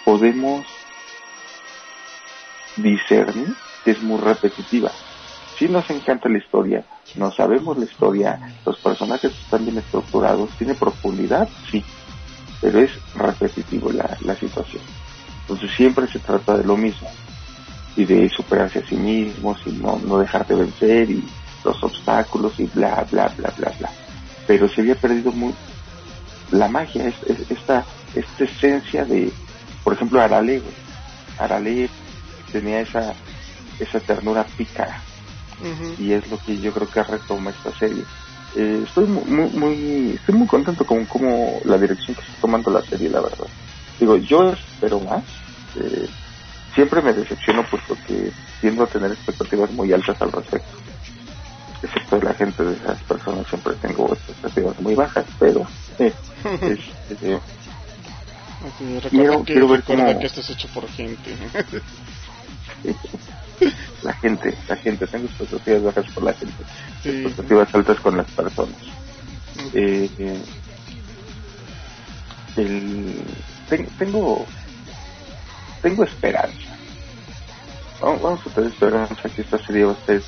podemos 0.05 0.67
discernir 2.83 3.55
que 3.85 3.93
es 3.93 4.03
muy 4.03 4.21
repetitiva. 4.21 4.91
Si 5.59 5.69
nos 5.69 5.89
encanta 5.91 6.29
la 6.29 6.39
historia, 6.39 6.85
no 7.17 7.33
sabemos 7.33 7.77
la 7.79 7.85
historia, 7.85 8.39
los 8.65 8.79
personajes 8.79 9.33
están 9.33 9.65
bien 9.65 9.79
estructurados, 9.79 10.51
tiene 10.59 10.75
profundidad, 10.75 11.49
sí, 11.71 11.85
pero 12.61 12.81
es 12.81 12.91
repetitivo 13.15 13.91
la, 13.91 14.17
la 14.25 14.35
situación. 14.37 14.83
Entonces 15.43 15.71
siempre 15.77 16.07
se 16.07 16.19
trata 16.19 16.57
de 16.57 16.65
lo 16.65 16.77
mismo 16.77 17.11
y 17.97 18.05
de 18.05 18.29
superarse 18.29 18.81
a 18.81 18.87
sí 18.87 18.97
mismos 18.97 19.59
y 19.67 19.71
no, 19.71 19.99
no 20.07 20.19
dejar 20.19 20.47
de 20.47 20.55
vencer 20.55 21.11
y 21.11 21.25
los 21.65 21.83
obstáculos 21.83 22.59
y 22.61 22.67
bla, 22.67 23.05
bla, 23.11 23.33
bla, 23.37 23.53
bla, 23.57 23.73
bla. 23.79 23.91
Pero 24.47 24.69
se 24.69 24.83
había 24.83 24.95
perdido 24.95 25.33
muy 25.33 25.55
la 26.53 26.69
magia, 26.69 27.07
es, 27.07 27.17
esta, 27.51 27.85
esta 28.15 28.45
esencia 28.45 29.05
de, 29.05 29.33
por 29.85 29.95
ejemplo, 29.95 30.21
Arale, 30.21 30.63
Arale 31.39 31.89
tenía 32.53 32.81
esa, 32.81 33.15
esa 33.79 34.01
ternura 34.01 34.45
pícara 34.57 35.03
y 35.99 36.13
es 36.13 36.29
lo 36.31 36.39
que 36.39 36.59
yo 36.59 36.73
creo 36.73 36.89
que 36.89 37.03
retoma 37.03 37.51
esta 37.51 37.73
serie. 37.79 38.05
Eh, 38.57 38.83
estoy 38.85 39.07
muy, 39.07 39.51
muy, 39.51 40.11
estoy 40.15 40.35
muy 40.35 40.47
contento 40.47 40.85
con 40.85 41.05
cómo 41.07 41.61
la 41.65 41.79
dirección 41.79 42.15
que 42.15 42.23
está 42.23 42.41
tomando 42.41 42.71
la 42.71 42.83
serie, 42.83 43.11
la 43.11 43.21
verdad. 43.21 43.47
Digo, 43.99 44.17
yo 44.17 44.53
espero 44.53 45.01
más. 45.01 45.25
Eh, 45.77 46.09
siempre 46.75 47.03
me 47.03 47.13
decepciono 47.13 47.65
pues 47.71 47.83
porque 47.87 48.31
tiendo 48.61 48.85
a 48.85 48.87
tener 48.87 49.13
expectativas 49.13 49.71
muy 49.73 49.93
altas 49.93 50.21
al 50.23 50.33
respecto. 50.33 50.77
Excepto 51.83 52.19
de 52.19 52.25
la 52.25 52.35
gente 52.35 52.65
de 52.65 52.75
esas 52.75 53.03
personas 53.03 53.47
siempre 53.49 53.75
tengo 53.75 54.13
expectativas 54.13 54.81
muy 54.81 54.95
bajas, 54.95 55.27
pero 55.39 55.67
eh, 55.99 56.13
eh 56.45 57.41
quiero, 59.11 59.45
que, 59.45 59.53
quiero 59.53 59.69
ver 59.69 59.83
cómo... 59.85 60.19
que 60.19 60.27
esto 60.27 60.41
es 60.41 60.51
hecho 60.51 60.69
por 60.69 60.89
gente. 60.89 61.37
la 64.03 64.13
gente, 64.15 64.57
la 64.69 64.77
gente, 64.77 65.07
tengo 65.07 65.27
expectativas 65.27 65.83
bajas 65.83 66.13
por 66.13 66.25
la 66.25 66.33
gente, 66.35 66.65
expectativas 67.05 67.75
altas 67.75 68.01
con 68.01 68.17
las 68.17 68.31
personas. 68.31 68.77
Eh, 69.75 70.09
el, 72.57 73.23
tengo 73.99 74.47
tengo 75.83 76.05
esperanza. 76.05 76.59
Vamos, 78.01 78.41
a 78.47 78.51
tener 78.51 78.71
esperanza 78.71 79.29
que 79.29 79.43
esta 79.43 79.59
serie 79.59 79.85
va 79.85 79.93
a 79.93 80.07
ser. 80.07 80.23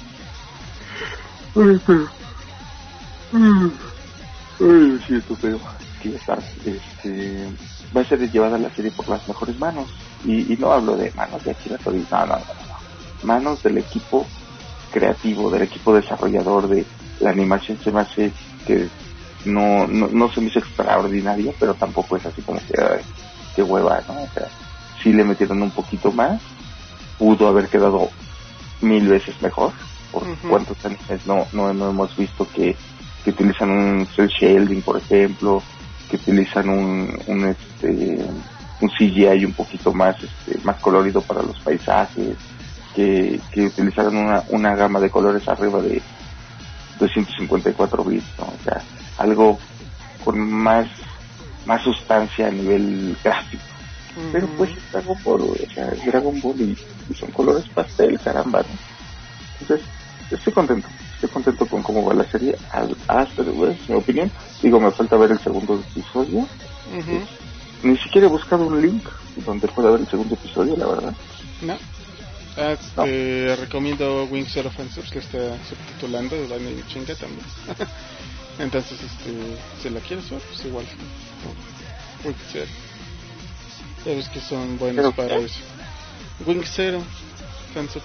Ay, 4.61 5.01
siento 5.07 5.36
feo. 5.36 5.61
Que 6.03 6.18
ya 6.26 6.38
Este, 6.64 7.48
va 7.96 8.01
a 8.01 8.05
ser 8.05 8.30
llevada 8.30 8.59
la 8.59 8.70
serie 8.70 8.90
por 8.90 9.09
las 9.09 9.26
mejores 9.28 9.59
manos. 9.59 9.88
Y, 10.24 10.52
y 10.52 10.56
no 10.58 10.72
hablo 10.72 10.96
de 10.96 11.12
manos 11.12 11.42
de 11.44 11.52
Akira 11.52 11.78
no, 11.84 11.92
no, 11.92 12.26
no, 12.26 12.36
no. 12.36 12.44
Manos 13.22 13.62
del 13.62 13.78
equipo 13.78 14.26
creativo, 14.92 15.50
del 15.50 15.62
equipo 15.62 15.94
desarrollador, 15.94 16.68
de 16.68 16.84
la 17.20 17.30
animación 17.30 17.78
se 17.82 17.92
me 17.92 18.00
hace 18.00 18.32
que 18.66 18.88
no, 19.44 19.86
no, 19.86 20.08
no 20.08 20.30
se 20.30 20.40
me 20.40 20.48
hizo 20.48 20.58
extraordinaria, 20.58 21.52
pero 21.58 21.74
tampoco 21.74 22.16
es 22.16 22.26
así 22.26 22.42
como 22.42 22.58
que 22.60 22.74
qué 23.54 23.62
hueva, 23.62 24.02
¿no? 24.08 24.22
O 24.22 24.28
sea, 24.34 24.48
sí 25.02 25.12
le 25.12 25.24
metieron 25.24 25.62
un 25.62 25.70
poquito 25.70 26.12
más, 26.12 26.40
pudo 27.18 27.48
haber 27.48 27.68
quedado 27.68 28.10
mil 28.80 29.08
veces 29.08 29.40
mejor, 29.42 29.72
por 30.12 30.24
cuántos 30.48 30.84
años 30.84 31.00
no, 31.26 31.46
no, 31.52 31.72
no 31.72 31.90
hemos 31.90 32.16
visto 32.16 32.46
que, 32.54 32.76
que 33.24 33.30
utilizan 33.30 33.70
un 33.70 34.06
cel 34.06 34.28
shading, 34.28 34.82
por 34.82 34.98
ejemplo, 34.98 35.62
que 36.10 36.16
utilizan 36.16 36.68
un, 36.68 37.18
un 37.26 37.44
este 37.46 38.18
un 38.81 38.89
CGI 38.89 39.45
un 39.45 39.53
poquito 39.53 39.93
más 39.93 40.16
este, 40.22 40.59
más 40.64 40.81
colorido 40.81 41.20
para 41.22 41.43
los 41.43 41.59
paisajes, 41.61 42.37
que, 42.95 43.41
que 43.53 43.66
utilizaron 43.66 44.16
una, 44.16 44.43
una 44.49 44.74
gama 44.74 45.01
de 45.01 45.11
colores 45.11 45.47
arriba 45.49 45.81
de 45.81 46.03
254 46.99 48.05
bits, 48.05 48.24
o 48.39 48.64
sea, 48.64 48.83
algo 49.18 49.59
con 50.24 50.39
más 50.39 50.87
más 51.66 51.83
sustancia 51.83 52.49
a 52.49 52.51
nivel 52.51 53.16
gráfico. 53.22 53.62
Pero 54.33 54.47
pues 54.57 54.70
es 54.70 54.93
Dragon 54.93 55.16
Ball, 55.22 55.41
o 55.43 55.72
sea, 55.72 55.89
es 55.89 56.05
Dragon 56.05 56.41
Ball 56.41 56.61
y, 56.61 56.76
son 57.14 57.31
colores 57.31 57.64
pastel, 57.68 58.18
caramba, 58.18 58.61
¿no? 58.61 58.68
Entonces, 59.61 59.87
estoy 60.31 60.53
contento, 60.53 60.89
estoy 61.14 61.28
contento 61.28 61.66
con 61.66 61.83
cómo 61.83 62.05
va 62.05 62.14
la 62.14 62.24
serie, 62.24 62.57
hasta 63.07 63.43
después, 63.43 63.89
mi 63.89 63.95
opinión. 63.95 64.31
Digo, 64.62 64.81
me 64.81 64.91
falta 64.91 65.16
ver 65.16 65.31
el 65.31 65.39
segundo 65.39 65.81
episodio. 65.91 66.47
Ni 67.83 67.97
siquiera 67.97 68.26
he 68.26 68.31
buscado 68.31 68.66
un 68.66 68.81
link 68.81 69.05
donde 69.47 69.66
pueda 69.68 69.91
ver 69.91 70.01
el 70.01 70.09
segundo 70.09 70.35
episodio, 70.35 70.76
la 70.76 70.87
verdad. 70.87 71.14
No. 71.62 71.78
Ah, 72.57 72.76
te 73.05 73.57
recomiendo 73.57 74.24
Wings 74.24 74.57
of 74.57 74.66
Offensive, 74.66 75.09
que 75.11 75.20
está 75.20 75.57
subtitulando 75.68 76.37
de 76.37 76.49
la 76.49 76.87
chinga 76.89 77.14
también. 77.14 77.47
Entonces, 78.59 78.99
este, 79.01 79.57
si 79.83 79.89
la 79.89 80.01
quieres 80.01 80.28
ver, 80.28 80.41
pues 80.41 80.64
igual. 80.66 80.85
Wing 82.24 82.35
Zero. 82.53 82.66
Ya 84.05 84.14
ves 84.14 84.28
que 84.28 84.41
son 84.41 84.78
buenos 84.78 85.14
para 85.14 85.37
eso. 85.37 85.61
Wing 86.45 86.62
Zero, 86.64 87.03
Fansub. 87.72 88.03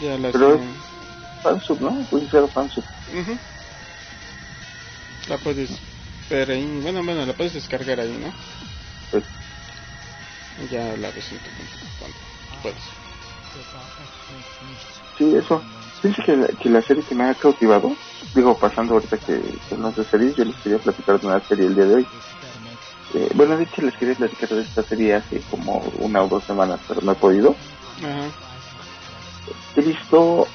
Ya 0.00 0.18
las. 0.18 0.32
Pero 0.32 0.60
Fansub, 1.42 1.80
¿no? 1.80 2.06
Wing 2.12 2.28
Zero 2.30 2.46
Fansub. 2.48 2.84
La 5.28 5.38
puedes 5.38 5.70
ver 6.36 6.50
ahí. 6.50 6.80
Bueno, 6.82 7.02
bueno, 7.04 7.24
la 7.26 7.32
puedes 7.34 7.54
descargar 7.54 8.00
ahí, 8.00 8.16
¿no? 8.18 8.32
Pues. 9.10 9.24
Ya 10.70 10.96
la 10.96 11.10
ves 11.10 11.32
en 11.32 11.38
tu 11.38 11.50
cuando 11.98 12.16
puedes. 12.62 12.82
Sí, 15.16 15.24
eso. 15.36 15.64
Pienso 16.00 16.22
que 16.24 16.36
la, 16.36 16.46
que 16.48 16.68
la 16.70 16.82
serie 16.82 17.04
que 17.04 17.14
me 17.14 17.30
ha 17.30 17.34
cautivado, 17.34 17.96
digo, 18.34 18.58
pasando 18.58 18.94
ahorita 18.94 19.18
que, 19.18 19.40
que 19.68 19.76
no 19.76 19.92
sé 19.94 20.04
series, 20.10 20.36
yo 20.36 20.44
les 20.44 20.56
quería 20.56 20.78
platicar 20.78 21.20
de 21.20 21.26
una 21.26 21.40
serie 21.46 21.66
el 21.66 21.74
día 21.74 21.84
de 21.84 21.94
hoy. 21.94 22.06
Eh, 23.14 23.28
bueno, 23.34 23.56
de 23.56 23.64
hecho 23.64 23.82
les 23.82 23.96
quería 23.96 24.14
platicar 24.14 24.48
de 24.48 24.62
esta 24.62 24.82
serie 24.84 25.14
hace 25.14 25.40
como 25.42 25.78
una 25.98 26.24
o 26.24 26.28
dos 26.28 26.44
semanas, 26.44 26.80
pero 26.88 27.02
no 27.02 27.12
he 27.12 27.16
podido. 27.16 27.56
He 29.76 29.82
visto 29.82 30.48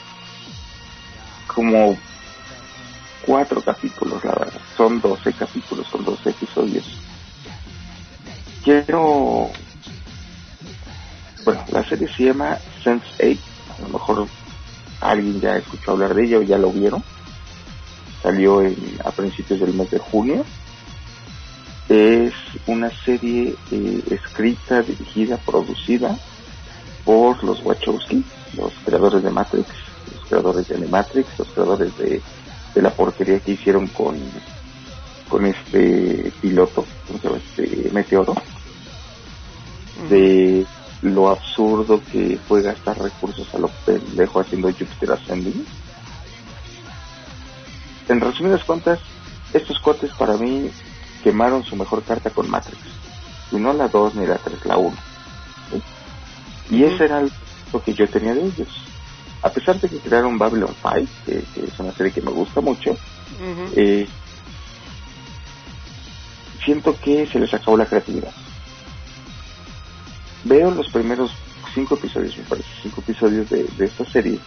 como 1.47 1.97
cuatro 3.28 3.61
capítulos, 3.61 4.23
la 4.23 4.32
verdad. 4.32 4.61
Son 4.75 5.01
12 5.01 5.34
capítulos, 5.34 5.86
son 5.91 6.05
12 6.05 6.30
episodios. 6.30 6.86
Quiero... 8.63 9.51
Bueno, 11.43 11.63
la 11.71 11.84
serie 11.84 12.07
se 12.07 12.23
llama 12.23 12.57
Sense8. 12.84 13.38
A 13.78 13.82
lo 13.84 13.89
mejor 13.89 14.28
alguien 15.01 15.39
ya 15.41 15.57
escuchó 15.57 15.91
hablar 15.91 16.15
de 16.15 16.23
ella 16.23 16.38
o 16.39 16.41
ya 16.41 16.57
lo 16.57 16.71
vieron. 16.71 17.03
Salió 18.23 18.61
en, 18.61 18.75
a 19.03 19.11
principios 19.11 19.59
del 19.59 19.73
mes 19.73 19.91
de 19.91 19.99
junio. 19.99 20.45
Es 21.89 22.34
una 22.65 22.89
serie 23.05 23.55
eh, 23.71 24.03
escrita, 24.09 24.82
dirigida, 24.82 25.38
producida 25.38 26.17
por 27.05 27.41
los 27.43 27.63
Wachowski, 27.63 28.23
los 28.57 28.73
creadores 28.86 29.23
de 29.23 29.32
Matrix, 29.32 29.67
los 30.13 30.25
creadores 30.28 30.67
de 30.67 30.75
Animatrix, 30.75 31.39
los 31.39 31.47
creadores 31.49 31.97
de, 31.97 32.21
la 32.76 32.91
porquería 32.91 33.39
que 33.39 33.53
hicieron 33.53 33.88
con, 33.88 34.15
con 35.30 35.45
este 35.45 36.32
piloto, 36.41 36.86
este 37.36 37.89
meteoro, 37.91 38.36
de 40.09 40.65
lo 41.01 41.30
absurdo 41.30 42.01
que 42.11 42.38
fue 42.47 42.61
gastar 42.61 42.97
recursos 42.97 43.53
a 43.53 43.59
lo 43.59 43.70
pendejo 43.86 44.39
haciendo 44.39 44.70
Jupiter 44.70 45.11
Ascending. 45.11 45.65
En 48.09 48.22
resumidas 48.22 48.63
cuentas, 48.63 48.99
estos 49.53 49.80
cuates 49.80 50.11
para 50.18 50.38
mí 50.38 50.70
quemaron 51.24 51.63
su 51.63 51.76
mejor 51.76 52.03
carta 52.03 52.30
con 52.30 52.49
Matrix. 52.49 52.80
Y 53.51 53.57
no 53.57 53.74
la 53.74 53.88
2 53.88 54.15
ni 54.15 54.26
la 54.26 54.38
3, 54.38 54.65
la 54.65 54.78
1. 54.78 54.97
Y 56.70 56.84
ese 56.84 57.05
era 57.05 57.22
lo 57.22 57.82
que 57.82 57.93
yo 57.93 58.09
tenía 58.09 58.34
de 58.34 58.45
ellos. 58.45 58.68
A 59.41 59.49
pesar 59.49 59.79
de 59.79 59.88
que 59.88 59.99
crearon 59.99 60.38
Babylon 60.38 60.75
5, 60.81 61.11
que, 61.25 61.43
es 61.63 61.79
una 61.79 61.91
serie 61.91 62.11
que 62.11 62.21
me 62.21 62.31
gusta 62.31 62.61
mucho, 62.61 62.97
eh, 63.75 64.07
siento 66.63 66.95
que 66.99 67.27
se 67.27 67.39
les 67.39 67.53
acabó 67.53 67.77
la 67.77 67.85
creatividad. 67.85 68.31
Veo 70.43 70.71
los 70.71 70.89
primeros 70.89 71.31
cinco 71.73 71.95
episodios, 71.95 72.38
me 72.38 72.43
parece, 72.43 72.69
cinco 72.81 73.01
episodios 73.01 73.49
de, 73.49 73.67
esta 73.79 74.05
serie. 74.05 74.39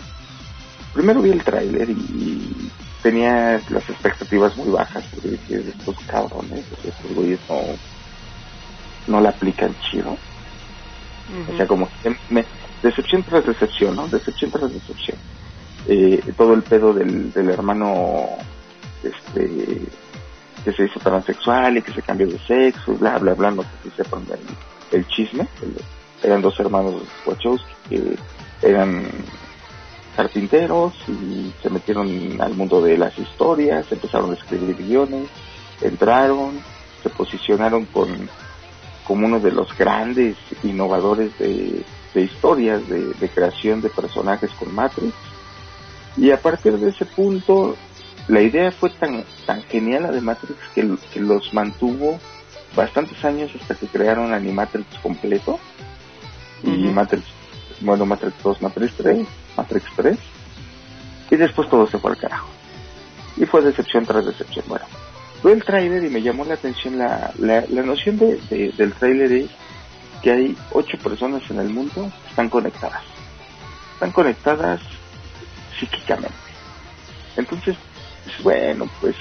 Primero 0.93 1.23
vi 1.23 1.31
el 1.31 1.45
tráiler 1.45 1.89
y, 1.91 2.71
tenía 3.03 3.59
las 3.71 3.89
expectativas 3.89 4.55
muy 4.59 4.69
bajas 4.69 5.03
porque 5.11 5.31
dije, 5.31 5.71
estos 5.71 5.97
cabrones, 6.07 6.67
estos 6.85 7.15
güeyes 7.15 7.41
no, 7.49 7.61
no 9.07 9.21
la 9.23 9.31
aplican 9.31 9.75
chido 9.81 10.19
o 11.53 11.57
sea, 11.57 11.67
como 11.67 11.89
me, 12.29 12.45
decepción 12.83 13.23
tras 13.23 13.47
decepción, 13.47 13.97
¿no? 13.97 14.09
Decepción 14.09 14.51
tras 14.51 14.73
decepción. 14.73 15.19
Eh, 15.89 16.21
todo 16.37 16.55
el 16.55 16.63
pedo 16.63 16.93
del, 16.93 17.33
del 17.33 17.51
hermano 17.51 18.27
este 19.03 19.81
que 20.65 20.73
se 20.73 20.85
hizo 20.85 21.01
transexual 21.01 21.79
y 21.79 21.83
que 21.83 21.93
se 21.93 22.03
cambió 22.03 22.27
de 22.27 22.39
sexo, 22.39 22.95
bla, 22.95 23.19
bla, 23.19 23.33
bla, 23.33 23.51
no 23.51 23.63
sé 23.63 23.69
si 23.85 23.91
sepan 23.91 24.27
el, 24.31 24.99
el 24.99 25.07
chisme. 25.09 25.49
eran 26.23 26.43
dos 26.43 26.61
hermanos 26.61 27.03
Wachowski 27.25 27.73
que 27.89 28.19
eran 28.61 29.07
carpinteros 30.17 30.93
y 31.09 31.51
se 31.63 31.71
metieron 31.71 32.39
al 32.43 32.55
mundo 32.55 32.83
de 32.83 32.99
las 32.99 33.19
historias, 33.19 33.91
empezaron 33.91 34.33
a 34.33 34.35
escribir 34.35 34.77
guiones, 34.77 35.29
entraron, 35.81 36.61
se 37.03 37.09
posicionaron 37.09 37.87
con 37.87 38.29
como 39.07 39.27
uno 39.27 39.41
de 39.41 39.51
los 39.51 39.77
grandes 39.77 40.37
innovadores 40.63 41.37
de, 41.39 41.83
historias, 42.15 42.89
de, 42.89 43.29
creación 43.33 43.81
de 43.81 43.91
personajes 43.91 44.51
con 44.53 44.75
Matrix. 44.75 45.15
Y 46.17 46.31
a 46.31 46.41
partir 46.41 46.77
de 46.79 46.91
ese 46.91 47.05
punto, 47.05 47.77
la 48.29 48.43
idea 48.43 48.73
fue 48.73 48.91
tan, 48.91 49.25
tan 49.47 49.63
genial 49.65 50.05
la 50.05 50.11
de 50.11 50.21
Matrix 50.21 50.59
que, 50.75 50.83
los 51.21 51.55
mantuvo 51.55 52.19
bastantes 52.75 53.25
años 53.25 53.51
hasta 53.61 53.75
que 53.75 53.87
crearon 53.87 54.33
Animatrix 54.33 54.99
completo. 55.03 55.59
Y 56.63 56.89
Matrix, 56.89 57.25
bueno, 57.81 58.05
Matrix 58.05 58.35
2, 58.43 58.63
Matrix 58.63 58.95
3, 58.95 59.27
Matrix 59.57 59.87
3. 59.97 60.19
Y 61.31 61.37
después 61.37 61.69
todo 61.71 61.87
se 61.87 61.99
fue 61.99 62.11
al 62.11 62.19
carajo. 62.19 62.49
Y 63.37 63.47
fue 63.47 63.63
decepción 63.63 64.05
tras 64.05 64.27
decepción. 64.27 64.65
Bueno, 64.69 64.85
Veo 65.43 65.55
el 65.55 65.65
tráiler 65.65 66.05
y 66.05 66.11
me 66.11 66.21
llamó 66.21 66.45
la 66.45 66.55
atención 66.55 66.99
la, 66.99 67.33
la, 67.39 67.83
noción 67.83 68.19
de, 68.19 68.73
del 68.77 68.93
tráiler 68.93 69.33
es 69.33 69.51
que 70.23 70.31
hay 70.31 70.57
ocho 70.73 70.99
personas 70.99 71.43
en 71.51 71.61
el 71.61 71.71
mundo 71.71 72.11
que 72.23 72.31
están 72.31 72.49
conectadas. 72.49 73.03
Están 73.95 74.13
conectadas 74.13 74.81
psíquicamente. 75.79 76.35
Entonces, 77.37 77.77
bueno, 78.43 78.87
pues 79.01 79.17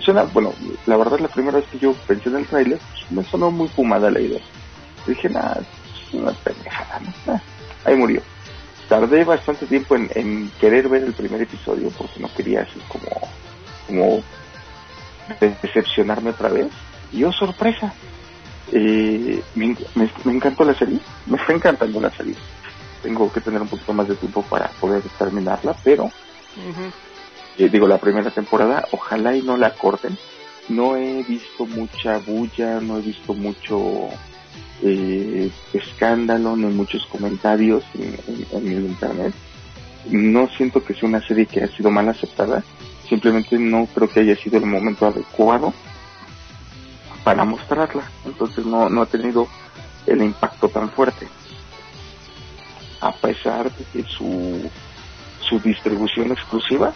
suena, 0.00 0.24
bueno, 0.24 0.52
la 0.86 0.96
verdad 0.96 1.18
la 1.20 1.28
primera 1.28 1.58
vez 1.58 1.66
que 1.68 1.78
yo 1.78 1.92
pensé 2.06 2.28
en 2.28 2.36
el 2.36 2.46
tráiler, 2.46 2.78
pues, 2.78 3.10
me 3.10 3.24
sonó 3.24 3.50
muy 3.50 3.68
fumada 3.68 4.10
la 4.10 4.20
idea. 4.20 4.40
Dije, 5.06 5.28
nada, 5.28 5.60
es 5.60 6.14
una 6.14 6.32
pendejada, 6.32 7.00
¿no? 7.00 7.34
Ah, 7.34 7.40
ahí 7.84 7.94
murió. 7.94 8.22
Tardé 8.88 9.24
bastante 9.24 9.66
tiempo 9.66 9.96
en, 9.96 10.10
en, 10.14 10.50
querer 10.60 10.88
ver 10.88 11.02
el 11.02 11.12
primer 11.12 11.42
episodio 11.42 11.90
porque 11.90 12.20
no 12.20 12.32
quería 12.34 12.62
así 12.62 12.80
como, 12.88 13.08
como 13.86 14.22
decepcionarme 15.40 16.30
otra 16.30 16.48
vez. 16.48 16.68
Y 17.12 17.24
oh, 17.24 17.32
sorpresa, 17.32 17.92
eh, 18.72 19.42
me, 19.54 19.76
encantó 20.24 20.64
la 20.64 20.74
serie, 20.74 20.98
me 21.26 21.36
está 21.36 21.52
encantando 21.52 22.00
la 22.00 22.10
serie. 22.10 22.34
Tengo 23.02 23.32
que 23.32 23.40
tener 23.40 23.62
un 23.62 23.68
poquito 23.68 23.92
más 23.92 24.08
de 24.08 24.16
tiempo 24.16 24.42
para 24.42 24.68
poder 24.80 25.02
terminarla, 25.18 25.76
pero 25.84 26.10
eh, 27.58 27.68
digo, 27.68 27.86
la 27.86 27.98
primera 27.98 28.30
temporada, 28.30 28.84
ojalá 28.92 29.36
y 29.36 29.42
no 29.42 29.56
la 29.56 29.74
corten. 29.74 30.16
No 30.68 30.96
he 30.96 31.22
visto 31.22 31.64
mucha 31.66 32.18
bulla, 32.18 32.80
no 32.80 32.98
he 32.98 33.02
visto 33.02 33.34
mucho 33.34 34.08
eh, 34.82 35.48
escándalo, 35.72 36.56
no 36.56 36.68
muchos 36.70 37.06
comentarios 37.06 37.84
en, 37.94 38.16
en 38.52 38.72
el 38.72 38.86
internet. 38.86 39.32
No 40.10 40.48
siento 40.48 40.82
que 40.82 40.94
sea 40.94 41.08
una 41.08 41.24
serie 41.26 41.46
que 41.46 41.62
ha 41.62 41.68
sido 41.68 41.90
mal 41.90 42.08
aceptada 42.08 42.64
simplemente 43.08 43.58
no 43.58 43.86
creo 43.86 44.08
que 44.08 44.20
haya 44.20 44.36
sido 44.36 44.58
el 44.58 44.66
momento 44.66 45.06
adecuado 45.06 45.72
para 47.26 47.44
mostrarla, 47.44 48.08
entonces 48.24 48.64
no, 48.64 48.88
no 48.88 49.02
ha 49.02 49.06
tenido 49.06 49.48
el 50.06 50.22
impacto 50.22 50.68
tan 50.68 50.88
fuerte. 50.90 51.26
A 53.00 53.10
pesar 53.10 53.68
de 53.68 53.84
que 53.86 54.08
su, 54.08 54.70
su 55.40 55.58
distribución 55.58 56.30
exclusiva 56.30 56.92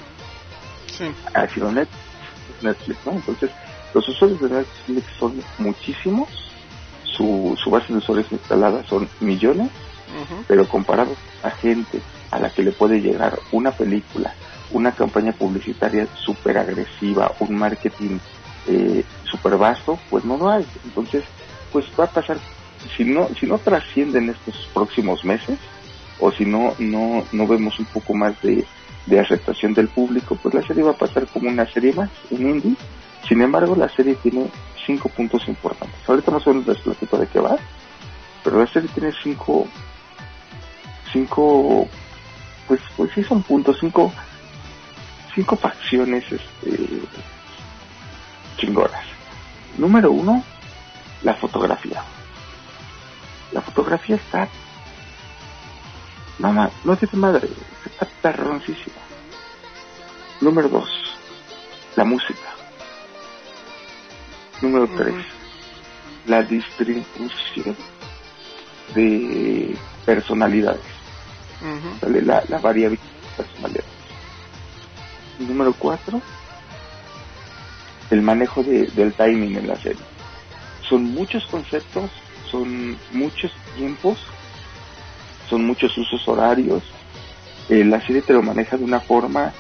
ha 1.35 1.49
sido 1.49 1.73
Netflix, 1.73 2.97
¿no? 3.05 3.11
Entonces, 3.11 3.51
los 3.93 4.09
usuarios 4.09 4.41
de 4.41 4.51
Netflix 4.51 5.05
son 5.19 5.43
muchísimos, 5.59 6.29
su, 7.03 7.59
su 7.61 7.69
base 7.69 7.93
de 7.93 7.99
usuarios 7.99 8.31
instalada 8.31 8.85
son 8.85 9.09
millones, 9.19 9.69
pero 10.47 10.65
comparado 10.69 11.13
a 11.43 11.51
gente 11.51 12.01
a 12.31 12.39
la 12.39 12.51
que 12.51 12.63
le 12.63 12.71
puede 12.71 13.01
llegar 13.01 13.37
una 13.51 13.73
película 13.73 14.33
una 14.73 14.93
campaña 14.93 15.33
publicitaria 15.33 16.07
súper 16.25 16.57
agresiva, 16.57 17.33
un 17.41 17.57
marketing 17.57 18.19
eh, 18.69 19.05
súper 19.31 19.57
vasto, 19.57 19.99
pues 20.11 20.25
no 20.25 20.37
lo 20.37 20.51
hay. 20.51 20.67
Entonces, 20.85 21.25
pues 21.73 21.87
va 21.99 22.05
a 22.05 22.11
pasar, 22.11 22.39
si 22.97 23.05
no, 23.05 23.29
si 23.39 23.47
no 23.47 23.59
trascienden 23.59 24.31
estos 24.31 24.69
próximos 24.75 25.25
meses, 25.25 25.59
o 26.19 26.31
si 26.31 26.45
no, 26.45 26.75
no, 26.79 27.25
no 27.33 27.47
vemos 27.47 27.79
un 27.79 27.87
poco 27.87 28.15
más 28.15 28.41
de, 28.43 28.67
de 29.07 29.21
aceptación 29.21 29.73
del 29.73 29.89
público, 29.89 30.37
pues 30.43 30.55
la 30.55 30.63
serie 30.63 30.83
va 30.83 30.91
a 30.91 30.99
pasar 30.99 31.27
como 31.29 31.49
una 31.49 31.67
serie 31.67 31.93
más, 31.93 32.11
un 32.31 32.51
indie. 32.51 32.77
Sin 33.27 33.41
embargo, 33.43 33.77
la 33.77 33.89
serie 33.89 34.15
tiene 34.17 34.47
cinco 34.87 35.09
puntos 35.09 35.47
importantes. 35.49 35.97
Ahorita 36.09 36.31
más 36.31 36.47
o 36.47 36.51
menos 36.51 36.67
les 36.67 36.79
platico 36.79 37.19
de 37.19 37.27
qué 37.27 37.39
va, 37.39 37.57
pero 38.43 38.59
la 38.59 38.67
serie 38.67 38.89
tiene 38.95 39.13
cinco, 39.23 39.67
cinco, 41.13 41.89
pues, 42.67 42.81
pues 42.97 43.11
sí 43.15 43.23
son 43.23 43.43
puntos, 43.43 43.79
cinco 43.81 44.13
cinco 45.35 45.57
facciones 45.57 46.25
este, 46.31 47.01
chingonas. 48.57 49.05
Número 49.79 50.11
uno, 50.11 50.45
la 51.23 51.35
fotografía. 51.37 52.03
La 53.53 53.61
fotografía 53.63 54.17
está... 54.17 54.49
Mamá, 56.39 56.71
no 56.85 56.97
de 56.97 57.17
madre, 57.17 57.49
está 57.85 58.07
perroncísima. 58.23 58.97
Número 60.41 60.69
dos, 60.69 60.89
la 61.97 62.05
música. 62.05 62.49
Número 64.63 64.89
tres, 64.97 65.15
la 66.27 66.43
distribución 66.43 67.77
de 68.95 69.77
personalidades. 70.07 70.81
la, 72.03 72.43
la 72.49 72.59
variabilidad 72.59 73.05
de 73.05 73.43
personalidades 73.43 74.01
número 75.47 75.75
4, 75.79 76.21
el 78.11 78.23
manejo 78.23 78.63
del 78.63 79.13
timing 79.15 79.57
en 79.57 79.69
la 79.69 79.77
serie. 79.77 80.03
Son 80.89 81.05
muchos 81.05 81.47
conceptos, 81.47 82.11
son 82.51 82.97
muchos 83.13 83.53
tiempos, 83.77 84.19
son 85.49 85.65
muchos 85.65 85.97
usos 85.97 86.27
horarios. 86.27 86.83
Eh, 87.69 87.85
la 87.85 88.01
serie 88.01 88.23
te 88.23 88.33
lo 88.33 88.43
maneja 88.43 88.77
de 88.77 88.85
una 88.85 89.01
forma 89.01 89.53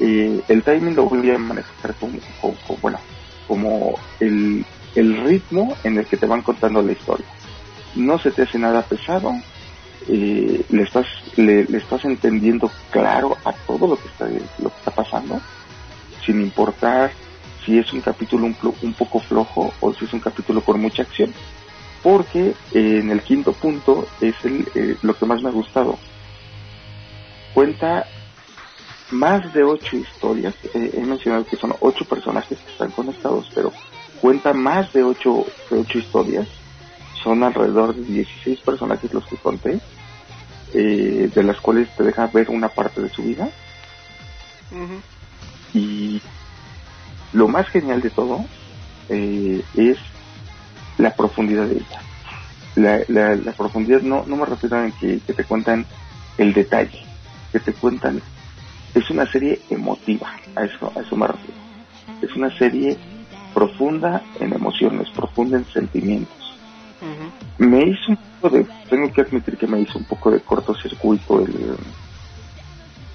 eh, 0.00 0.42
el 0.48 0.62
timing 0.62 0.94
lo 0.94 1.04
voy 1.04 1.30
a 1.30 1.38
manejar 1.38 1.94
como, 1.94 2.18
bueno, 2.82 2.98
como 3.48 3.98
el, 4.20 4.64
el 4.94 5.24
ritmo 5.24 5.76
en 5.84 5.98
el 5.98 6.06
que 6.06 6.16
te 6.16 6.26
van 6.26 6.42
contando 6.42 6.82
la 6.82 6.92
historia. 6.92 7.26
No 7.94 8.18
se 8.18 8.30
te 8.30 8.42
hace 8.42 8.58
nada 8.58 8.82
pesado, 8.82 9.32
eh, 10.08 10.62
le 10.68 10.82
estás 10.82 11.06
le, 11.36 11.62
estás 11.76 12.04
entendiendo 12.04 12.70
claro 12.90 13.36
a 13.44 13.52
todo 13.52 13.88
lo 13.88 13.96
que 13.96 14.08
está 14.08 14.26
lo 14.58 14.70
que 14.70 14.76
está 14.78 14.90
pasando 14.90 15.40
sin 16.24 16.40
importar 16.40 17.10
si 17.66 17.78
es 17.78 17.92
un 17.92 18.00
capítulo 18.00 18.46
un, 18.46 18.56
un 18.80 18.94
poco 18.94 19.20
flojo 19.20 19.74
o 19.80 19.92
si 19.92 20.04
es 20.04 20.12
un 20.14 20.20
capítulo 20.20 20.62
con 20.62 20.80
mucha 20.80 21.02
acción 21.02 21.34
porque 22.02 22.54
eh, 22.72 23.00
en 23.00 23.10
el 23.10 23.20
quinto 23.22 23.52
punto 23.52 24.06
es 24.20 24.36
el, 24.44 24.68
eh, 24.76 24.96
lo 25.02 25.14
que 25.14 25.26
más 25.26 25.42
me 25.42 25.48
ha 25.48 25.52
gustado. 25.52 25.98
Cuenta 27.52 28.06
más 29.10 29.52
de 29.52 29.64
ocho 29.64 29.96
historias 29.96 30.54
he 30.72 31.00
mencionado 31.00 31.44
que 31.44 31.56
son 31.56 31.74
ocho 31.80 32.04
personajes 32.04 32.58
que 32.58 32.70
están 32.72 32.90
conectados 32.90 33.50
pero 33.54 33.72
cuenta 34.20 34.52
más 34.52 34.92
de 34.92 35.02
ocho 35.02 35.46
de 35.68 35.80
ocho 35.80 35.98
historias. 35.98 36.46
Son 37.22 37.42
alrededor 37.42 37.94
de 37.96 38.04
16 38.04 38.60
personajes 38.60 39.12
los 39.12 39.26
que 39.26 39.36
conté 39.36 39.80
eh, 40.74 41.28
de 41.34 41.42
las 41.42 41.60
cuales 41.60 41.88
te 41.96 42.04
deja 42.04 42.28
ver 42.28 42.50
una 42.50 42.68
parte 42.68 43.00
de 43.00 43.08
su 43.08 43.22
vida. 43.22 43.48
Y 45.74 46.22
lo 47.32 47.48
más 47.48 47.68
genial 47.68 48.00
de 48.00 48.10
todo 48.10 48.44
eh, 49.08 49.62
es 49.74 49.98
la 50.98 51.14
profundidad 51.14 51.66
de 51.66 51.76
ella. 51.76 53.06
La, 53.08 53.52
profundidad 53.52 54.02
no, 54.02 54.24
no 54.26 54.36
me 54.36 54.44
refiero 54.44 54.78
a 54.78 54.90
que, 54.90 55.18
te 55.18 55.44
cuentan 55.44 55.86
el 56.36 56.52
detalle, 56.52 57.02
que 57.52 57.60
te 57.60 57.72
cuentan, 57.72 58.20
es 58.94 59.10
una 59.10 59.26
serie 59.30 59.60
emotiva, 59.70 60.30
a 60.54 60.64
eso, 60.64 60.92
a 60.94 61.00
eso 61.00 61.16
me 61.16 61.26
refiero. 61.26 61.60
Es 62.20 62.34
una 62.36 62.50
serie 62.56 62.98
profunda 63.54 64.22
en 64.40 64.52
emociones, 64.52 65.08
profunda 65.10 65.56
en 65.56 65.64
sentimientos 65.66 66.46
me 67.58 67.88
hizo 67.88 68.10
un 68.12 68.18
poco 68.40 68.56
de, 68.56 68.66
tengo 68.88 69.12
que 69.12 69.22
admitir 69.22 69.56
que 69.56 69.66
me 69.66 69.80
hizo 69.80 69.98
un 69.98 70.04
poco 70.04 70.30
de 70.30 70.40
cortocircuito 70.40 71.42
el, 71.42 71.76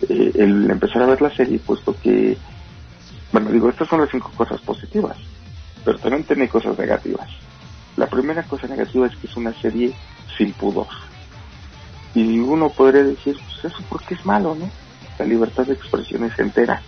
eh, 0.10 0.32
el 0.36 0.70
empezar 0.70 1.04
a 1.04 1.08
ver 1.08 1.22
la 1.22 1.34
serie, 1.36 1.60
puesto 1.60 1.96
que, 2.02 2.38
bueno, 3.32 3.50
digo, 3.52 3.70
estas 3.70 3.88
son 3.88 4.02
las 4.02 4.10
cinco 4.10 4.32
cosas 4.36 4.60
positivas, 4.62 5.18
pero 5.84 5.98
también 6.00 6.24
tiene 6.24 6.50
cosas 6.50 6.78
negativas. 6.78 7.28
La 7.98 8.08
primera 8.08 8.44
cosa 8.44 8.68
negativa 8.68 9.08
es 9.08 9.16
que 9.18 9.28
es 9.28 9.36
una 9.38 9.54
serie 9.62 9.94
sin 10.38 10.54
pudor. 10.54 10.88
Y 12.14 12.40
uno 12.40 12.70
podría 12.70 13.04
decir, 13.04 13.38
pues 13.38 13.74
eso 13.74 13.84
porque 13.90 14.16
es 14.16 14.26
malo, 14.26 14.56
¿no? 14.56 14.70
La 15.18 15.26
libertad 15.26 15.66
de 15.66 15.74
expresión 15.74 16.24
es 16.26 16.38
entera. 16.40 16.82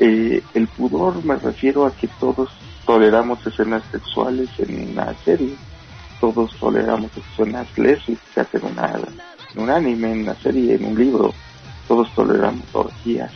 Eh, 0.00 0.42
el 0.54 0.68
pudor 0.68 1.24
me 1.24 1.36
refiero 1.36 1.86
a 1.86 1.92
que 1.92 2.08
todos 2.20 2.50
toleramos 2.84 3.44
escenas 3.46 3.82
sexuales 3.90 4.48
en 4.58 4.90
una 4.92 5.14
serie 5.24 5.56
todos 6.20 6.50
toleramos 6.56 7.10
escenas 7.16 7.66
lésbicas 7.76 8.46
en, 8.52 8.64
una, 8.64 8.94
en 9.54 9.62
un 9.62 9.70
anime, 9.70 10.12
en 10.12 10.20
una 10.22 10.34
serie, 10.34 10.74
en 10.74 10.84
un 10.86 10.98
libro. 10.98 11.34
Todos 11.86 12.12
toleramos 12.14 12.64
orgías, 12.72 13.32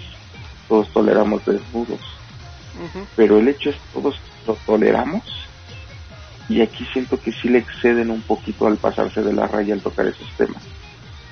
todos 0.70 0.88
toleramos 0.92 1.44
desnudos. 1.44 2.00
Pero 3.16 3.38
el 3.38 3.48
hecho 3.48 3.68
es 3.68 3.76
todos 3.92 4.18
lo 4.46 4.54
toleramos 4.64 5.22
y 6.48 6.62
aquí 6.62 6.86
siento 6.92 7.20
que 7.20 7.32
sí 7.32 7.48
le 7.50 7.58
exceden 7.58 8.10
un 8.10 8.22
poquito 8.22 8.66
al 8.66 8.78
pasarse 8.78 9.22
de 9.22 9.34
la 9.34 9.46
raya 9.46 9.74
al 9.74 9.82
tocar 9.82 10.06
esos 10.06 10.30
temas. 10.38 10.62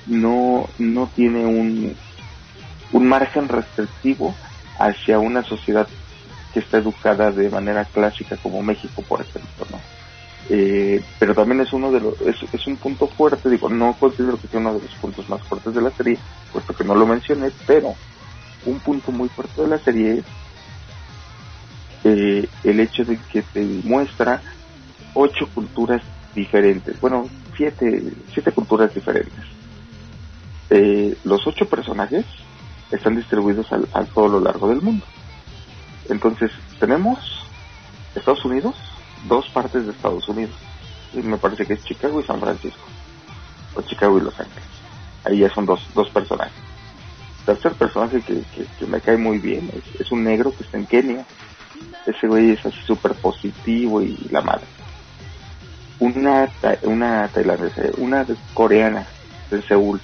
No, 0.05 0.69
no 0.77 1.09
tiene 1.15 1.45
un, 1.45 1.95
un 2.91 3.07
margen 3.07 3.47
restrictivo 3.47 4.35
hacia 4.77 5.17
una 5.17 5.41
sociedad 5.43 5.87
que 6.53 6.59
está 6.59 6.77
educada 6.77 7.31
de 7.31 7.49
manera 7.49 7.85
clásica 7.85 8.37
como 8.37 8.61
México, 8.61 9.03
por 9.07 9.21
ejemplo, 9.21 9.65
¿no? 9.71 9.79
Eh, 10.51 11.01
pero 11.19 11.35
también 11.35 11.61
es 11.61 11.71
uno 11.73 11.91
de 11.91 11.99
los 11.99 12.19
es, 12.21 12.65
un 12.65 12.77
punto 12.77 13.05
fuerte 13.05 13.51
digo 13.51 13.69
no 13.69 13.95
considero 13.99 14.35
que 14.39 14.47
sea 14.47 14.59
uno 14.59 14.73
de 14.73 14.81
los 14.81 14.91
puntos 14.95 15.29
más 15.29 15.43
fuertes 15.43 15.75
de 15.75 15.81
la 15.81 15.91
serie 15.91 16.17
puesto 16.51 16.73
que 16.73 16.83
no 16.83 16.95
lo 16.95 17.05
mencioné 17.05 17.51
pero 17.67 17.93
un 18.65 18.79
punto 18.79 19.11
muy 19.11 19.29
fuerte 19.29 19.61
de 19.61 19.67
la 19.67 19.79
serie 19.79 20.19
es 20.19 20.25
eh, 22.03 22.49
el 22.63 22.79
hecho 22.79 23.03
de 23.03 23.17
que 23.31 23.41
te 23.41 23.61
muestra 23.83 24.41
ocho 25.13 25.47
culturas 25.53 26.01
diferentes 26.35 26.99
bueno 27.01 27.27
siete 27.55 28.13
siete 28.33 28.51
culturas 28.51 28.93
diferentes 28.93 29.43
eh, 30.69 31.17
los 31.23 31.45
ocho 31.47 31.67
personajes 31.67 32.25
están 32.91 33.15
distribuidos 33.15 33.71
al, 33.71 33.87
a 33.93 34.03
todo 34.03 34.27
lo 34.27 34.39
largo 34.39 34.69
del 34.69 34.81
mundo 34.81 35.05
entonces 36.09 36.51
tenemos 36.79 37.45
Estados 38.15 38.43
Unidos 38.45 38.75
dos 39.27 39.49
partes 39.49 39.85
de 39.85 39.91
Estados 39.91 40.27
Unidos. 40.29 40.55
Y 41.13 41.17
me 41.17 41.37
parece 41.37 41.65
que 41.65 41.73
es 41.73 41.83
Chicago 41.83 42.19
y 42.19 42.23
San 42.23 42.39
Francisco. 42.39 42.79
O 43.75 43.81
Chicago 43.81 44.17
y 44.17 44.21
Los 44.21 44.39
Ángeles. 44.39 44.63
Ahí 45.25 45.39
ya 45.39 45.49
son 45.49 45.65
dos, 45.65 45.81
dos 45.93 46.09
personajes. 46.09 46.53
Tercer 47.49 47.73
personaje 47.73 48.21
que, 48.21 48.43
que, 48.77 48.85
me 48.85 49.01
cae 49.01 49.17
muy 49.17 49.39
bien 49.39 49.71
es, 49.99 50.11
un 50.11 50.23
negro 50.23 50.53
que 50.55 50.63
está 50.63 50.77
en 50.77 50.85
Kenia. 50.85 51.25
Ese 52.05 52.27
güey 52.27 52.51
es 52.51 52.63
así 52.63 52.79
súper 52.85 53.13
positivo 53.15 54.03
y 54.03 54.15
la 54.29 54.41
madre. 54.41 54.65
Una, 55.97 56.47
una 56.83 57.27
tailandesa, 57.27 57.81
una 57.97 58.23
coreana 58.53 59.07
de 59.49 59.63
Seúl. 59.63 59.99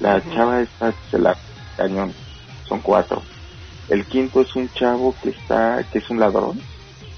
La 0.00 0.22
chava 0.32 0.62
está, 0.62 0.94
se 1.10 1.18
la 1.18 1.36
cañón. 1.76 2.14
Son 2.66 2.80
cuatro. 2.80 3.22
El 3.90 4.06
quinto 4.06 4.40
es 4.40 4.56
un 4.56 4.70
chavo 4.70 5.14
que 5.22 5.28
está, 5.28 5.84
que 5.92 5.98
es 5.98 6.08
un 6.08 6.18
ladrón. 6.18 6.58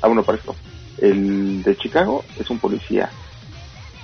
Ah, 0.02 0.08
bueno, 0.08 0.24
para 0.24 0.38
esto 0.38 0.56
el 1.00 1.62
de 1.62 1.76
Chicago 1.76 2.24
es 2.40 2.50
un 2.50 2.58
policía. 2.58 3.08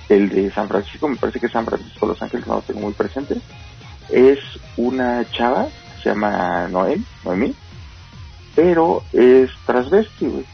El 0.07 0.29
de 0.29 0.49
San 0.51 0.69
Francisco, 0.69 1.09
me 1.09 1.17
parece 1.17 1.41
que 1.41 1.47
es 1.47 1.51
San 1.51 1.65
Francisco, 1.65 2.05
Los 2.05 2.21
Ángeles, 2.21 2.47
no 2.47 2.55
lo 2.55 2.61
tengo 2.61 2.79
muy 2.79 2.93
presente. 2.93 3.35
Es 4.09 4.39
una 4.77 5.29
chava, 5.31 5.67
se 6.01 6.09
llama 6.09 6.67
Noel, 6.67 7.03
Noemí, 7.23 7.53
pero 8.55 9.03
es 9.11 9.49
transvesti, 9.65 10.27
güey. 10.27 10.45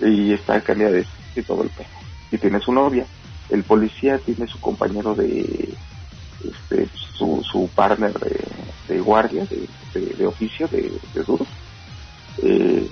Y 0.00 0.32
está 0.32 0.60
cambiada 0.62 0.92
de 0.92 1.06
y 1.36 1.42
todo 1.42 1.62
el 1.62 1.70
pelo. 1.70 1.88
Y 2.30 2.38
tiene 2.38 2.60
su 2.60 2.72
novia. 2.72 3.06
El 3.50 3.62
policía 3.62 4.18
tiene 4.18 4.46
su 4.46 4.60
compañero 4.60 5.14
de, 5.14 5.74
este, 6.44 6.88
su, 7.16 7.42
su 7.50 7.68
partner 7.74 8.12
de, 8.88 9.00
guardia, 9.00 9.46
de, 9.46 10.00
de, 10.00 10.26
oficio, 10.26 10.68
de, 10.68 10.92
de 11.14 11.22
duro. 11.22 11.46
Eh, 12.42 12.88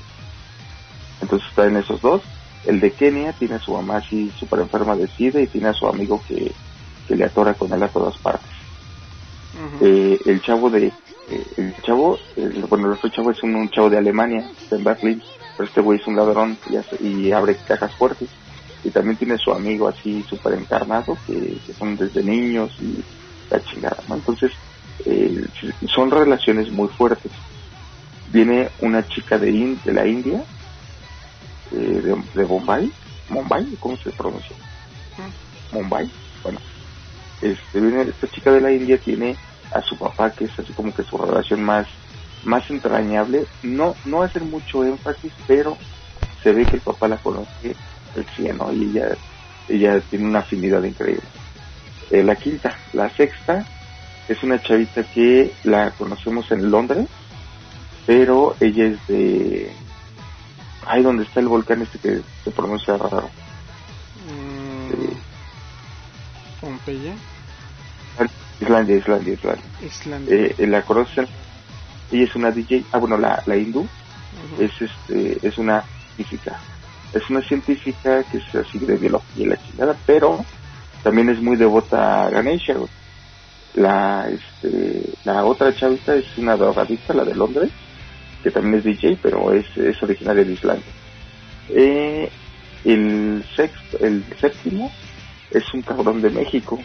entonces 1.20 1.48
está 1.48 1.66
en 1.66 1.76
esos 1.76 2.00
dos. 2.00 2.22
El 2.64 2.80
de 2.80 2.90
Kenia 2.92 3.32
tiene 3.32 3.54
a 3.54 3.60
su 3.60 3.72
mamá 3.72 3.98
así 3.98 4.32
súper 4.38 4.60
enferma 4.60 4.96
de 4.96 5.06
SIDA 5.06 5.40
y 5.40 5.46
tiene 5.46 5.68
a 5.68 5.74
su 5.74 5.86
amigo 5.86 6.20
que, 6.26 6.52
le 7.08 7.24
atora 7.24 7.54
con 7.54 7.72
él 7.72 7.82
a 7.82 7.88
todas 7.88 8.16
partes. 8.18 8.50
Eh, 9.80 10.18
el 10.26 10.42
chavo 10.42 10.70
de, 10.70 10.86
eh, 10.86 11.46
el 11.56 11.74
chavo, 11.82 12.18
bueno, 12.68 12.86
el 12.86 12.92
otro 12.92 13.08
chavo 13.08 13.30
es 13.30 13.42
un, 13.42 13.68
chavo 13.70 13.90
de 13.90 13.98
Alemania, 13.98 14.48
está 14.60 14.76
en 14.76 14.84
Berlín, 14.84 15.22
pero 15.56 15.68
este 15.68 15.80
güey 15.80 15.98
es 15.98 16.06
un 16.06 16.16
ladrón 16.16 16.58
y, 17.00 17.30
abre 17.32 17.56
cajas 17.56 17.94
fuertes. 17.94 18.28
Y 18.84 18.90
también 18.90 19.16
tiene 19.16 19.36
su 19.38 19.52
amigo 19.52 19.88
así 19.88 20.24
súper 20.28 20.54
encarnado, 20.54 21.16
que, 21.26 21.58
son 21.76 21.96
desde 21.96 22.22
niños 22.22 22.70
y 22.80 23.02
la 23.50 23.62
chingada, 23.64 23.98
¿no? 24.08 24.16
Entonces, 24.16 24.52
eh, 25.04 25.44
son 25.88 26.10
relaciones 26.10 26.70
muy 26.70 26.88
fuertes. 26.88 27.32
Viene 28.32 28.68
una 28.80 29.06
chica 29.06 29.38
de, 29.38 29.76
de 29.84 29.92
la 29.92 30.06
India, 30.06 30.44
de, 31.70 32.16
de, 32.34 32.44
Bombay, 32.44 32.92
Mumbai, 33.28 33.66
¿cómo 33.80 33.96
se 33.96 34.10
pronuncia? 34.10 34.56
Mumbai, 35.72 36.08
bueno, 36.42 36.60
este, 37.42 37.80
viene, 37.80 38.02
esta 38.02 38.28
chica 38.28 38.52
de 38.52 38.60
la 38.60 38.72
India 38.72 38.98
tiene 38.98 39.36
a 39.72 39.80
su 39.82 39.96
papá 39.98 40.30
que 40.30 40.44
es 40.44 40.58
así 40.58 40.72
como 40.72 40.94
que 40.94 41.02
su 41.02 41.18
relación 41.18 41.62
más 41.62 41.86
más 42.44 42.70
entrañable, 42.70 43.46
no 43.62 43.94
no 44.04 44.22
hacer 44.22 44.42
mucho 44.42 44.84
énfasis, 44.84 45.32
pero 45.46 45.76
se 46.42 46.52
ve 46.52 46.64
que 46.64 46.76
el 46.76 46.82
papá 46.82 47.08
la 47.08 47.16
conoce 47.16 47.74
el 48.14 48.24
cielo 48.36 48.72
y 48.72 48.84
ella 48.84 49.16
ella 49.68 50.00
tiene 50.08 50.26
una 50.26 50.40
afinidad 50.40 50.82
increíble. 50.82 51.24
Eh, 52.10 52.22
la 52.22 52.36
quinta, 52.36 52.76
la 52.92 53.10
sexta 53.10 53.66
es 54.28 54.42
una 54.44 54.60
chavita 54.62 55.02
que 55.02 55.52
la 55.64 55.90
conocemos 55.90 56.50
en 56.52 56.70
Londres, 56.70 57.08
pero 58.06 58.54
ella 58.60 58.86
es 58.86 59.06
de 59.08 59.72
Ahí 60.86 61.02
donde 61.02 61.24
está 61.24 61.40
el 61.40 61.48
volcán 61.48 61.82
este 61.82 61.98
que 61.98 62.20
se 62.44 62.50
pronuncia 62.52 62.96
raro. 62.96 63.28
Mm, 64.28 65.10
Pompeya. 66.66 67.14
Islandia, 68.60 68.96
Islandia, 68.96 69.34
Islandia. 69.34 69.64
Islandia. 69.82 70.34
Eh, 70.58 70.66
la 70.66 70.82
conocen. 70.82 71.28
Ella 72.10 72.24
es 72.24 72.34
una 72.34 72.50
DJ. 72.50 72.84
Ah, 72.90 72.98
bueno, 72.98 73.16
la, 73.16 73.40
la 73.46 73.56
hindú. 73.56 73.86
Es 74.58 74.72
este, 74.80 75.38
es 75.46 75.58
una 75.58 75.84
científica. 76.16 76.58
Es 77.12 77.30
una 77.30 77.40
científica 77.42 78.24
que 78.24 78.38
es 78.38 78.54
así 78.54 78.80
de 78.80 78.96
biología 78.96 79.44
y 79.44 79.48
la 79.48 79.56
chingada, 79.56 79.96
pero 80.06 80.44
también 81.04 81.28
es 81.28 81.40
muy 81.40 81.56
devota 81.56 82.26
a 82.26 82.30
Ganesha. 82.30 82.74
La, 83.74 84.28
este, 84.28 85.12
la 85.24 85.44
otra 85.44 85.72
chavita 85.72 86.16
es 86.16 86.26
una 86.36 86.56
drogadicta, 86.56 87.14
la 87.14 87.24
de 87.24 87.34
Londres, 87.34 87.70
que 88.42 88.50
también 88.50 88.78
es 88.78 88.84
DJ, 88.84 89.18
pero 89.22 89.52
es, 89.52 89.66
es 89.76 90.02
originaria 90.02 90.44
de 90.44 90.52
Islandia. 90.52 90.92
Eh, 91.68 92.28
el 92.84 93.44
sexto, 93.54 93.98
el 94.00 94.24
séptimo 94.40 94.90
es 95.56 95.74
un 95.74 95.82
cabrón 95.82 96.20
de 96.20 96.30
México. 96.30 96.78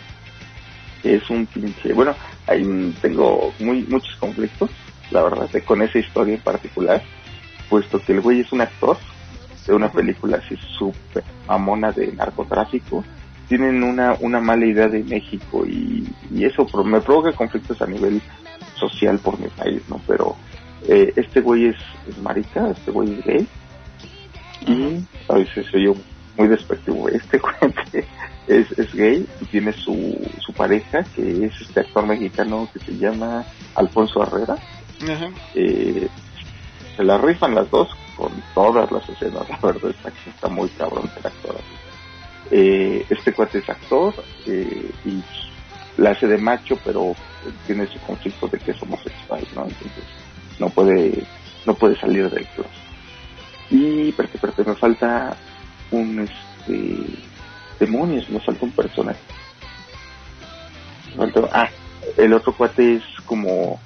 Es 1.04 1.30
un 1.30 1.46
pinche, 1.48 1.94
bueno, 1.94 2.16
ahí 2.48 2.96
tengo 3.02 3.52
muy, 3.60 3.84
muchos 3.84 4.16
conflictos, 4.18 4.70
la 5.10 5.24
verdad, 5.24 5.50
con 5.66 5.82
esa 5.82 5.98
historia 5.98 6.36
en 6.36 6.42
particular, 6.42 7.02
puesto 7.70 8.00
que 8.00 8.14
el 8.14 8.22
güey 8.22 8.42
es 8.42 8.52
un 8.52 8.62
actor 8.62 8.98
de 9.66 9.74
una 9.74 9.92
película 9.92 10.38
así 10.38 10.56
súper 10.78 11.24
mamona 11.48 11.92
de 11.92 12.12
narcotráfico. 12.14 13.04
Tienen 13.48 13.84
una, 13.84 14.16
una 14.20 14.40
mala 14.40 14.66
idea 14.66 14.88
de 14.88 15.04
México 15.04 15.66
y, 15.66 16.08
eso 16.40 16.66
me 16.84 17.02
provoca 17.02 17.34
conflictos 17.34 17.82
a 17.82 17.88
nivel 17.88 18.22
social 18.76 19.18
por 19.20 19.40
mi 19.40 19.48
país, 19.48 19.82
¿no? 19.90 20.00
Pero 20.08 20.36
eh, 20.88 21.14
este 21.16 21.42
güey 21.42 21.66
es, 21.66 21.78
marica, 22.22 22.70
este 22.70 22.92
güey 22.92 23.14
es 23.14 23.26
gay 23.26 23.48
y 24.68 25.04
a 25.28 25.36
veces 25.36 25.66
soy 25.72 25.86
yo 25.86 25.96
muy 26.38 26.48
despectivo. 26.48 27.10
Este 27.10 27.40
cuente 27.60 28.06
es, 28.48 28.72
es 28.78 28.94
gay 28.94 29.28
y 29.40 29.46
tiene 29.46 29.74
su, 29.74 30.18
su 30.40 30.54
pareja, 30.54 31.04
que 31.16 31.46
es 31.46 31.62
este 31.62 31.82
actor 31.82 32.06
mexicano 32.06 32.68
que 32.74 32.80
se 32.80 32.98
llama 32.98 33.46
Alfonso 33.76 34.24
Herrera. 34.24 34.56
Eh, 35.56 36.08
se 36.96 37.04
la 37.04 37.18
rifan 37.18 37.56
las 37.56 37.70
dos 37.72 37.90
con 38.16 38.32
todas 38.54 38.92
las 38.92 39.08
escenas, 39.10 39.50
la 39.50 39.58
verdad 39.62 39.92
está, 39.92 40.12
está 40.28 40.48
muy 40.48 40.70
cabrón 40.70 41.10
el 41.18 41.26
actor. 41.26 41.56
Eh, 42.52 43.06
este 43.10 43.34
cuate 43.34 43.60
es 43.60 43.70
actor 43.70 44.14
eh, 44.46 44.92
y 45.06 45.24
la 45.98 46.12
hace 46.12 46.28
de 46.28 46.38
macho, 46.38 46.78
pero 46.84 47.16
tiene 47.66 47.88
su 47.88 48.00
conflicto 48.00 48.48
de 48.48 48.60
que 48.60 48.72
es 48.72 48.82
homosexual, 48.84 49.42
¿no? 49.56 49.64
Entonces 49.64 50.04
no 50.60 50.70
puede, 50.70 51.24
no 51.66 51.74
puede 51.74 52.00
salir 52.00 52.30
del 52.30 52.46
closet. 52.48 52.72
Y, 53.70 54.10
espérate, 54.10 54.36
espérate, 54.36 54.64
me 54.66 54.76
falta 54.76 55.38
un, 55.92 56.20
este, 56.20 57.06
demonios, 57.80 58.30
me 58.30 58.40
falta 58.40 58.66
un 58.66 58.72
personaje. 58.72 59.20
ah, 61.52 61.70
el 62.18 62.34
otro 62.34 62.54
cuate 62.54 62.96
es 62.96 63.04
como 63.26 63.80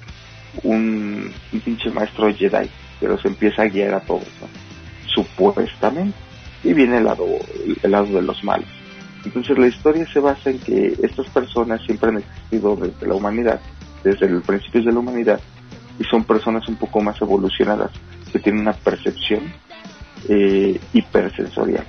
un, 0.62 1.32
pinche 1.64 1.90
maestro 1.90 2.32
Jedi, 2.32 2.68
pero 3.00 3.18
se 3.18 3.28
empieza 3.28 3.62
a 3.62 3.68
guiar 3.68 3.94
a 3.94 4.00
todos, 4.00 4.28
Supuestamente. 5.06 6.16
Y 6.64 6.72
viene 6.72 6.98
el 6.98 7.04
lado, 7.04 7.26
el 7.82 7.90
lado 7.90 8.06
de 8.06 8.22
los 8.22 8.42
malos. 8.42 8.68
Entonces 9.24 9.58
la 9.58 9.66
historia 9.66 10.06
se 10.12 10.20
basa 10.20 10.50
en 10.50 10.58
que 10.58 10.96
estas 11.02 11.28
personas 11.28 11.80
siempre 11.82 12.10
han 12.10 12.18
existido 12.18 12.76
desde 12.76 13.06
la 13.06 13.14
humanidad, 13.14 13.60
desde 14.02 14.26
el 14.26 14.40
principio 14.42 14.82
de 14.82 14.92
la 14.92 14.98
humanidad, 14.98 15.40
y 15.98 16.04
son 16.04 16.24
personas 16.24 16.66
un 16.68 16.76
poco 16.76 17.00
más 17.00 17.20
evolucionadas, 17.20 17.90
que 18.32 18.38
tienen 18.38 18.62
una 18.62 18.72
percepción 18.72 19.52
eh, 20.28 20.80
hipersensorial. 20.92 21.84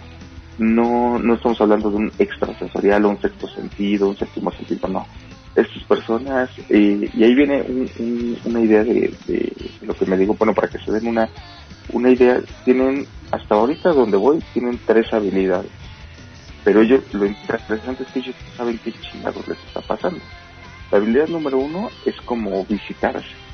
No, 0.58 1.20
no 1.20 1.36
estamos 1.36 1.60
hablando 1.62 1.89
de 1.89 1.97
un 1.97 2.12
extrasensorial 2.18 3.05
o 3.05 3.10
un 3.10 3.22
sexto 3.22 3.47
sentido, 3.47 4.10
un 4.10 4.18
séptimo 4.18 4.51
sentido, 4.51 4.88
no. 4.88 5.05
Estas 5.55 5.84
personas, 5.84 6.49
eh, 6.70 7.10
y 7.14 7.24
ahí 7.24 7.36
viene 7.36 7.64
una 8.45 8.60
idea 8.60 8.84
de, 8.84 9.12
lo 9.82 9.93
que 9.93 10.05
me 10.05 10.18
digo, 10.18 10.36
bueno, 10.36 10.53
para 10.53 10.68
que 10.68 10.78
se 10.80 10.91
den 10.91 11.08
una, 11.08 11.28
una 11.93 12.12
idea, 12.12 12.39
tienen, 12.64 13.08
hasta 13.32 13.55
ahorita 13.55 13.89
donde 13.91 14.18
voy, 14.18 14.43
tienen 14.53 14.80
tres 14.86 15.12
habilidades. 15.14 15.72
Pero 16.64 16.82
ellos, 16.82 17.01
lo 17.14 17.26
interesante 17.26 18.03
es 18.03 18.10
que 18.10 18.20
ellos 18.20 18.36
saben 18.55 18.80
qué 18.84 18.91
chingados 18.91 19.47
les 19.47 19.58
está 19.66 19.82
pasando. 19.82 20.20
La 20.91 20.97
habilidad 20.97 21.28
número 21.28 21.58
uno 21.58 21.89
es 22.05 22.16
como 22.22 22.66
visitarse 22.66 23.47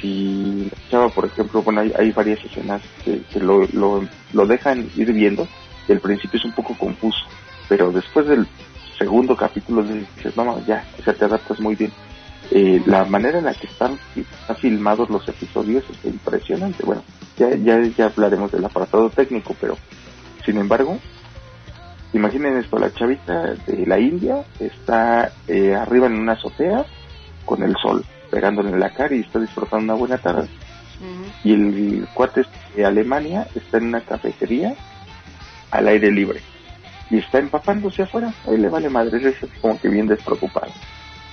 si 0.00 0.70
chava, 0.90 1.08
por 1.08 1.26
ejemplo, 1.26 1.62
bueno, 1.62 1.80
hay, 1.80 2.12
varias 2.12 2.44
escenas 2.44 2.82
que, 3.04 3.22
lo, 3.40 3.66
lo, 4.32 4.46
dejan 4.46 4.88
ir 4.96 5.12
viendo 5.12 5.46
y 5.88 5.92
al 5.92 6.00
principio 6.00 6.38
es 6.38 6.44
un 6.44 6.52
poco 6.52 6.76
confuso, 6.76 7.24
pero 7.68 7.90
después 7.90 8.26
del 8.26 8.46
segundo 8.98 9.36
capítulo 9.36 9.82
dices, 9.82 10.36
no, 10.36 10.64
ya, 10.66 10.84
o 10.98 11.02
sea, 11.02 11.14
te 11.14 11.24
adaptas 11.24 11.60
muy 11.60 11.74
bien. 11.74 11.92
Eh, 12.50 12.82
la 12.86 13.04
manera 13.04 13.38
en 13.38 13.44
la 13.44 13.54
que 13.54 13.66
están, 13.66 13.98
filmados 14.58 15.08
los 15.08 15.26
episodios 15.28 15.84
es 15.88 16.04
impresionante. 16.04 16.84
Bueno, 16.84 17.02
ya, 17.36 17.54
ya, 17.54 17.80
ya 17.80 18.06
hablaremos 18.06 18.50
del 18.50 18.64
apartado 18.64 19.08
técnico, 19.10 19.54
pero 19.60 19.76
sin 20.44 20.58
embargo, 20.58 20.98
imaginen 22.12 22.56
esto, 22.58 22.78
la 22.78 22.92
chavita 22.92 23.54
de 23.66 23.86
la 23.86 23.98
India 23.98 24.44
está 24.58 25.32
eh, 25.46 25.74
arriba 25.74 26.06
en 26.06 26.14
una 26.14 26.32
azotea 26.32 26.84
con 27.44 27.62
el 27.62 27.76
sol 27.76 28.04
pegándole 28.30 28.70
en 28.70 28.80
la 28.80 28.90
cara 28.90 29.14
y 29.14 29.20
está 29.20 29.38
disfrutando 29.38 29.84
una 29.84 29.94
buena 29.94 30.18
tarde. 30.18 30.48
Y 31.44 31.54
el 31.54 32.06
cuate 32.14 32.42
de 32.76 32.84
Alemania 32.84 33.48
está 33.54 33.78
en 33.78 33.84
una 33.84 34.02
cafetería 34.02 34.74
al 35.70 35.88
aire 35.88 36.10
libre 36.10 36.40
y 37.10 37.18
está 37.18 37.38
empapándose 37.38 38.02
afuera. 38.02 38.32
Ahí 38.46 38.56
le 38.56 38.68
vale 38.68 38.88
madre, 38.88 39.28
es 39.28 39.36
como 39.60 39.78
que 39.78 39.88
bien 39.88 40.06
despreocupado. 40.06 40.72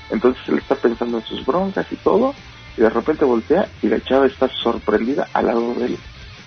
Entonces 0.09 0.41
él 0.47 0.57
está 0.57 0.75
pensando 0.75 1.19
en 1.19 1.25
sus 1.25 1.45
broncas 1.45 1.85
y 1.91 1.95
todo, 1.97 2.33
y 2.75 2.81
de 2.81 2.89
repente 2.89 3.25
voltea 3.25 3.67
y 3.81 3.87
la 3.87 4.01
chava 4.01 4.25
está 4.25 4.49
sorprendida 4.49 5.27
al 5.33 5.47
lado 5.47 5.73
de 5.75 5.85
él, 5.87 5.97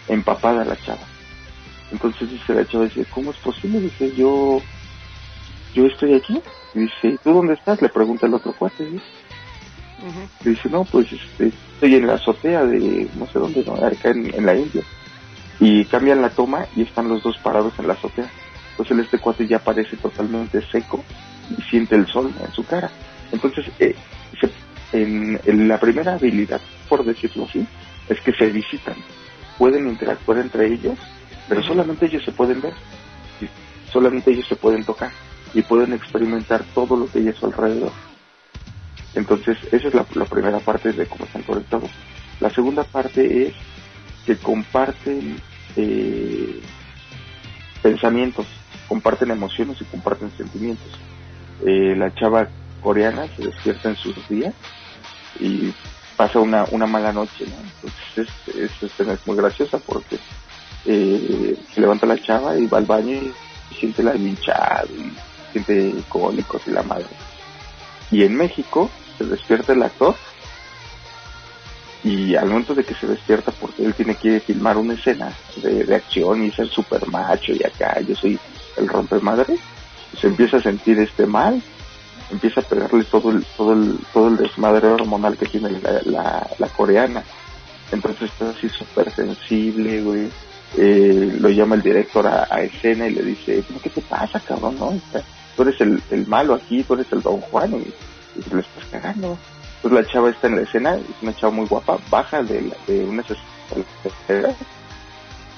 empapada 0.08 0.64
la 0.64 0.76
chava. 0.76 1.06
Entonces 1.92 2.30
dice 2.30 2.54
la 2.54 2.66
chava, 2.66 2.84
dice, 2.84 3.04
¿cómo 3.12 3.30
es 3.30 3.36
posible? 3.38 3.80
Dice, 3.80 4.14
yo, 4.16 4.60
yo 5.74 5.86
estoy 5.86 6.14
aquí. 6.14 6.40
Y 6.74 6.80
dice, 6.80 7.18
¿tú 7.22 7.32
dónde 7.32 7.54
estás? 7.54 7.82
Le 7.82 7.88
pregunta 7.88 8.26
el 8.26 8.34
otro 8.34 8.52
cuate. 8.52 8.84
Dice, 8.84 9.04
Dice, 10.44 10.68
no, 10.70 10.84
pues 10.84 11.12
este, 11.12 11.48
estoy 11.48 11.96
en 11.96 12.06
la 12.06 12.14
azotea 12.14 12.64
de 12.64 13.06
no 13.18 13.26
sé 13.26 13.38
dónde, 13.38 13.62
¿no? 13.64 13.74
acá 13.74 14.10
en, 14.10 14.46
la 14.46 14.56
India. 14.56 14.82
Y 15.60 15.84
cambian 15.84 16.22
la 16.22 16.30
toma 16.30 16.66
y 16.74 16.82
están 16.82 17.08
los 17.08 17.22
dos 17.22 17.36
parados 17.38 17.74
en 17.78 17.86
la 17.86 17.92
azotea. 17.92 18.30
Entonces 18.70 18.98
este 18.98 19.18
cuate 19.18 19.46
ya 19.46 19.58
parece 19.58 19.96
totalmente 19.98 20.62
seco 20.72 21.04
y 21.56 21.60
siente 21.62 21.96
el 21.96 22.06
sol 22.06 22.32
en 22.42 22.52
su 22.52 22.64
cara. 22.64 22.90
Entonces, 23.30 23.66
eh, 23.78 23.94
en, 24.92 25.68
la 25.68 25.78
primera 25.78 26.14
habilidad, 26.14 26.60
por 26.88 27.04
decirlo 27.04 27.44
así, 27.44 27.66
es 28.08 28.20
que 28.20 28.32
se 28.32 28.46
visitan. 28.46 28.96
Pueden 29.58 29.88
interactuar 29.88 30.38
entre 30.38 30.66
ellos, 30.66 30.98
pero 31.48 31.62
solamente 31.62 32.06
ellos 32.06 32.24
se 32.24 32.32
pueden 32.32 32.60
ver. 32.60 32.74
solamente 33.92 34.30
ellos 34.30 34.46
se 34.46 34.56
pueden 34.56 34.84
tocar 34.84 35.10
y 35.52 35.62
pueden 35.62 35.92
experimentar 35.92 36.62
todo 36.74 36.96
lo 36.96 37.06
que 37.06 37.18
hay 37.18 37.28
a 37.28 37.34
su 37.34 37.46
alrededor. 37.46 37.92
Entonces, 39.14 39.58
esa 39.72 39.88
es 39.88 39.94
la, 39.94 40.04
primera 40.04 40.60
parte 40.60 40.92
de 40.92 41.06
cómo 41.06 41.24
están 41.24 41.42
conectados. 41.42 41.90
La 42.38 42.50
segunda 42.50 42.84
parte 42.84 43.48
es 43.48 43.54
que 44.26 44.36
comparten 44.36 45.40
eh, 45.76 46.60
pensamientos, 47.82 48.46
comparten 48.88 49.30
emociones 49.30 49.80
y 49.80 49.84
comparten 49.84 50.30
sentimientos. 50.36 50.88
Eh, 51.66 51.94
la 51.96 52.14
chava 52.14 52.48
coreana 52.82 53.26
se 53.36 53.44
despierta 53.46 53.90
en 53.90 53.96
sus 53.96 54.28
días 54.28 54.54
y 55.38 55.72
pasa 56.16 56.38
una, 56.38 56.64
una 56.70 56.86
mala 56.86 57.12
noche, 57.12 57.44
Entonces 57.44 58.28
es, 58.82 59.00
es, 59.00 59.26
muy 59.26 59.36
graciosa 59.36 59.78
porque 59.78 60.18
eh, 60.84 61.56
se 61.72 61.80
levanta 61.80 62.06
la 62.06 62.20
chava 62.20 62.58
y 62.58 62.66
va 62.66 62.78
al 62.78 62.86
baño 62.86 63.12
y, 63.12 63.32
siente 63.74 64.02
la 64.02 64.14
hinchada 64.16 64.84
y 64.86 65.12
siente 65.52 65.94
cólicos 66.08 66.60
y 66.66 66.72
la 66.72 66.82
madre. 66.82 67.06
Y 68.10 68.24
en 68.24 68.36
México 68.36 68.90
se 69.16 69.24
despierta 69.24 69.72
el 69.72 69.82
actor 69.82 70.16
y 72.02 72.34
al 72.34 72.48
momento 72.48 72.74
de 72.74 72.84
que 72.84 72.94
se 72.94 73.06
despierta 73.06 73.52
porque 73.52 73.84
él 73.84 73.94
tiene 73.94 74.14
que 74.14 74.40
filmar 74.40 74.76
una 74.78 74.94
escena 74.94 75.32
de, 75.62 75.94
acción 75.94 76.44
y 76.44 76.50
ser 76.50 76.68
super 76.68 77.06
macho 77.08 77.52
y 77.52 77.62
acá 77.62 78.00
yo 78.00 78.14
soy 78.14 78.38
el 78.76 78.88
rompemadre 78.88 79.58
se 80.18 80.26
empieza 80.28 80.56
a 80.56 80.62
sentir 80.62 80.98
este 80.98 81.26
mal 81.26 81.62
empieza 82.30 82.60
a 82.60 82.64
pegarle 82.64 83.04
todo 83.04 83.30
el 83.30 83.44
todo 83.56 83.72
el 83.74 83.98
todo 84.12 84.28
el 84.28 84.36
desmadre 84.38 84.88
hormonal 84.88 85.36
que 85.36 85.46
tiene 85.46 85.70
la, 86.06 86.48
la, 86.58 86.68
coreana 86.68 87.22
entonces 87.92 88.30
está 88.30 88.50
así 88.50 88.68
súper 88.68 89.10
sensible 89.12 90.00
güey 90.02 90.28
eh, 90.78 91.36
lo 91.38 91.50
llama 91.50 91.74
el 91.74 91.82
director 91.82 92.26
a, 92.26 92.62
escena 92.62 93.08
y 93.08 93.14
le 93.14 93.22
dice 93.22 93.62
¿qué 93.82 93.90
te 93.90 94.00
pasa 94.00 94.40
cabrón? 94.40 94.76
no? 94.78 94.98
tú 95.56 95.62
eres 95.62 95.80
el, 95.80 96.02
el 96.10 96.26
malo 96.26 96.54
aquí 96.54 96.82
tú 96.82 96.94
eres 96.94 97.12
el 97.12 97.20
don 97.20 97.40
Juan 97.40 97.74
y 97.74 97.92
y 98.36 98.54
lo 98.54 98.60
estás 98.60 98.84
cagando. 98.90 99.38
Pues 99.82 99.94
la 99.94 100.04
chava 100.04 100.30
está 100.30 100.48
en 100.48 100.56
la 100.56 100.62
escena, 100.62 100.96
es 100.96 101.22
una 101.22 101.34
chava 101.34 101.52
muy 101.52 101.66
guapa, 101.66 101.98
baja 102.10 102.42
de, 102.42 102.72
de 102.86 103.04
una 103.04 103.22
escaleras 104.04 104.56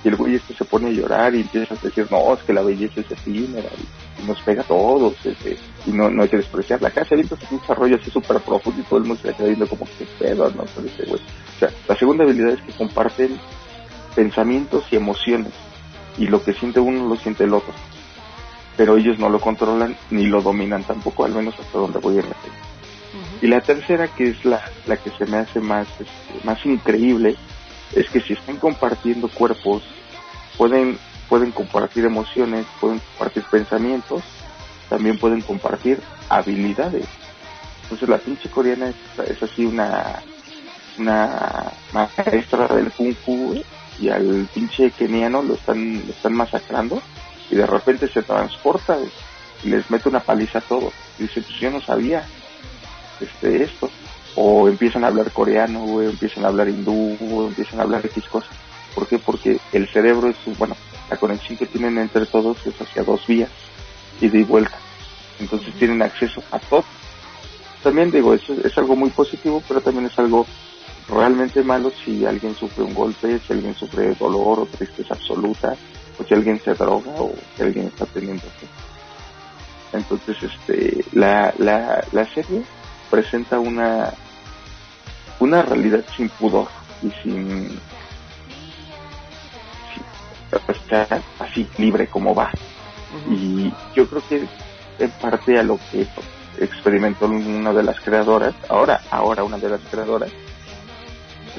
y 0.05 0.09
el 0.09 0.17
güey 0.17 0.35
este 0.35 0.55
se 0.55 0.65
pone 0.65 0.89
a 0.89 0.93
llorar 0.93 1.35
y 1.35 1.43
empieza 1.43 1.75
a 1.75 1.79
decir, 1.79 2.07
no, 2.11 2.35
es 2.35 2.43
que 2.43 2.53
la 2.53 2.63
belleza 2.63 3.01
es 3.01 3.11
efímera 3.11 3.69
y, 3.79 4.27
nos 4.27 4.41
pega 4.43 4.63
a 4.63 4.65
todos 4.65 5.15
este, 5.25 5.59
y 5.85 5.91
no, 5.91 6.09
no 6.09 6.23
hay 6.23 6.29
que 6.29 6.37
despreciar 6.37 6.81
la 6.81 6.91
casa. 6.91 7.17
Y 7.17 7.21
entonces 7.21 7.51
un 7.51 7.59
desarrollo 7.59 7.97
así 7.97 8.11
súper 8.11 8.41
profundo 8.41 8.81
y 8.81 8.85
todo 8.85 8.99
el 8.99 9.05
mundo 9.05 9.21
se 9.21 9.31
está 9.31 9.45
viendo 9.45 9.67
como 9.67 9.85
que 9.85 10.07
pedo, 10.19 10.49
¿no? 10.51 10.65
güey. 10.75 11.21
O 11.21 11.59
sea, 11.59 11.71
la 11.89 11.97
segunda 11.97 12.23
habilidad 12.23 12.51
es 12.51 12.63
que 12.63 12.73
comparten 12.73 13.37
pensamientos 14.15 14.85
y 14.93 14.97
emociones 14.97 15.53
y 16.19 16.27
lo 16.27 16.43
que 16.43 16.53
siente 16.53 16.79
uno 16.79 17.09
lo 17.09 17.17
siente 17.17 17.45
el 17.45 17.55
otro 17.55 17.73
pero 18.77 18.97
ellos 18.97 19.19
no 19.19 19.29
lo 19.29 19.39
controlan 19.39 19.97
ni 20.11 20.27
lo 20.27 20.41
dominan 20.41 20.83
tampoco, 20.85 21.25
al 21.25 21.33
menos 21.33 21.55
hasta 21.59 21.79
donde 21.79 21.99
voy 21.99 22.19
a 22.19 22.23
la 22.23 22.35
Y 23.43 23.49
la 23.49 23.61
tercera, 23.61 24.07
que 24.07 24.29
es 24.29 24.45
la, 24.45 24.63
la 24.87 24.97
que 24.97 25.11
se 25.11 25.27
me 25.27 25.39
hace 25.39 25.61
más, 25.61 25.89
este, 25.99 26.45
más 26.45 26.65
increíble, 26.65 27.37
es 27.93 28.09
que 28.09 28.21
si 28.21 28.35
están 28.35 28.57
compartiendo 28.57 29.29
cuerpos, 29.29 29.83
pueden, 30.57 30.97
pueden 31.29 31.51
compartir 31.51 32.05
emociones, 32.05 32.65
pueden 32.81 33.01
compartir 33.01 33.43
pensamientos, 33.51 34.23
también 34.89 35.19
pueden 35.19 35.41
compartir 35.41 36.01
habilidades. 36.29 37.07
Entonces 37.83 38.09
la 38.09 38.19
pinche 38.19 38.49
coreana 38.49 38.91
es, 38.91 39.29
es 39.29 39.43
así 39.43 39.67
una, 39.67 40.23
una 40.99 41.73
maestra 41.93 42.69
del 42.69 42.93
kung 42.93 43.15
fu 43.17 43.61
y 43.99 44.09
al 44.09 44.49
pinche 44.55 44.93
keniano 44.93 45.43
lo 45.43 45.55
están, 45.55 45.97
están 46.09 46.35
masacrando 46.35 47.03
y 47.51 47.57
de 47.57 47.67
repente 47.67 48.07
se 48.07 48.23
transporta 48.23 48.99
y 49.65 49.69
les 49.69 49.91
mete 49.91 50.09
una 50.09 50.21
paliza 50.21 50.61
a 50.61 50.63
todos. 50.63 50.93
Y 51.19 51.25
dice, 51.25 51.43
pues 51.43 51.59
yo 51.59 51.71
no 51.73 51.81
sabía 51.81 52.25
este 53.23 53.65
esto. 53.65 53.91
O 54.35 54.69
empiezan 54.69 55.05
a 55.05 55.09
hablar 55.09 55.31
coreano, 55.31 55.85
o 55.85 56.03
empiezan 56.03 56.45
a 56.45 56.49
hablar 56.49 56.69
hindú, 56.69 57.17
o 57.21 57.47
empiezan 57.47 57.81
a 57.81 57.83
hablar 57.83 58.05
X 58.07 58.25
cosas. 58.25 58.51
¿Por 58.95 59.07
qué? 59.07 59.19
Porque 59.19 59.59
el 59.73 59.89
cerebro 59.89 60.29
es, 60.29 60.59
bueno, 60.59 60.77
la 61.11 61.17
conexión 61.17 61.59
que 61.59 61.67
tienen 61.67 61.99
entre 61.99 62.27
todos 62.27 62.67
es 62.67 62.81
hacia 62.81 63.03
dos 63.03 63.27
vías, 63.27 63.51
y 64.21 64.29
de 64.29 64.45
vuelta. 64.45 64.79
Entonces 65.39 65.75
tienen 65.75 66.01
acceso 66.03 66.43
a 66.51 66.59
todo. 66.59 66.85
También 67.83 68.11
digo, 68.11 68.33
eso 68.33 68.55
es 68.65 68.79
algo 68.79 68.95
muy 68.95 69.11
positivo, 69.11 69.63
pero 69.67 69.81
también 69.81 70.07
es 70.07 70.19
algo 70.19 70.47
realmente 71.09 71.63
malo 71.63 71.91
si 72.05 72.25
alguien 72.25 72.55
sufre 72.55 72.85
un 72.85 72.95
golpe, 72.95 73.41
si 73.47 73.53
alguien 73.53 73.75
sufre 73.75 74.15
dolor 74.15 74.61
o 74.61 74.67
tristeza 74.67 75.15
absoluta, 75.15 75.75
o 76.19 76.25
si 76.25 76.35
alguien 76.35 76.61
se 76.61 76.75
droga 76.75 77.11
o 77.19 77.35
si 77.57 77.63
alguien 77.63 77.87
está 77.87 78.07
teniendo 78.07 78.45
Entonces, 79.93 80.37
este, 80.43 81.05
la, 81.13 81.53
la, 81.59 82.05
la 82.13 82.25
serie 82.27 82.63
presenta 83.13 83.59
una, 83.59 84.11
una 85.39 85.61
realidad 85.61 86.03
sin 86.17 86.31
pudor 86.31 86.67
y 87.03 87.11
sin, 87.23 87.79
estar 90.69 91.23
así 91.39 91.69
libre 91.77 92.07
como 92.07 92.35
va. 92.35 92.51
Y 93.29 93.71
yo 93.95 94.09
creo 94.09 94.23
que 94.27 94.47
en 94.99 95.11
parte 95.11 95.59
a 95.59 95.63
lo 95.63 95.79
que 95.91 96.07
experimentó 96.59 97.27
una 97.27 97.75
de 97.75 97.83
las 97.83 98.01
creadoras, 98.01 98.55
ahora, 98.71 99.03
ahora 99.11 99.45
una 99.45 99.59
de 99.59 99.69
las 99.69 99.81
creadoras, 99.91 100.31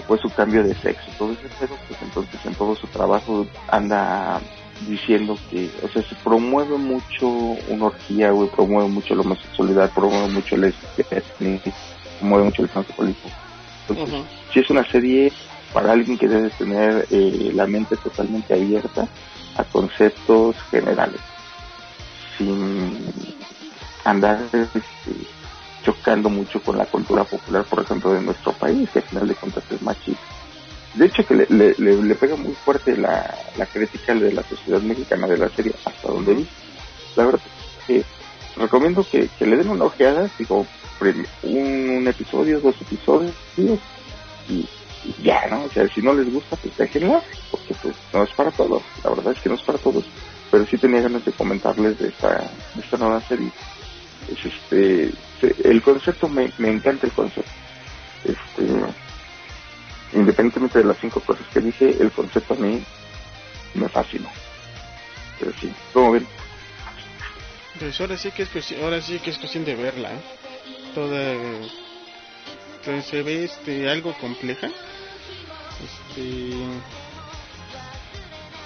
fue 0.07 0.17
su 0.17 0.31
cambio 0.31 0.63
de 0.63 0.73
sexo, 0.73 1.05
todo 1.19 1.33
ese 1.33 1.47
pedo, 1.59 1.77
pues 1.87 2.01
entonces 2.01 2.39
en 2.45 2.55
todo 2.55 2.75
su 2.75 2.87
trabajo 2.87 3.45
anda 3.67 4.41
diciendo 4.87 5.37
que, 5.49 5.69
o 5.83 5.87
sea, 5.89 6.01
se 6.01 6.15
promueve 6.15 6.77
mucho 6.77 7.27
una 7.69 7.85
orgía, 7.85 8.31
güey, 8.31 8.49
promueve 8.49 8.89
mucho 8.89 9.15
la 9.15 9.21
homosexualidad, 9.21 9.91
promueve 9.91 10.27
mucho 10.29 10.55
el 10.55 10.73
promueve 12.19 12.45
mucho 12.45 12.63
el 12.63 12.69
transexualismo. 12.69 13.31
Entonces, 13.87 14.21
si 14.51 14.59
es 14.59 14.69
una 14.69 14.89
serie 14.89 15.31
para 15.73 15.91
alguien 15.91 16.17
que 16.17 16.27
debe 16.27 16.49
tener 16.51 17.07
eh, 17.09 17.51
la 17.53 17.67
mente 17.67 17.97
totalmente 17.97 18.53
abierta 18.53 19.07
a 19.57 19.63
conceptos 19.63 20.55
generales, 20.69 21.19
sin 22.37 22.97
andar 24.05 24.39
este, 24.53 24.81
chocando 25.83 26.29
mucho 26.29 26.61
con 26.61 26.77
la 26.77 26.85
cultura 26.85 27.23
popular, 27.23 27.63
por 27.65 27.81
ejemplo, 27.81 28.13
de 28.13 28.21
nuestro 28.21 28.53
país, 28.53 28.89
que 28.91 28.99
al 28.99 29.05
final 29.05 29.27
de 29.27 29.35
cuentas 29.35 29.63
es 29.69 29.81
machista. 29.81 30.42
De 30.93 31.07
hecho, 31.07 31.25
que 31.25 31.35
le, 31.35 31.47
le, 31.49 31.73
le, 31.77 32.15
pega 32.15 32.35
muy 32.35 32.53
fuerte 32.53 32.95
la, 32.95 33.35
la, 33.57 33.65
crítica 33.65 34.13
de 34.13 34.31
la 34.31 34.43
sociedad 34.43 34.81
mexicana 34.81 35.27
de 35.27 35.37
la 35.37 35.49
serie, 35.49 35.73
hasta 35.85 36.07
donde 36.07 36.35
vi. 36.35 36.47
La 37.15 37.25
verdad 37.25 37.41
que 37.87 38.03
recomiendo 38.57 39.05
que, 39.09 39.27
que 39.39 39.45
le 39.45 39.57
den 39.57 39.69
una 39.69 39.85
ojeada, 39.85 40.29
digo, 40.37 40.67
un, 41.43 42.05
episodio, 42.07 42.59
dos 42.59 42.75
episodios, 42.81 43.33
y, 43.57 44.67
ya, 45.21 45.47
¿no? 45.49 45.63
O 45.63 45.69
sea, 45.69 45.87
si 45.87 46.01
no 46.01 46.13
les 46.13 46.31
gusta, 46.31 46.55
pues 46.57 46.77
déjenla, 46.77 47.21
porque 47.51 47.73
pues 47.81 47.95
no 48.13 48.23
es 48.23 48.29
para 48.31 48.51
todos, 48.51 48.83
la 49.03 49.09
verdad 49.09 49.33
es 49.33 49.39
que 49.41 49.49
no 49.49 49.55
es 49.55 49.63
para 49.63 49.79
todos, 49.79 50.05
pero 50.51 50.65
sí 50.65 50.77
tenía 50.77 51.01
ganas 51.01 51.25
de 51.25 51.31
comentarles 51.31 51.99
de 51.99 52.09
esta, 52.09 52.51
de 52.75 52.81
esta 52.81 52.97
nueva 52.97 53.19
serie. 53.21 53.51
Es 54.31 54.45
este, 54.45 55.11
el 55.63 55.81
concepto 55.81 56.29
me, 56.29 56.51
me 56.57 56.71
encanta 56.71 57.07
el 57.07 57.13
concepto. 57.13 57.51
Este, 58.23 58.63
independientemente 60.13 60.79
de 60.79 60.85
las 60.85 60.97
cinco 60.99 61.19
cosas 61.19 61.45
que 61.53 61.59
dije, 61.59 61.97
el 61.99 62.11
concepto 62.11 62.53
a 62.53 62.57
mí 62.57 62.83
me 63.73 63.89
fascina. 63.89 64.29
Pero 65.39 65.51
sí, 65.59 65.73
¿cómo 65.93 66.11
ven? 66.11 66.27
Pues 67.79 67.99
ahora 67.99 68.17
sí 68.17 68.31
que 68.31 68.43
es 68.43 68.49
cuestión, 68.49 68.83
ahora 68.83 69.01
sí 69.01 69.19
que 69.19 69.31
es 69.31 69.37
cuestión 69.37 69.65
de 69.65 69.75
verla, 69.75 70.13
¿eh? 70.13 70.21
Toda 70.93 71.33
se 73.01 73.23
ve 73.23 73.45
este 73.45 73.89
algo 73.89 74.13
compleja. 74.19 74.67
Este 75.83 76.53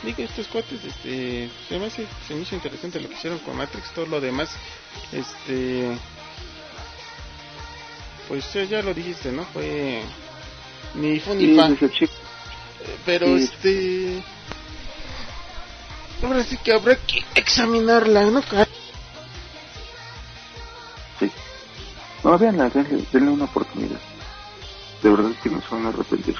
digo 0.03 0.23
estos 0.23 0.47
cuates 0.47 0.83
este 0.83 1.49
se 1.67 1.79
me 1.79 1.87
hace 1.87 2.05
se 2.27 2.35
me 2.35 2.41
hizo 2.41 2.55
interesante 2.55 2.99
lo 2.99 3.09
que 3.09 3.15
hicieron 3.15 3.39
con 3.39 3.57
Matrix 3.57 3.91
todo 3.93 4.05
lo 4.05 4.21
demás 4.21 4.49
este 5.11 5.97
pues 8.27 8.53
ya 8.69 8.81
lo 8.81 8.93
dijiste, 8.93 9.31
¿no? 9.31 9.45
Fue 9.45 10.01
ni 10.97 11.19
fu 11.19 11.33
ni 11.33 11.55
fa. 11.55 11.69
Pero 13.05 13.37
este 13.37 14.23
ahora 16.23 16.43
sí 16.43 16.57
que 16.57 16.73
habrá 16.73 16.95
que 16.95 17.23
examinarla, 17.35 18.25
¿no? 18.25 18.41
Sí. 21.19 21.31
No, 22.23 22.37
veanla, 22.37 22.69
denle, 22.69 23.03
denle 23.11 23.31
una 23.31 23.45
oportunidad. 23.45 23.99
De 25.03 25.09
verdad 25.09 25.31
que 25.43 25.49
no 25.49 25.61
se 25.61 25.67
van 25.69 25.85
a 25.85 25.89
arrepentir. 25.89 26.35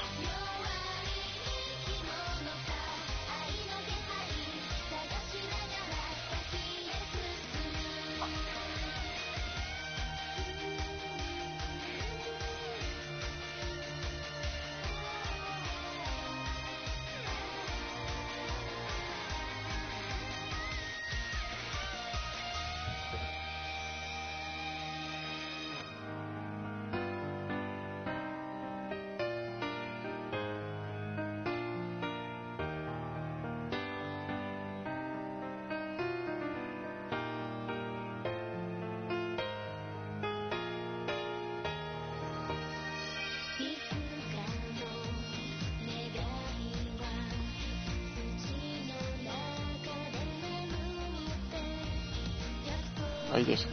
Ay 53.38 53.43
Dios. 53.43 53.68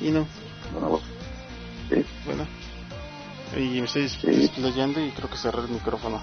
Y 0.00 0.12
no. 0.12 0.24
Bueno, 0.72 1.00
sí. 1.90 2.04
Bueno. 2.24 2.46
Y 3.56 3.80
me 3.80 3.86
estoy 3.86 4.04
explayando 4.04 5.04
y 5.04 5.10
creo 5.10 5.28
que 5.28 5.36
cerré 5.36 5.62
el 5.62 5.68
micrófono. 5.68 6.22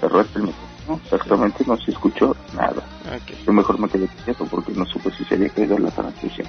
Cerraste 0.00 0.38
el 0.40 0.44
micrófono, 0.44 1.00
exactamente, 1.02 1.64
no 1.66 1.78
se 1.78 1.92
escuchó 1.92 2.36
nada. 2.52 2.84
Okay. 3.22 3.42
Yo 3.46 3.52
mejor 3.54 3.78
me 3.78 3.88
quedé 3.88 4.08
quieto 4.26 4.44
porque 4.44 4.72
no 4.72 4.84
supe 4.84 5.10
si 5.12 5.24
se 5.24 5.36
había 5.36 5.48
caído 5.48 5.78
la 5.78 5.90
transmisión. 5.90 6.46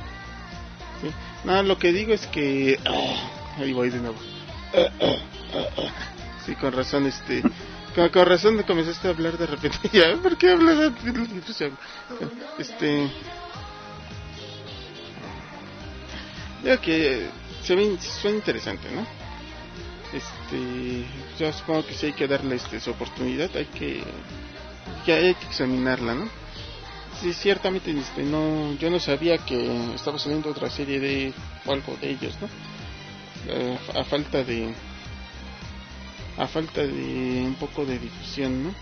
Sí. 1.02 1.10
No, 1.46 1.64
lo 1.64 1.78
que 1.78 1.94
digo 1.94 2.14
es 2.14 2.28
que... 2.28 2.78
ahí 3.58 3.72
voy 3.72 3.90
de 3.90 4.00
nuevo. 4.00 4.18
sí, 6.46 6.56
con 6.56 6.74
razón, 6.74 7.06
este... 7.06 7.42
Con, 7.96 8.10
con 8.10 8.26
razón 8.26 8.62
comenzaste 8.64 9.08
a 9.08 9.12
hablar 9.12 9.38
de 9.38 9.48
repente. 9.48 9.78
ya, 9.94 10.14
¿por 10.22 10.36
qué 10.36 10.52
hablas 10.52 10.78
de... 10.78 11.72
Este... 12.58 13.10
Digo 16.64 16.80
que 16.80 17.28
se 17.64 17.76
ve, 17.76 17.98
suena 18.00 18.38
interesante, 18.38 18.88
¿no? 18.92 19.06
Este, 20.14 21.06
yo 21.40 21.52
supongo 21.54 21.86
que 21.86 21.94
sí 21.94 22.08
hay 22.08 22.14
que 22.14 22.28
darle 22.28 22.56
este, 22.56 22.80
su 22.80 22.92
oportunidad, 22.92 23.50
hay 23.56 23.66
que, 23.66 24.04
que 25.06 25.14
hay 25.14 25.34
que 25.36 25.46
examinarla, 25.48 26.16
¿no? 26.16 26.30
Sí, 27.22 27.34
ciertamente, 27.34 27.92
este, 27.92 28.24
no, 28.24 28.74
yo 28.76 28.90
no 28.90 29.00
sabía 29.00 29.38
que 29.38 29.94
estaba 29.96 30.20
saliendo 30.20 30.50
otra 30.50 30.70
serie 30.70 31.00
de 31.00 31.34
algo 31.66 31.96
de 32.02 32.12
ellos, 32.12 32.36
¿no? 32.42 32.50
Eh, 33.48 33.78
a 33.96 34.04
falta 34.04 34.44
de, 34.44 34.74
a 36.38 36.48
falta 36.48 36.82
de 36.82 37.44
un 37.46 37.56
poco 37.60 37.86
de 37.86 38.00
difusión, 38.00 38.64
¿no? 38.64 38.74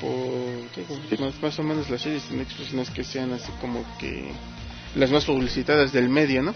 Por, 0.00 1.20
más, 1.20 1.42
más 1.42 1.58
o 1.58 1.62
menos 1.62 1.88
las 1.90 2.02
series 2.02 2.24
tienen 2.24 2.46
expresiones 2.46 2.90
que 2.90 3.04
sean 3.04 3.32
así 3.32 3.50
como 3.60 3.84
que 3.98 4.32
las 4.94 5.10
más 5.10 5.24
publicitadas 5.24 5.92
del 5.92 6.08
medio, 6.08 6.42
¿no? 6.42 6.54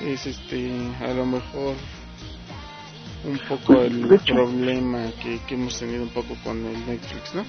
Es 0.00 0.26
este 0.26 0.70
a 1.00 1.12
lo 1.14 1.26
mejor 1.26 1.74
un 3.24 3.38
poco 3.48 3.62
Pues, 3.66 3.90
el 3.90 4.12
hecho- 4.12 4.34
problema 4.34 5.06
que, 5.22 5.38
que 5.46 5.54
hemos 5.54 5.78
tenido 5.78 6.02
un 6.02 6.10
poco 6.10 6.34
con 6.44 6.64
el 6.66 6.86
Netflix, 6.86 7.34
¿no? 7.34 7.44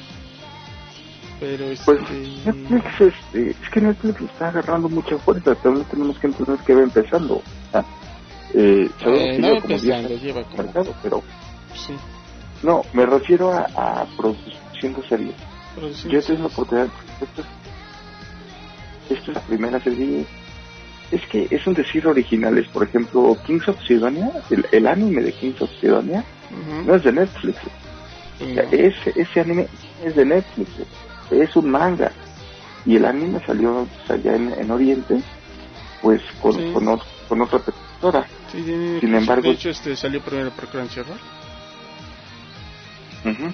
Pero 1.40 1.66
Pues 1.84 2.00
este 2.00 2.50
Netflix, 2.50 3.02
este, 3.02 3.50
es 3.52 3.70
que 3.74 3.82
Netflix 3.82 4.22
está 4.22 4.48
agarrando 4.50 4.88
mucha 4.90 5.18
fuerza, 5.20 5.54
también 5.56 5.86
tenemos 5.90 6.18
que 6.20 6.28
entender 6.28 6.58
que 6.66 6.74
va 6.74 6.82
empezando. 6.82 7.42
¿ah? 7.74 7.84
Eh, 8.54 8.86
Eh, 8.86 9.36
que 9.36 9.42
no 9.42 9.60
como 9.60 9.68
10 9.80 9.84
empezando, 9.84 10.08
años 10.08 10.22
lleva 10.22 10.44
como 10.46 10.64
mercado, 10.64 10.96
pero 11.04 11.24
sí, 11.74 11.98
no, 12.64 12.82
me 12.94 13.06
refiero 13.06 13.52
a, 13.52 13.66
a 14.02 14.06
producción 14.16 14.94
de 14.94 15.08
series. 15.10 15.36
Yo 16.10 16.22
tengo 16.24 16.40
la 16.44 16.48
oportunidad, 16.48 16.88
esta 17.20 17.42
es, 17.42 17.48
esta 19.10 19.32
es 19.32 19.36
la 19.36 19.42
primera 19.42 19.80
serie, 19.84 20.26
es 21.12 21.22
que 21.28 21.48
es 21.52 21.66
un 21.68 21.74
decir 21.74 22.06
originales, 22.08 22.68
por 22.70 22.84
ejemplo, 22.88 23.38
Kings 23.46 23.68
of 23.68 23.78
Sidonia, 23.88 24.30
el, 24.50 24.66
el 24.72 24.88
anime 24.88 25.22
de 25.24 25.32
Kings 25.34 25.62
of 25.62 25.70
Sidonia, 25.80 26.24
no 26.86 26.96
es 26.96 27.04
de 27.04 27.12
Netflix, 27.12 27.58
o 28.42 28.46
sea, 28.54 28.64
No. 28.64 28.70
ese, 28.72 29.14
ese 29.16 29.40
anime 29.40 29.68
es 30.04 30.16
de 30.16 30.26
Netflix, 30.26 30.70
es 31.32 31.56
un 31.56 31.70
manga. 31.70 32.12
Y 32.86 32.98
el 32.98 33.06
anime 33.06 33.40
salió 33.46 33.88
pues, 34.08 34.20
allá 34.20 34.36
en, 34.36 34.54
en 34.54 34.70
Oriente, 34.72 35.16
pues 36.02 36.22
con, 36.42 36.54
Sí. 36.54 36.72
con, 36.74 36.86
ot- 36.86 37.04
con 37.28 37.42
otra 37.42 37.60
productora. 37.60 38.28
Sí, 38.52 38.64
Sin 39.00 39.16
embargo- 39.16 39.44
de 39.44 39.52
hecho 39.52 39.70
este 39.70 39.96
salió 39.96 40.22
primero 40.22 40.52
por 40.52 40.68
Crunchyroll. 40.68 41.18
Ujú. 43.26 43.54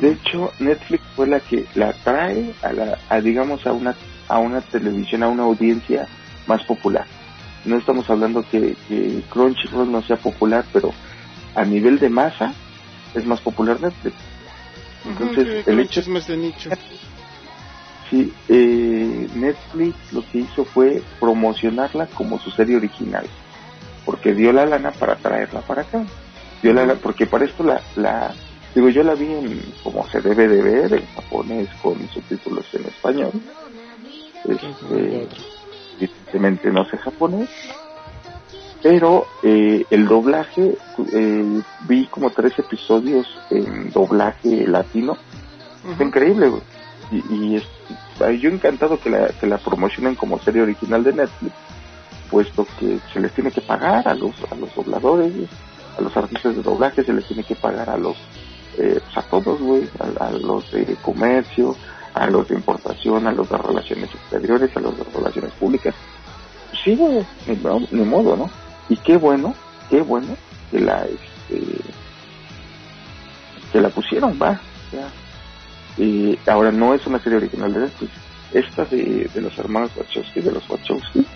De 0.00 0.12
hecho, 0.12 0.50
Netflix 0.58 1.04
fue 1.14 1.28
la 1.28 1.40
que 1.40 1.66
la 1.74 1.92
trae 1.92 2.52
a, 2.62 2.72
la, 2.72 2.98
a 3.08 3.20
digamos, 3.20 3.64
a 3.66 3.72
una, 3.72 3.94
a 4.28 4.38
una 4.38 4.60
televisión, 4.62 5.22
a 5.22 5.28
una 5.28 5.44
audiencia 5.44 6.08
más 6.46 6.62
popular. 6.64 7.06
No 7.64 7.78
estamos 7.78 8.08
hablando 8.10 8.42
que, 8.42 8.76
que 8.88 9.22
Crunchyroll 9.30 9.90
no 9.90 10.02
sea 10.02 10.16
popular, 10.16 10.64
pero 10.72 10.90
a 11.54 11.64
nivel 11.64 11.98
de 11.98 12.10
masa 12.10 12.52
es 13.14 13.24
más 13.24 13.40
popular 13.40 13.80
Netflix. 13.80 14.16
Entonces, 15.06 15.46
Ujú, 15.46 15.64
que 15.64 15.70
el 15.70 15.80
hecho 15.80 16.00
es 16.00 16.08
más 16.08 16.26
de 16.26 16.36
nicho. 16.36 16.70
Sí, 18.10 18.32
eh, 18.48 19.28
Netflix 19.34 20.12
lo 20.12 20.22
que 20.30 20.38
hizo 20.38 20.64
fue 20.64 21.02
promocionarla 21.18 22.06
como 22.08 22.38
su 22.38 22.50
serie 22.50 22.76
original, 22.76 23.26
porque 24.04 24.34
dio 24.34 24.52
la 24.52 24.66
lana 24.66 24.90
para 24.92 25.16
traerla 25.16 25.62
para 25.62 25.82
acá. 25.82 26.04
Dio 26.62 26.72
la 26.74 26.86
lana, 26.86 27.00
porque 27.00 27.26
para 27.26 27.44
esto 27.46 27.64
la, 27.64 27.80
la, 27.96 28.34
digo, 28.74 28.88
yo 28.90 29.02
la 29.02 29.14
vi 29.14 29.26
en, 29.32 29.62
como 29.82 30.06
se 30.08 30.20
debe 30.20 30.48
de 30.48 30.62
ver, 30.62 30.92
en 30.94 31.06
japonés 31.14 31.68
con 31.80 32.08
subtítulos 32.10 32.66
en 32.74 32.86
español. 32.86 33.32
Este, 34.44 35.28
evidentemente 35.98 36.70
no 36.70 36.84
sé 36.86 36.96
japonés, 36.98 37.48
pero 38.82 39.24
eh, 39.42 39.86
el 39.90 40.06
doblaje, 40.06 40.76
eh, 41.12 41.62
vi 41.88 42.06
como 42.08 42.30
tres 42.30 42.58
episodios 42.58 43.26
en 43.50 43.90
doblaje 43.90 44.66
latino, 44.66 45.16
Está 45.82 45.96
Ujú. 45.96 46.02
increíble, 46.04 46.48
güey. 46.48 46.62
Y, 47.10 47.34
y 47.34 47.56
es- 47.56 47.68
yo 48.40 48.48
encantado 48.48 48.98
que 48.98 49.10
la, 49.10 49.28
que 49.28 49.46
la 49.46 49.58
promocionen 49.58 50.14
como 50.14 50.38
serie 50.38 50.62
original 50.62 51.04
de 51.04 51.12
Netflix, 51.12 51.54
puesto 52.30 52.66
que 52.78 52.98
se 53.12 53.20
les 53.20 53.32
tiene 53.34 53.50
que 53.50 53.60
pagar 53.60 54.08
a 54.08 54.14
los, 54.14 54.34
a 54.50 54.54
los 54.54 54.74
dobladores, 54.74 55.32
a 55.98 56.00
los 56.00 56.16
artistas 56.16 56.56
de 56.56 56.62
doblaje, 56.62 57.04
se 57.04 57.12
les 57.12 57.26
tiene 57.26 57.44
que 57.44 57.54
pagar 57.54 57.90
a 57.90 57.98
los, 57.98 58.16
eh, 58.78 58.98
pues 59.04 59.16
a 59.18 59.22
todos, 59.28 59.60
güey, 59.60 59.86
a, 59.98 60.24
a 60.26 60.30
los 60.32 60.70
de 60.70 60.96
comercio, 61.02 61.76
a 62.14 62.26
los 62.28 62.48
de 62.48 62.54
importación, 62.54 63.26
a 63.26 63.32
los 63.32 63.48
de 63.48 63.58
relaciones 63.58 64.10
exteriores, 64.14 64.76
a 64.76 64.80
los 64.80 64.96
de 64.96 65.04
relaciones 65.04 65.52
públicas. 65.52 65.94
Sí, 66.84 66.94
güey, 66.96 67.24
ni, 67.46 67.56
ni 67.90 68.04
modo, 68.04 68.36
¿no? 68.36 68.50
Y 68.88 68.96
qué 68.96 69.16
bueno, 69.16 69.54
qué 69.90 70.00
bueno 70.00 70.36
que 70.70 70.80
la, 70.80 71.04
este, 71.04 71.62
que 73.72 73.80
la 73.80 73.88
pusieron, 73.90 74.38
va, 74.40 74.60
ya. 74.92 75.08
Y 75.96 76.38
ahora 76.46 76.70
no 76.70 76.94
es 76.94 77.06
una 77.06 77.18
serie 77.20 77.38
original 77.38 77.72
de 77.72 77.80
Netflix. 77.80 78.12
Esta 78.52 78.84
de, 78.84 79.28
de 79.32 79.40
los 79.40 79.56
hermanos 79.58 79.90
Wachowski, 79.96 80.40
de 80.40 80.52
los 80.52 80.68
Wachowski, 80.68 81.26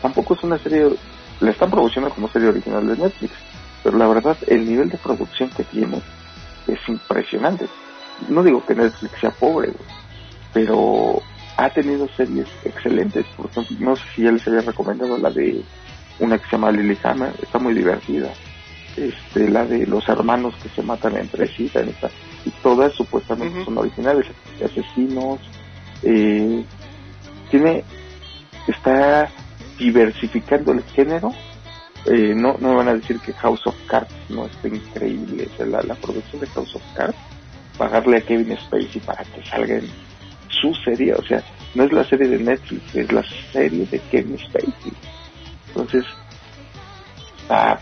tampoco 0.00 0.34
es 0.34 0.42
una 0.42 0.58
serie, 0.58 0.90
la 1.40 1.50
están 1.50 1.70
promocionando 1.70 2.14
como 2.14 2.28
serie 2.28 2.48
original 2.48 2.86
de 2.86 2.96
Netflix. 2.96 3.32
Pero 3.82 3.98
la 3.98 4.08
verdad, 4.08 4.36
el 4.46 4.66
nivel 4.66 4.88
de 4.88 4.98
producción 4.98 5.50
que 5.50 5.64
tiene 5.64 6.00
es 6.66 6.78
impresionante. 6.88 7.66
No 8.28 8.42
digo 8.42 8.64
que 8.64 8.74
Netflix 8.74 9.20
sea 9.20 9.30
pobre, 9.30 9.68
güey, 9.68 10.05
pero 10.56 11.20
ha 11.58 11.68
tenido 11.68 12.08
series 12.16 12.46
excelentes. 12.64 13.26
Por 13.36 13.50
ejemplo, 13.50 13.76
no 13.78 13.94
sé 13.94 14.02
si 14.14 14.22
ya 14.22 14.32
les 14.32 14.48
había 14.48 14.62
recomendado 14.62 15.18
la 15.18 15.28
de 15.28 15.62
una 16.18 16.38
que 16.38 16.46
se 16.46 16.52
llama 16.52 16.72
Lilyhammer, 16.72 17.34
está 17.42 17.58
muy 17.58 17.74
divertida. 17.74 18.30
Este, 18.96 19.50
la 19.50 19.66
de 19.66 19.86
los 19.86 20.08
hermanos 20.08 20.54
que 20.62 20.70
se 20.70 20.82
matan 20.82 21.18
entre 21.18 21.46
sí, 21.48 21.70
está. 21.74 22.08
Y 22.46 22.50
todas 22.62 22.94
supuestamente 22.94 23.66
son 23.66 23.76
originales, 23.76 24.28
asesinos. 24.64 25.40
Eh, 26.02 26.64
tiene, 27.50 27.84
está 28.66 29.28
diversificando 29.78 30.72
el 30.72 30.82
género. 30.84 31.34
Eh, 32.06 32.32
no, 32.34 32.56
no 32.60 32.70
me 32.70 32.76
van 32.76 32.88
a 32.88 32.94
decir 32.94 33.20
que 33.20 33.34
House 33.34 33.66
of 33.66 33.76
Cards 33.86 34.10
no 34.30 34.46
está 34.46 34.68
increíble. 34.68 35.50
O 35.52 35.56
sea, 35.58 35.66
la, 35.66 35.82
la 35.82 35.96
producción 35.96 36.40
de 36.40 36.46
House 36.46 36.76
of 36.76 36.82
Cards, 36.94 37.18
pagarle 37.76 38.16
a 38.16 38.20
Kevin 38.22 38.56
Spacey 38.56 39.02
para 39.02 39.22
que 39.22 39.44
salga 39.44 39.74
en 39.74 40.05
su 40.60 40.74
serie, 40.74 41.14
o 41.14 41.22
sea, 41.24 41.42
no 41.74 41.84
es 41.84 41.92
la 41.92 42.04
serie 42.04 42.28
de 42.28 42.38
Netflix, 42.38 42.94
es 42.94 43.12
la 43.12 43.24
serie 43.52 43.86
de 43.86 43.98
Kevin 44.10 44.38
Spacey. 44.38 44.92
Entonces, 45.68 46.04
está 47.42 47.78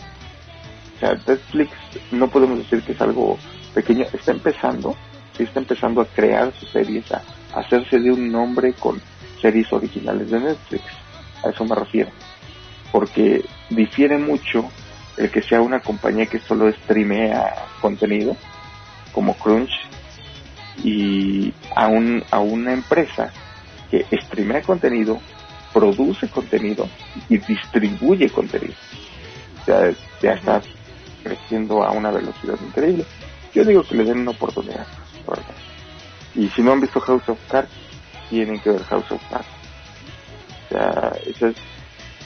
o 0.97 0.99
sea, 1.01 1.15
Netflix 1.27 1.73
no 2.13 2.29
podemos 2.29 2.59
decir 2.59 2.83
que 2.83 2.93
es 2.93 3.01
algo 3.01 3.39
pequeño, 3.75 4.07
está 4.13 4.31
empezando, 4.31 4.97
sí 5.37 5.43
está 5.43 5.61
empezando 5.61 6.01
a 6.01 6.07
crear 6.07 6.53
sus 6.55 6.71
series, 6.71 7.11
a 7.13 7.23
hacerse 7.55 7.99
de 7.99 8.13
un 8.13 8.31
nombre 8.31 8.73
con 8.75 9.01
series 9.41 9.73
originales 9.73 10.31
de 10.31 10.41
Netflix. 10.41 10.85
A 11.45 11.51
eso 11.51 11.65
me 11.65 11.75
refiero. 11.75 12.11
Porque 12.93 13.45
difiere 13.71 14.19
mucho 14.19 14.69
el 15.17 15.31
que 15.31 15.43
sea 15.43 15.61
una 15.61 15.81
compañía 15.81 16.27
que 16.27 16.39
solo 16.39 16.71
streamea 16.73 17.55
contenido, 17.81 18.37
como 19.13 19.35
Crunch, 19.35 19.73
y 20.83 21.53
a, 21.75 21.87
un, 21.89 22.23
a 22.31 22.41
una 22.41 22.73
empresa 22.73 23.33
que 23.91 24.05
streamea 24.21 24.63
contenido, 24.63 25.21
produce 25.73 26.29
contenido 26.29 26.89
y 27.29 27.39
distribuye 27.39 28.31
contenido. 28.31 28.75
O 29.63 29.65
sea, 29.65 29.91
ya 30.21 30.33
está 30.33 30.63
creciendo 31.23 31.83
a 31.83 31.91
una 31.93 32.11
velocidad 32.11 32.57
increíble. 32.65 33.05
Yo 33.55 33.65
digo 33.65 33.83
que 33.83 33.97
le 33.97 34.05
den 34.05 34.21
una 34.21 34.33
oportunidad, 34.33 34.87
verdad. 35.27 35.55
Y 36.35 36.49
si 36.49 36.63
no 36.63 36.73
han 36.73 36.81
visto 36.81 37.01
House 37.01 37.29
of 37.29 37.39
Cards, 37.49 37.71
tienen 38.29 38.59
que 38.61 38.71
ver 38.71 38.83
House 38.85 39.11
of 39.11 39.23
Cards. 39.31 39.47
O 40.65 40.69
sea, 40.69 41.13
eso 41.27 41.47
es, 41.49 41.57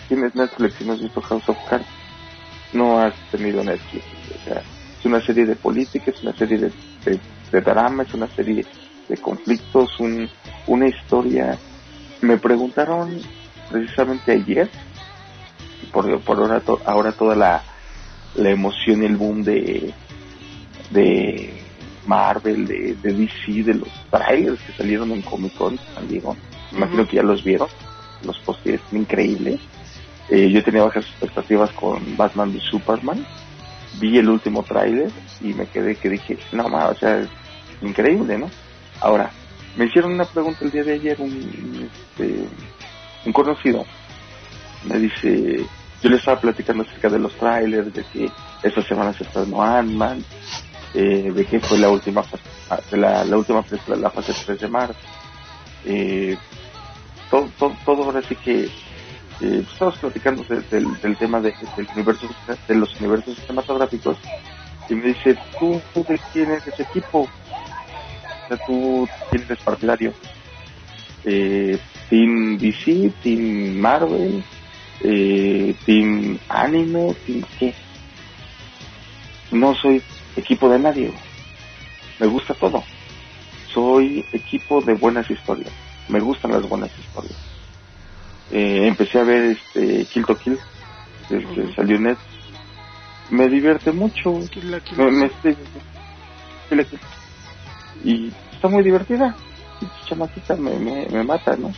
tienes 0.08 0.34
Netflix 0.34 0.80
y 0.80 0.84
no 0.84 0.94
has 0.94 1.00
visto 1.02 1.20
House 1.20 1.48
of 1.48 1.58
Cards, 1.68 1.86
no 2.72 2.98
has 2.98 3.14
tenido 3.30 3.62
Netflix. 3.62 4.04
O 4.40 4.44
sea, 4.44 4.62
es 4.98 5.04
una 5.04 5.20
serie 5.20 5.44
de 5.44 5.56
política, 5.56 6.10
es 6.10 6.22
una 6.22 6.32
serie 6.34 6.58
de, 6.58 6.72
de, 7.04 7.20
de 7.50 7.60
drama, 7.60 8.02
es 8.02 8.14
una 8.14 8.28
serie 8.28 8.64
de 9.08 9.16
conflictos, 9.16 9.98
un, 10.00 10.28
una 10.66 10.88
historia. 10.88 11.58
Me 12.20 12.36
preguntaron 12.38 13.20
precisamente 13.70 14.32
ayer, 14.32 14.68
por, 15.92 16.20
por 16.22 16.38
ahora, 16.38 16.60
to- 16.60 16.80
ahora 16.84 17.12
toda 17.12 17.34
la, 17.36 17.62
la 18.34 18.50
emoción 18.50 19.02
y 19.02 19.06
el 19.06 19.16
boom 19.16 19.42
de, 19.44 19.92
de 20.90 21.62
Marvel, 22.06 22.66
de, 22.66 22.94
de 23.02 23.12
DC, 23.12 23.62
de 23.64 23.74
los 23.74 23.88
trailers 24.10 24.60
que 24.62 24.72
salieron 24.72 25.12
en 25.12 25.22
Comic 25.22 25.54
Con 25.54 25.78
San 25.94 26.08
Diego. 26.08 26.36
Imagino 26.72 27.06
que 27.06 27.16
ya 27.16 27.22
los 27.22 27.42
vieron. 27.44 27.68
Los 28.24 28.38
posteres 28.40 28.80
increíbles. 28.92 29.60
Eh, 30.28 30.50
yo 30.50 30.62
tenía 30.62 30.82
bajas 30.82 31.04
expectativas 31.06 31.70
con 31.72 32.16
Batman 32.16 32.54
y 32.54 32.60
Superman. 32.60 33.24
Vi 34.00 34.18
el 34.18 34.28
último 34.28 34.64
tráiler 34.64 35.10
y 35.40 35.54
me 35.54 35.66
quedé 35.68 35.96
que 35.96 36.08
dije, 36.10 36.38
no 36.52 36.68
más, 36.68 36.92
o 36.92 36.98
sea, 37.00 37.18
es 37.20 37.30
increíble, 37.82 38.38
¿no? 38.38 38.50
Ahora, 39.00 39.30
me 39.76 39.86
hicieron 39.86 40.12
una 40.12 40.24
pregunta 40.26 40.64
el 40.64 40.70
día 40.70 40.84
de 40.84 40.94
ayer, 40.94 41.16
un, 41.20 41.90
este, 42.10 42.48
un 43.26 43.32
conocido. 43.32 43.84
Me 44.84 44.98
dice, 44.98 45.68
yo 46.02 46.10
le 46.10 46.16
estaba 46.16 46.40
platicando 46.40 46.84
acerca 46.84 47.10
de 47.10 47.18
los 47.18 47.36
trailers, 47.38 47.94
de 47.94 48.04
que 48.12 48.30
esta 48.62 48.82
semana 48.84 49.12
se 49.14 49.24
estrenó 49.24 49.62
Ant-Man, 49.62 50.24
eh, 50.94 51.32
de 51.32 51.46
que 51.46 51.60
fue 51.60 51.78
la 51.78 51.90
última 51.90 52.22
fase- 52.24 52.90
de 52.90 52.98
la, 52.98 53.24
la 53.24 53.36
última 53.36 53.64
la 53.88 54.10
fase 54.10 54.32
3 54.46 54.60
de 54.60 54.68
marzo. 54.68 55.00
Eh, 55.84 56.36
todo, 57.30 57.50
todo, 57.58 57.76
todo 57.84 58.04
ahora 58.04 58.22
sí 58.28 58.36
que 58.36 58.68
eh, 59.40 59.64
estamos 59.70 59.96
platicando 59.98 60.44
de- 60.44 60.60
del, 60.70 61.00
del 61.00 61.16
tema 61.16 61.40
de, 61.40 61.54
del 61.76 61.88
universo, 61.94 62.28
de 62.66 62.74
los 62.74 62.94
universos 63.00 63.36
cinematográficos 63.38 64.16
y 64.88 64.94
me 64.94 65.08
dice, 65.08 65.36
¿tú, 65.58 65.80
tú 65.94 66.04
de 66.08 66.18
quién 66.32 66.50
eres 66.50 66.78
equipo? 66.80 67.20
O 67.20 68.48
sea, 68.48 68.56
tú 68.66 69.08
eres 69.32 69.58
partidario. 69.60 70.14
Eh, 71.24 71.78
Team 72.08 72.58
DC, 72.58 73.12
Team 73.22 73.78
Marvel, 73.80 74.42
eh, 75.02 75.74
team 75.84 76.38
anime, 76.48 77.14
team 77.26 77.42
qué. 77.58 77.74
No 79.50 79.74
soy 79.74 80.02
equipo 80.36 80.68
de 80.70 80.78
nadie. 80.78 81.12
Me 82.18 82.26
gusta 82.26 82.54
todo. 82.54 82.82
Soy 83.74 84.24
equipo 84.32 84.80
de 84.80 84.94
buenas 84.94 85.30
historias. 85.30 85.70
Me 86.08 86.20
gustan 86.20 86.52
las 86.52 86.62
buenas 86.68 86.90
historias. 86.98 87.36
Eh, 88.50 88.86
empecé 88.86 89.18
a 89.18 89.24
ver 89.24 89.56
este 89.56 90.04
Kill 90.06 90.24
to 90.24 90.36
Kill, 90.36 90.58
desde 91.28 91.54
que 91.54 91.74
salió 91.74 92.00
net. 92.00 92.16
Me 93.30 93.48
divierte 93.48 93.92
mucho. 93.92 94.38
Me, 94.96 95.30
y 98.04 98.32
está 98.52 98.68
muy 98.68 98.82
divertida. 98.82 99.36
chamaquita 100.06 100.56
me, 100.56 100.78
me, 100.78 101.06
me 101.06 101.24
mata, 101.24 101.56
¿no? 101.56 101.72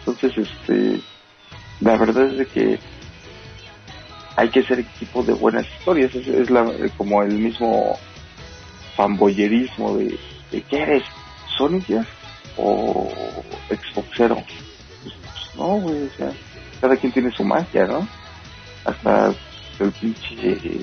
Entonces, 0.00 0.36
este, 0.36 1.00
la 1.80 1.96
verdad 1.96 2.26
es 2.26 2.38
de 2.38 2.46
que 2.46 2.78
hay 4.36 4.48
que 4.50 4.62
ser 4.64 4.80
equipo 4.80 5.22
de 5.22 5.32
buenas 5.32 5.66
historias. 5.78 6.14
Es, 6.14 6.50
la, 6.50 6.70
como 6.96 7.22
el 7.22 7.38
mismo 7.38 7.98
fanboyerismo 8.96 9.96
de, 9.96 10.18
de 10.50 10.62
¿qué 10.62 10.82
eres? 10.82 11.04
¿Sonic 11.56 11.86
o 12.56 13.10
Xboxero? 13.70 14.42
No, 15.56 15.76
güey, 15.76 16.06
o 16.06 16.10
sea, 16.16 16.32
cada 16.80 16.96
quien 16.96 17.12
tiene 17.12 17.30
su 17.30 17.44
magia, 17.44 17.86
¿no? 17.86 18.06
Hasta 18.84 19.34
el 19.78 19.92
pinche 19.92 20.80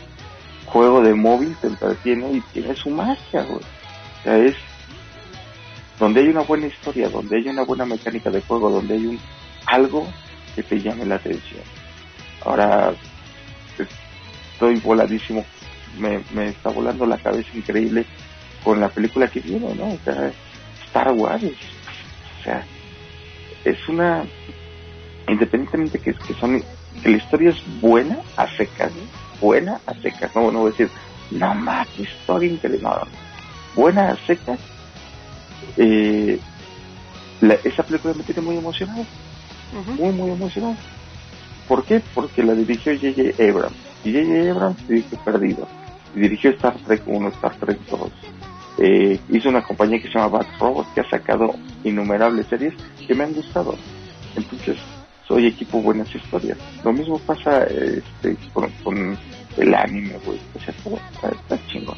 juego 0.66 1.02
de 1.02 1.14
móvil 1.14 1.56
te 1.62 1.68
entretiene 1.68 2.32
y 2.34 2.42
tiene 2.54 2.76
su 2.76 2.90
magia, 2.90 3.44
güey. 3.44 3.60
O 3.60 4.24
sea, 4.24 4.38
es 4.38 4.56
donde 6.00 6.22
hay 6.22 6.28
una 6.28 6.42
buena 6.42 6.68
historia, 6.68 7.10
donde 7.10 7.38
hay 7.38 7.48
una 7.48 7.64
buena 7.64 7.86
mecánica 7.86 8.30
de 8.30 8.42
juego, 8.42 8.70
donde 8.70 8.94
hay 8.94 9.06
un 9.06 9.20
algo 9.66 10.08
que 10.56 10.64
te 10.64 10.80
llame 10.80 11.06
la 11.06 11.16
atención. 11.16 11.64
Ahora 12.46 12.94
estoy 14.54 14.76
voladísimo, 14.80 15.46
me, 15.98 16.24
me 16.34 16.50
está 16.50 16.70
volando 16.70 17.06
la 17.06 17.18
cabeza 17.18 17.50
increíble 17.54 18.06
con 18.64 18.80
la 18.80 18.90
película 18.90 19.28
que 19.28 19.40
viene, 19.40 19.74
¿no? 19.76 19.90
O 19.90 20.00
sea, 20.04 20.32
Star 20.86 21.12
Wars, 21.14 21.44
o 21.44 22.44
sea, 22.44 22.66
es 23.64 23.90
una, 23.90 24.26
independientemente 25.30 26.00
que, 26.00 26.14
que 26.14 26.34
son, 26.36 26.64
que 27.02 27.10
la 27.10 27.18
historia 27.18 27.52
es 27.52 27.82
buena 27.82 28.20
a 28.38 28.48
secas, 28.48 28.92
buena 29.40 29.80
a 29.86 29.94
secas, 29.96 30.36
no, 30.36 30.52
no 30.52 30.60
voy 30.60 30.70
a 30.70 30.72
decir, 30.72 30.90
no 31.32 31.54
más, 31.56 31.88
historia 31.98 32.52
no, 32.82 32.98
buena 33.76 34.12
a 34.12 34.16
secas, 34.26 34.60
eh, 35.78 36.40
esa 37.64 37.84
película 37.84 38.14
me 38.14 38.24
tiene 38.24 38.42
muy 38.42 38.58
emocionado. 38.58 39.06
Muy, 39.98 40.12
muy 40.12 40.32
emocionado. 40.32 40.76
¿Por 41.68 41.84
qué? 41.86 42.02
Porque 42.14 42.44
la 42.44 42.54
dirigió 42.54 42.94
J.J. 42.94 43.44
Abrams. 43.44 43.78
Y 44.04 44.14
J.J. 44.14 44.52
Abrams 44.52 44.88
dirigió 44.88 45.20
Perdido. 45.20 45.68
Y 46.16 46.22
dirigió 46.22 46.50
Star 46.52 46.76
Trek 46.86 47.04
1, 47.06 47.28
Star 47.30 47.56
Trek 47.58 47.80
2. 47.90 48.12
Eh, 48.80 49.20
hizo 49.30 49.50
una 49.50 49.62
compañía 49.62 50.02
que 50.02 50.08
se 50.08 50.14
llama 50.14 50.40
Bad 50.40 50.48
Robot 50.60 50.94
que 50.94 51.02
ha 51.02 51.10
sacado 51.10 51.54
innumerables 51.84 52.48
series 52.48 52.74
que 53.06 53.14
me 53.14 53.26
han 53.26 53.34
gustado. 53.34 53.76
Entonces, 54.36 54.78
soy 55.30 55.48
equipo 55.48 55.82
buenas 55.82 56.14
historias. 56.14 56.58
Lo 56.84 56.92
mismo 56.92 57.18
pasa 57.20 57.64
este, 57.64 58.36
con, 58.52 59.18
el 59.56 59.74
anime, 59.74 60.18
güey. 60.26 60.40
O 60.56 60.60
sea, 60.60 60.74
está, 60.74 61.30
está 61.30 61.68
chingón. 61.68 61.98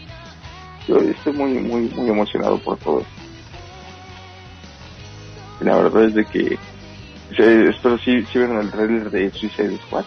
Yo 0.88 0.98
estoy 1.00 1.34
muy, 1.34 1.54
muy, 1.54 1.82
muy 1.96 2.10
emocionado 2.10 2.60
por 2.60 2.78
todo 2.78 3.00
esto 3.00 3.32
la 5.62 5.76
verdad 5.76 6.06
es 6.06 6.14
de 6.16 6.26
que 6.26 6.58
espero 7.70 7.98
si 8.00 8.24
si 8.26 8.40
vieron 8.40 8.60
el 8.60 8.72
trailer 8.72 9.10
de 9.10 9.32
Suicide 9.32 9.78
Squad 9.86 10.06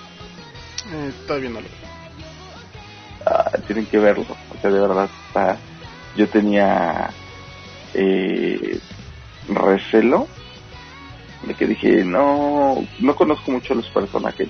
eh, 0.93 1.13
todavía 1.27 1.51
no 1.51 1.61
lo 1.61 1.67
ah, 3.27 3.51
tienen 3.67 3.87
que 3.87 3.99
verlo 3.99 4.27
o 4.51 4.61
sea 4.61 4.71
de 4.71 4.81
verdad 4.81 5.09
está 5.29 5.57
yo 6.17 6.29
tenía 6.29 7.11
eh, 7.95 8.79
recelo 9.49 10.29
de 11.47 11.55
que 11.55 11.67
dije 11.67 12.05
no 12.05 12.77
no 13.01 13.15
conozco 13.15 13.51
mucho 13.51 13.75
los 13.75 13.89
personajes 13.89 14.49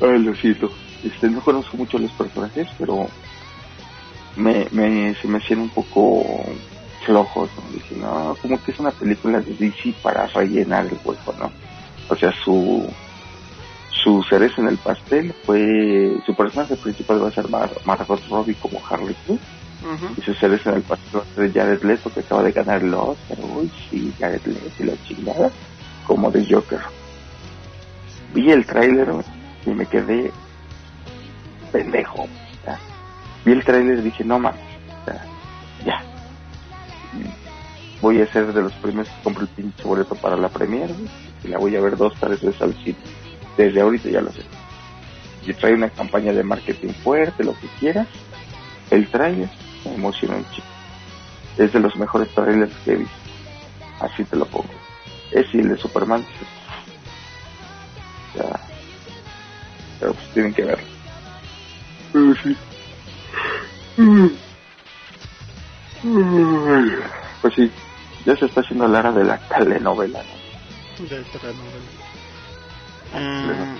Ay, 0.00 0.18
lo 0.18 0.34
siento. 0.34 0.70
Este, 1.04 1.28
no 1.28 1.40
conozco 1.40 1.76
mucho 1.76 1.98
los 1.98 2.10
personajes, 2.12 2.68
pero 2.78 3.06
me, 4.36 4.66
me, 4.70 5.14
se 5.14 5.28
me 5.28 5.38
hacían 5.38 5.60
un 5.60 5.68
poco 5.70 6.24
flojos, 7.04 7.50
¿no? 7.56 7.72
Dije, 7.72 7.96
no, 7.96 8.36
como 8.40 8.62
que 8.62 8.72
es 8.72 8.78
una 8.78 8.90
película 8.90 9.40
de 9.40 9.54
DC 9.54 9.94
para 10.02 10.26
rellenar 10.28 10.86
el 10.86 10.98
hueco, 11.04 11.34
¿no? 11.38 11.50
O 12.08 12.16
sea, 12.16 12.32
su, 12.44 12.88
su 13.90 14.22
cereza 14.24 14.60
en 14.60 14.68
el 14.68 14.78
pastel 14.78 15.32
fue, 15.44 16.16
su 16.26 16.34
personaje 16.34 16.76
principal 16.76 17.22
va 17.22 17.28
a 17.28 17.32
ser 17.32 17.48
Mar 17.48 17.70
Margot 17.84 18.20
Robbie 18.28 18.54
como 18.54 18.80
Harley 18.88 19.16
Quinn, 19.26 19.40
y 20.16 20.22
su 20.22 20.34
cereza 20.34 20.70
en 20.70 20.76
el 20.76 20.82
pastel 20.82 21.20
va 21.20 21.44
a 21.44 21.52
Jared 21.52 21.82
Leto 21.82 22.12
que 22.12 22.20
acaba 22.20 22.42
de 22.42 22.52
ganar 22.52 22.82
el 22.82 22.94
Oscar, 22.94 23.38
uy, 23.40 23.70
sí, 23.90 24.12
Jared 24.18 24.44
Leto 24.44 24.70
y 24.78 24.84
la 24.84 25.02
chingada, 25.04 25.50
como 26.06 26.30
de 26.30 26.46
Joker. 26.48 26.80
Vi 28.34 28.50
el 28.50 28.64
tráiler 28.64 29.08
y 29.66 29.70
me 29.70 29.86
quedé 29.86 30.30
pendejo, 31.70 32.28
vi 33.44 33.52
el 33.52 33.64
trailer 33.64 33.98
y 33.98 34.02
dije, 34.02 34.24
no 34.24 34.38
más, 34.38 34.54
ya. 35.84 36.02
Voy 38.00 38.20
a 38.20 38.26
ser 38.32 38.52
de 38.52 38.62
los 38.62 38.72
primeros 38.74 39.08
que 39.08 39.22
compro 39.22 39.42
el 39.42 39.48
pinche 39.48 39.84
boleto 39.84 40.14
para 40.16 40.36
la 40.36 40.48
premiere 40.48 40.94
y 41.44 41.48
la 41.48 41.58
voy 41.58 41.76
a 41.76 41.80
ver 41.80 41.96
dos, 41.96 42.14
tres 42.18 42.40
veces 42.40 42.60
al 42.60 42.74
cine. 42.82 42.98
Desde 43.56 43.80
ahorita 43.80 44.08
ya 44.08 44.20
lo 44.20 44.32
sé. 44.32 44.42
Y 45.46 45.52
trae 45.52 45.74
una 45.74 45.88
campaña 45.88 46.32
de 46.32 46.42
marketing 46.42 46.92
fuerte, 47.04 47.44
lo 47.44 47.54
que 47.54 47.68
quieras. 47.78 48.08
El 48.90 49.08
trailer 49.08 49.48
me 49.84 50.06
un 50.06 50.12
chico. 50.50 50.66
Es 51.58 51.72
de 51.72 51.80
los 51.80 51.96
mejores 51.96 52.32
trailers 52.34 52.74
que 52.84 52.92
he 52.92 52.96
visto. 52.96 53.14
Así 54.00 54.24
te 54.24 54.36
lo 54.36 54.46
pongo. 54.46 54.70
Es 55.32 55.46
y 55.54 55.58
el 55.58 55.68
de 55.68 55.76
Superman. 55.76 56.24
Ya. 58.34 58.60
Pero 60.00 60.14
pues 60.14 60.26
tienen 60.32 60.54
que 60.54 60.64
verlo. 60.64 60.86
sí. 62.42 62.56
Pues 67.40 67.54
sí, 67.54 67.70
ya 68.24 68.36
se 68.36 68.46
está 68.46 68.60
haciendo 68.60 68.88
la 68.88 68.98
hora 69.00 69.12
de 69.12 69.24
la 69.24 69.38
telenovela, 69.48 70.22
¿no? 70.22 71.06
De 71.06 71.22
telenovela. 71.24 72.02
Ah, 73.14 73.76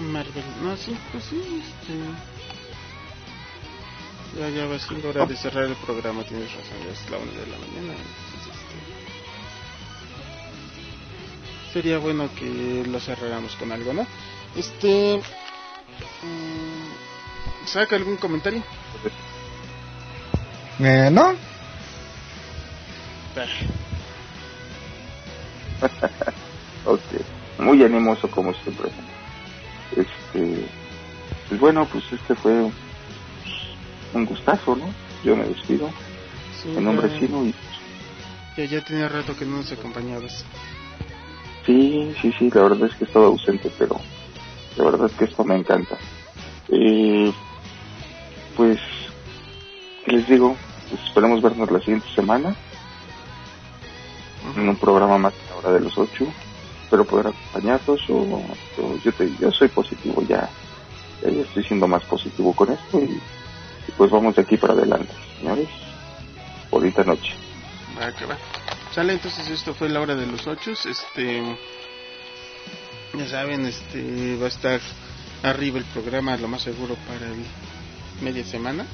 Marvel, 0.00 0.44
no, 0.62 0.76
sí, 0.76 0.96
pues 1.12 1.24
sí, 1.24 1.62
este. 1.62 2.35
Ya, 4.38 4.48
ya 4.50 4.66
va 4.66 4.78
siendo 4.78 5.08
hora 5.08 5.24
de 5.24 5.34
cerrar 5.36 5.64
el 5.64 5.76
programa, 5.76 6.22
tienes 6.24 6.52
razón, 6.52 6.76
ya 6.84 6.90
es 6.92 7.08
la 7.10 7.16
una 7.16 7.32
de 7.32 7.46
la 7.46 7.56
mañana. 7.58 7.94
este... 7.94 8.50
Sería 11.72 11.96
bueno 11.98 12.28
que 12.34 12.84
lo 12.86 13.00
cerráramos 13.00 13.54
con 13.56 13.72
algo, 13.72 13.94
¿no? 13.94 14.06
Este. 14.54 15.14
Um, 16.22 17.66
¿Saca 17.66 17.96
algún 17.96 18.16
comentario? 18.16 18.62
Eh, 20.80 21.08
no. 21.10 21.30
ok, 26.84 27.00
muy 27.58 27.82
animoso 27.82 28.30
como 28.30 28.52
siempre. 28.54 28.90
Este, 29.92 30.66
pues 31.48 31.60
bueno, 31.60 31.86
pues 31.90 32.04
este 32.12 32.34
fue 32.34 32.70
un 34.16 34.26
gustazo, 34.26 34.76
¿no? 34.76 34.92
Yo 35.22 35.36
me 35.36 35.44
despido. 35.44 35.90
Sí, 36.62 36.74
en 36.76 36.84
nombre 36.84 37.08
ya, 37.08 37.26
y... 37.26 37.54
Ya, 38.56 38.64
ya 38.64 38.80
tenía 38.82 39.08
rato 39.08 39.36
que 39.36 39.44
no 39.44 39.58
nos 39.58 39.72
acompañabas. 39.72 40.44
Sí, 41.64 42.14
sí, 42.20 42.32
sí, 42.38 42.50
la 42.54 42.62
verdad 42.62 42.88
es 42.88 42.94
que 42.94 43.04
estaba 43.04 43.26
ausente, 43.26 43.70
pero 43.78 44.00
la 44.76 44.84
verdad 44.84 45.10
es 45.10 45.18
que 45.18 45.24
esto 45.24 45.44
me 45.44 45.56
encanta. 45.56 45.98
Eh, 46.68 47.32
pues, 48.56 48.80
¿qué 50.04 50.12
les 50.12 50.28
digo? 50.28 50.56
Pues 50.88 51.02
esperemos 51.02 51.42
vernos 51.42 51.70
la 51.70 51.80
siguiente 51.80 52.08
semana 52.14 52.54
en 54.56 54.68
un 54.68 54.76
programa 54.76 55.18
más 55.18 55.34
a 55.34 55.50
la 55.50 55.56
hora 55.56 55.72
de 55.72 55.80
los 55.80 55.98
ocho. 55.98 56.26
Espero 56.84 57.04
poder 57.04 57.26
acompañarlos 57.28 58.00
o, 58.08 58.40
yo, 59.02 59.12
te, 59.12 59.28
yo 59.40 59.50
soy 59.50 59.68
positivo 59.68 60.22
ya, 60.22 60.48
ya, 61.20 61.28
estoy 61.28 61.64
siendo 61.64 61.88
más 61.88 62.04
positivo 62.04 62.54
con 62.54 62.72
esto 62.72 63.00
y, 63.00 63.20
pues 63.92 64.10
vamos 64.10 64.34
de 64.36 64.42
aquí 64.42 64.56
para 64.56 64.74
adelante, 64.74 65.12
señores. 65.38 65.68
Bonita 66.70 67.04
noche. 67.04 67.34
Va, 67.98 68.12
que 68.12 68.24
va. 68.26 68.36
Sale, 68.94 69.12
entonces 69.14 69.48
esto 69.48 69.74
fue 69.74 69.88
la 69.88 70.00
hora 70.00 70.14
de 70.14 70.26
los 70.26 70.46
ocho. 70.46 70.72
Este, 70.72 71.42
ya 73.14 73.26
saben, 73.28 73.66
este 73.66 74.36
va 74.36 74.46
a 74.46 74.48
estar 74.48 74.80
arriba 75.42 75.78
el 75.78 75.84
programa, 75.86 76.36
lo 76.36 76.48
más 76.48 76.62
seguro 76.62 76.96
para 77.06 77.26
el 77.26 77.44
media 78.22 78.44
semana. 78.44 78.86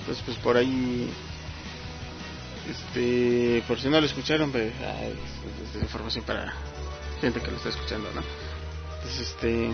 Entonces, 0.00 0.22
pues 0.24 0.36
por 0.38 0.56
ahí 0.56 1.10
Este, 2.68 3.62
por 3.66 3.80
si 3.80 3.88
no 3.88 3.98
lo 4.00 4.06
escucharon, 4.06 4.52
pues, 4.52 4.72
es, 4.74 5.76
es 5.76 5.82
información 5.82 6.24
para 6.24 6.52
gente 7.20 7.40
que 7.40 7.50
lo 7.50 7.56
está 7.56 7.70
escuchando, 7.70 8.10
¿no? 8.14 8.20
Entonces, 8.96 9.28
este, 9.28 9.70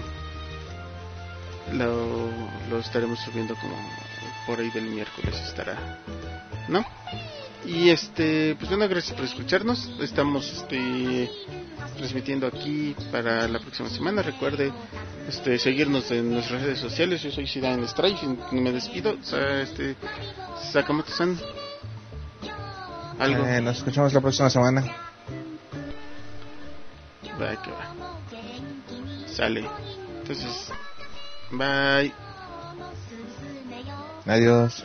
lo, 1.73 2.29
lo 2.71 2.79
estaremos 2.79 3.19
subiendo 3.19 3.57
como 3.57 3.75
por 4.47 4.61
ahí 4.61 4.71
del 4.71 4.85
miércoles 4.85 5.35
estará, 5.41 6.01
¿no? 6.69 6.85
Y 7.67 7.89
este, 7.89 8.57
pues 8.57 8.69
bueno, 8.69 8.87
gracias 8.89 9.17
por 9.17 9.25
escucharnos. 9.25 9.91
Estamos 10.01 10.53
este 10.53 11.31
transmitiendo 11.97 12.47
aquí 12.47 12.95
para 13.11 13.49
la 13.49 13.59
próxima 13.59 13.89
semana. 13.89 14.23
Recuerde 14.23 14.71
este 15.29 15.59
seguirnos 15.59 16.11
en 16.11 16.31
nuestras 16.31 16.63
redes 16.63 16.79
sociales. 16.79 17.23
Yo 17.23 17.31
soy 17.31 17.47
Sidan 17.47 17.87
Strife 17.89 18.27
y 18.53 18.57
me 18.57 18.71
despido. 18.71 19.17
Este 19.63 19.97
Sakamoto-san. 20.73 21.39
Algo. 23.19 23.47
Eh, 23.47 23.61
nos 23.63 23.79
escuchamos 23.79 24.13
la 24.13 24.21
próxima 24.21 24.51
semana. 24.51 24.83
Va 27.41 27.63
que 27.63 27.71
va. 27.71 29.29
Sale. 29.29 29.65
Entonces, 30.21 30.71
bye. 31.51 32.24
Adiós. 34.27 34.85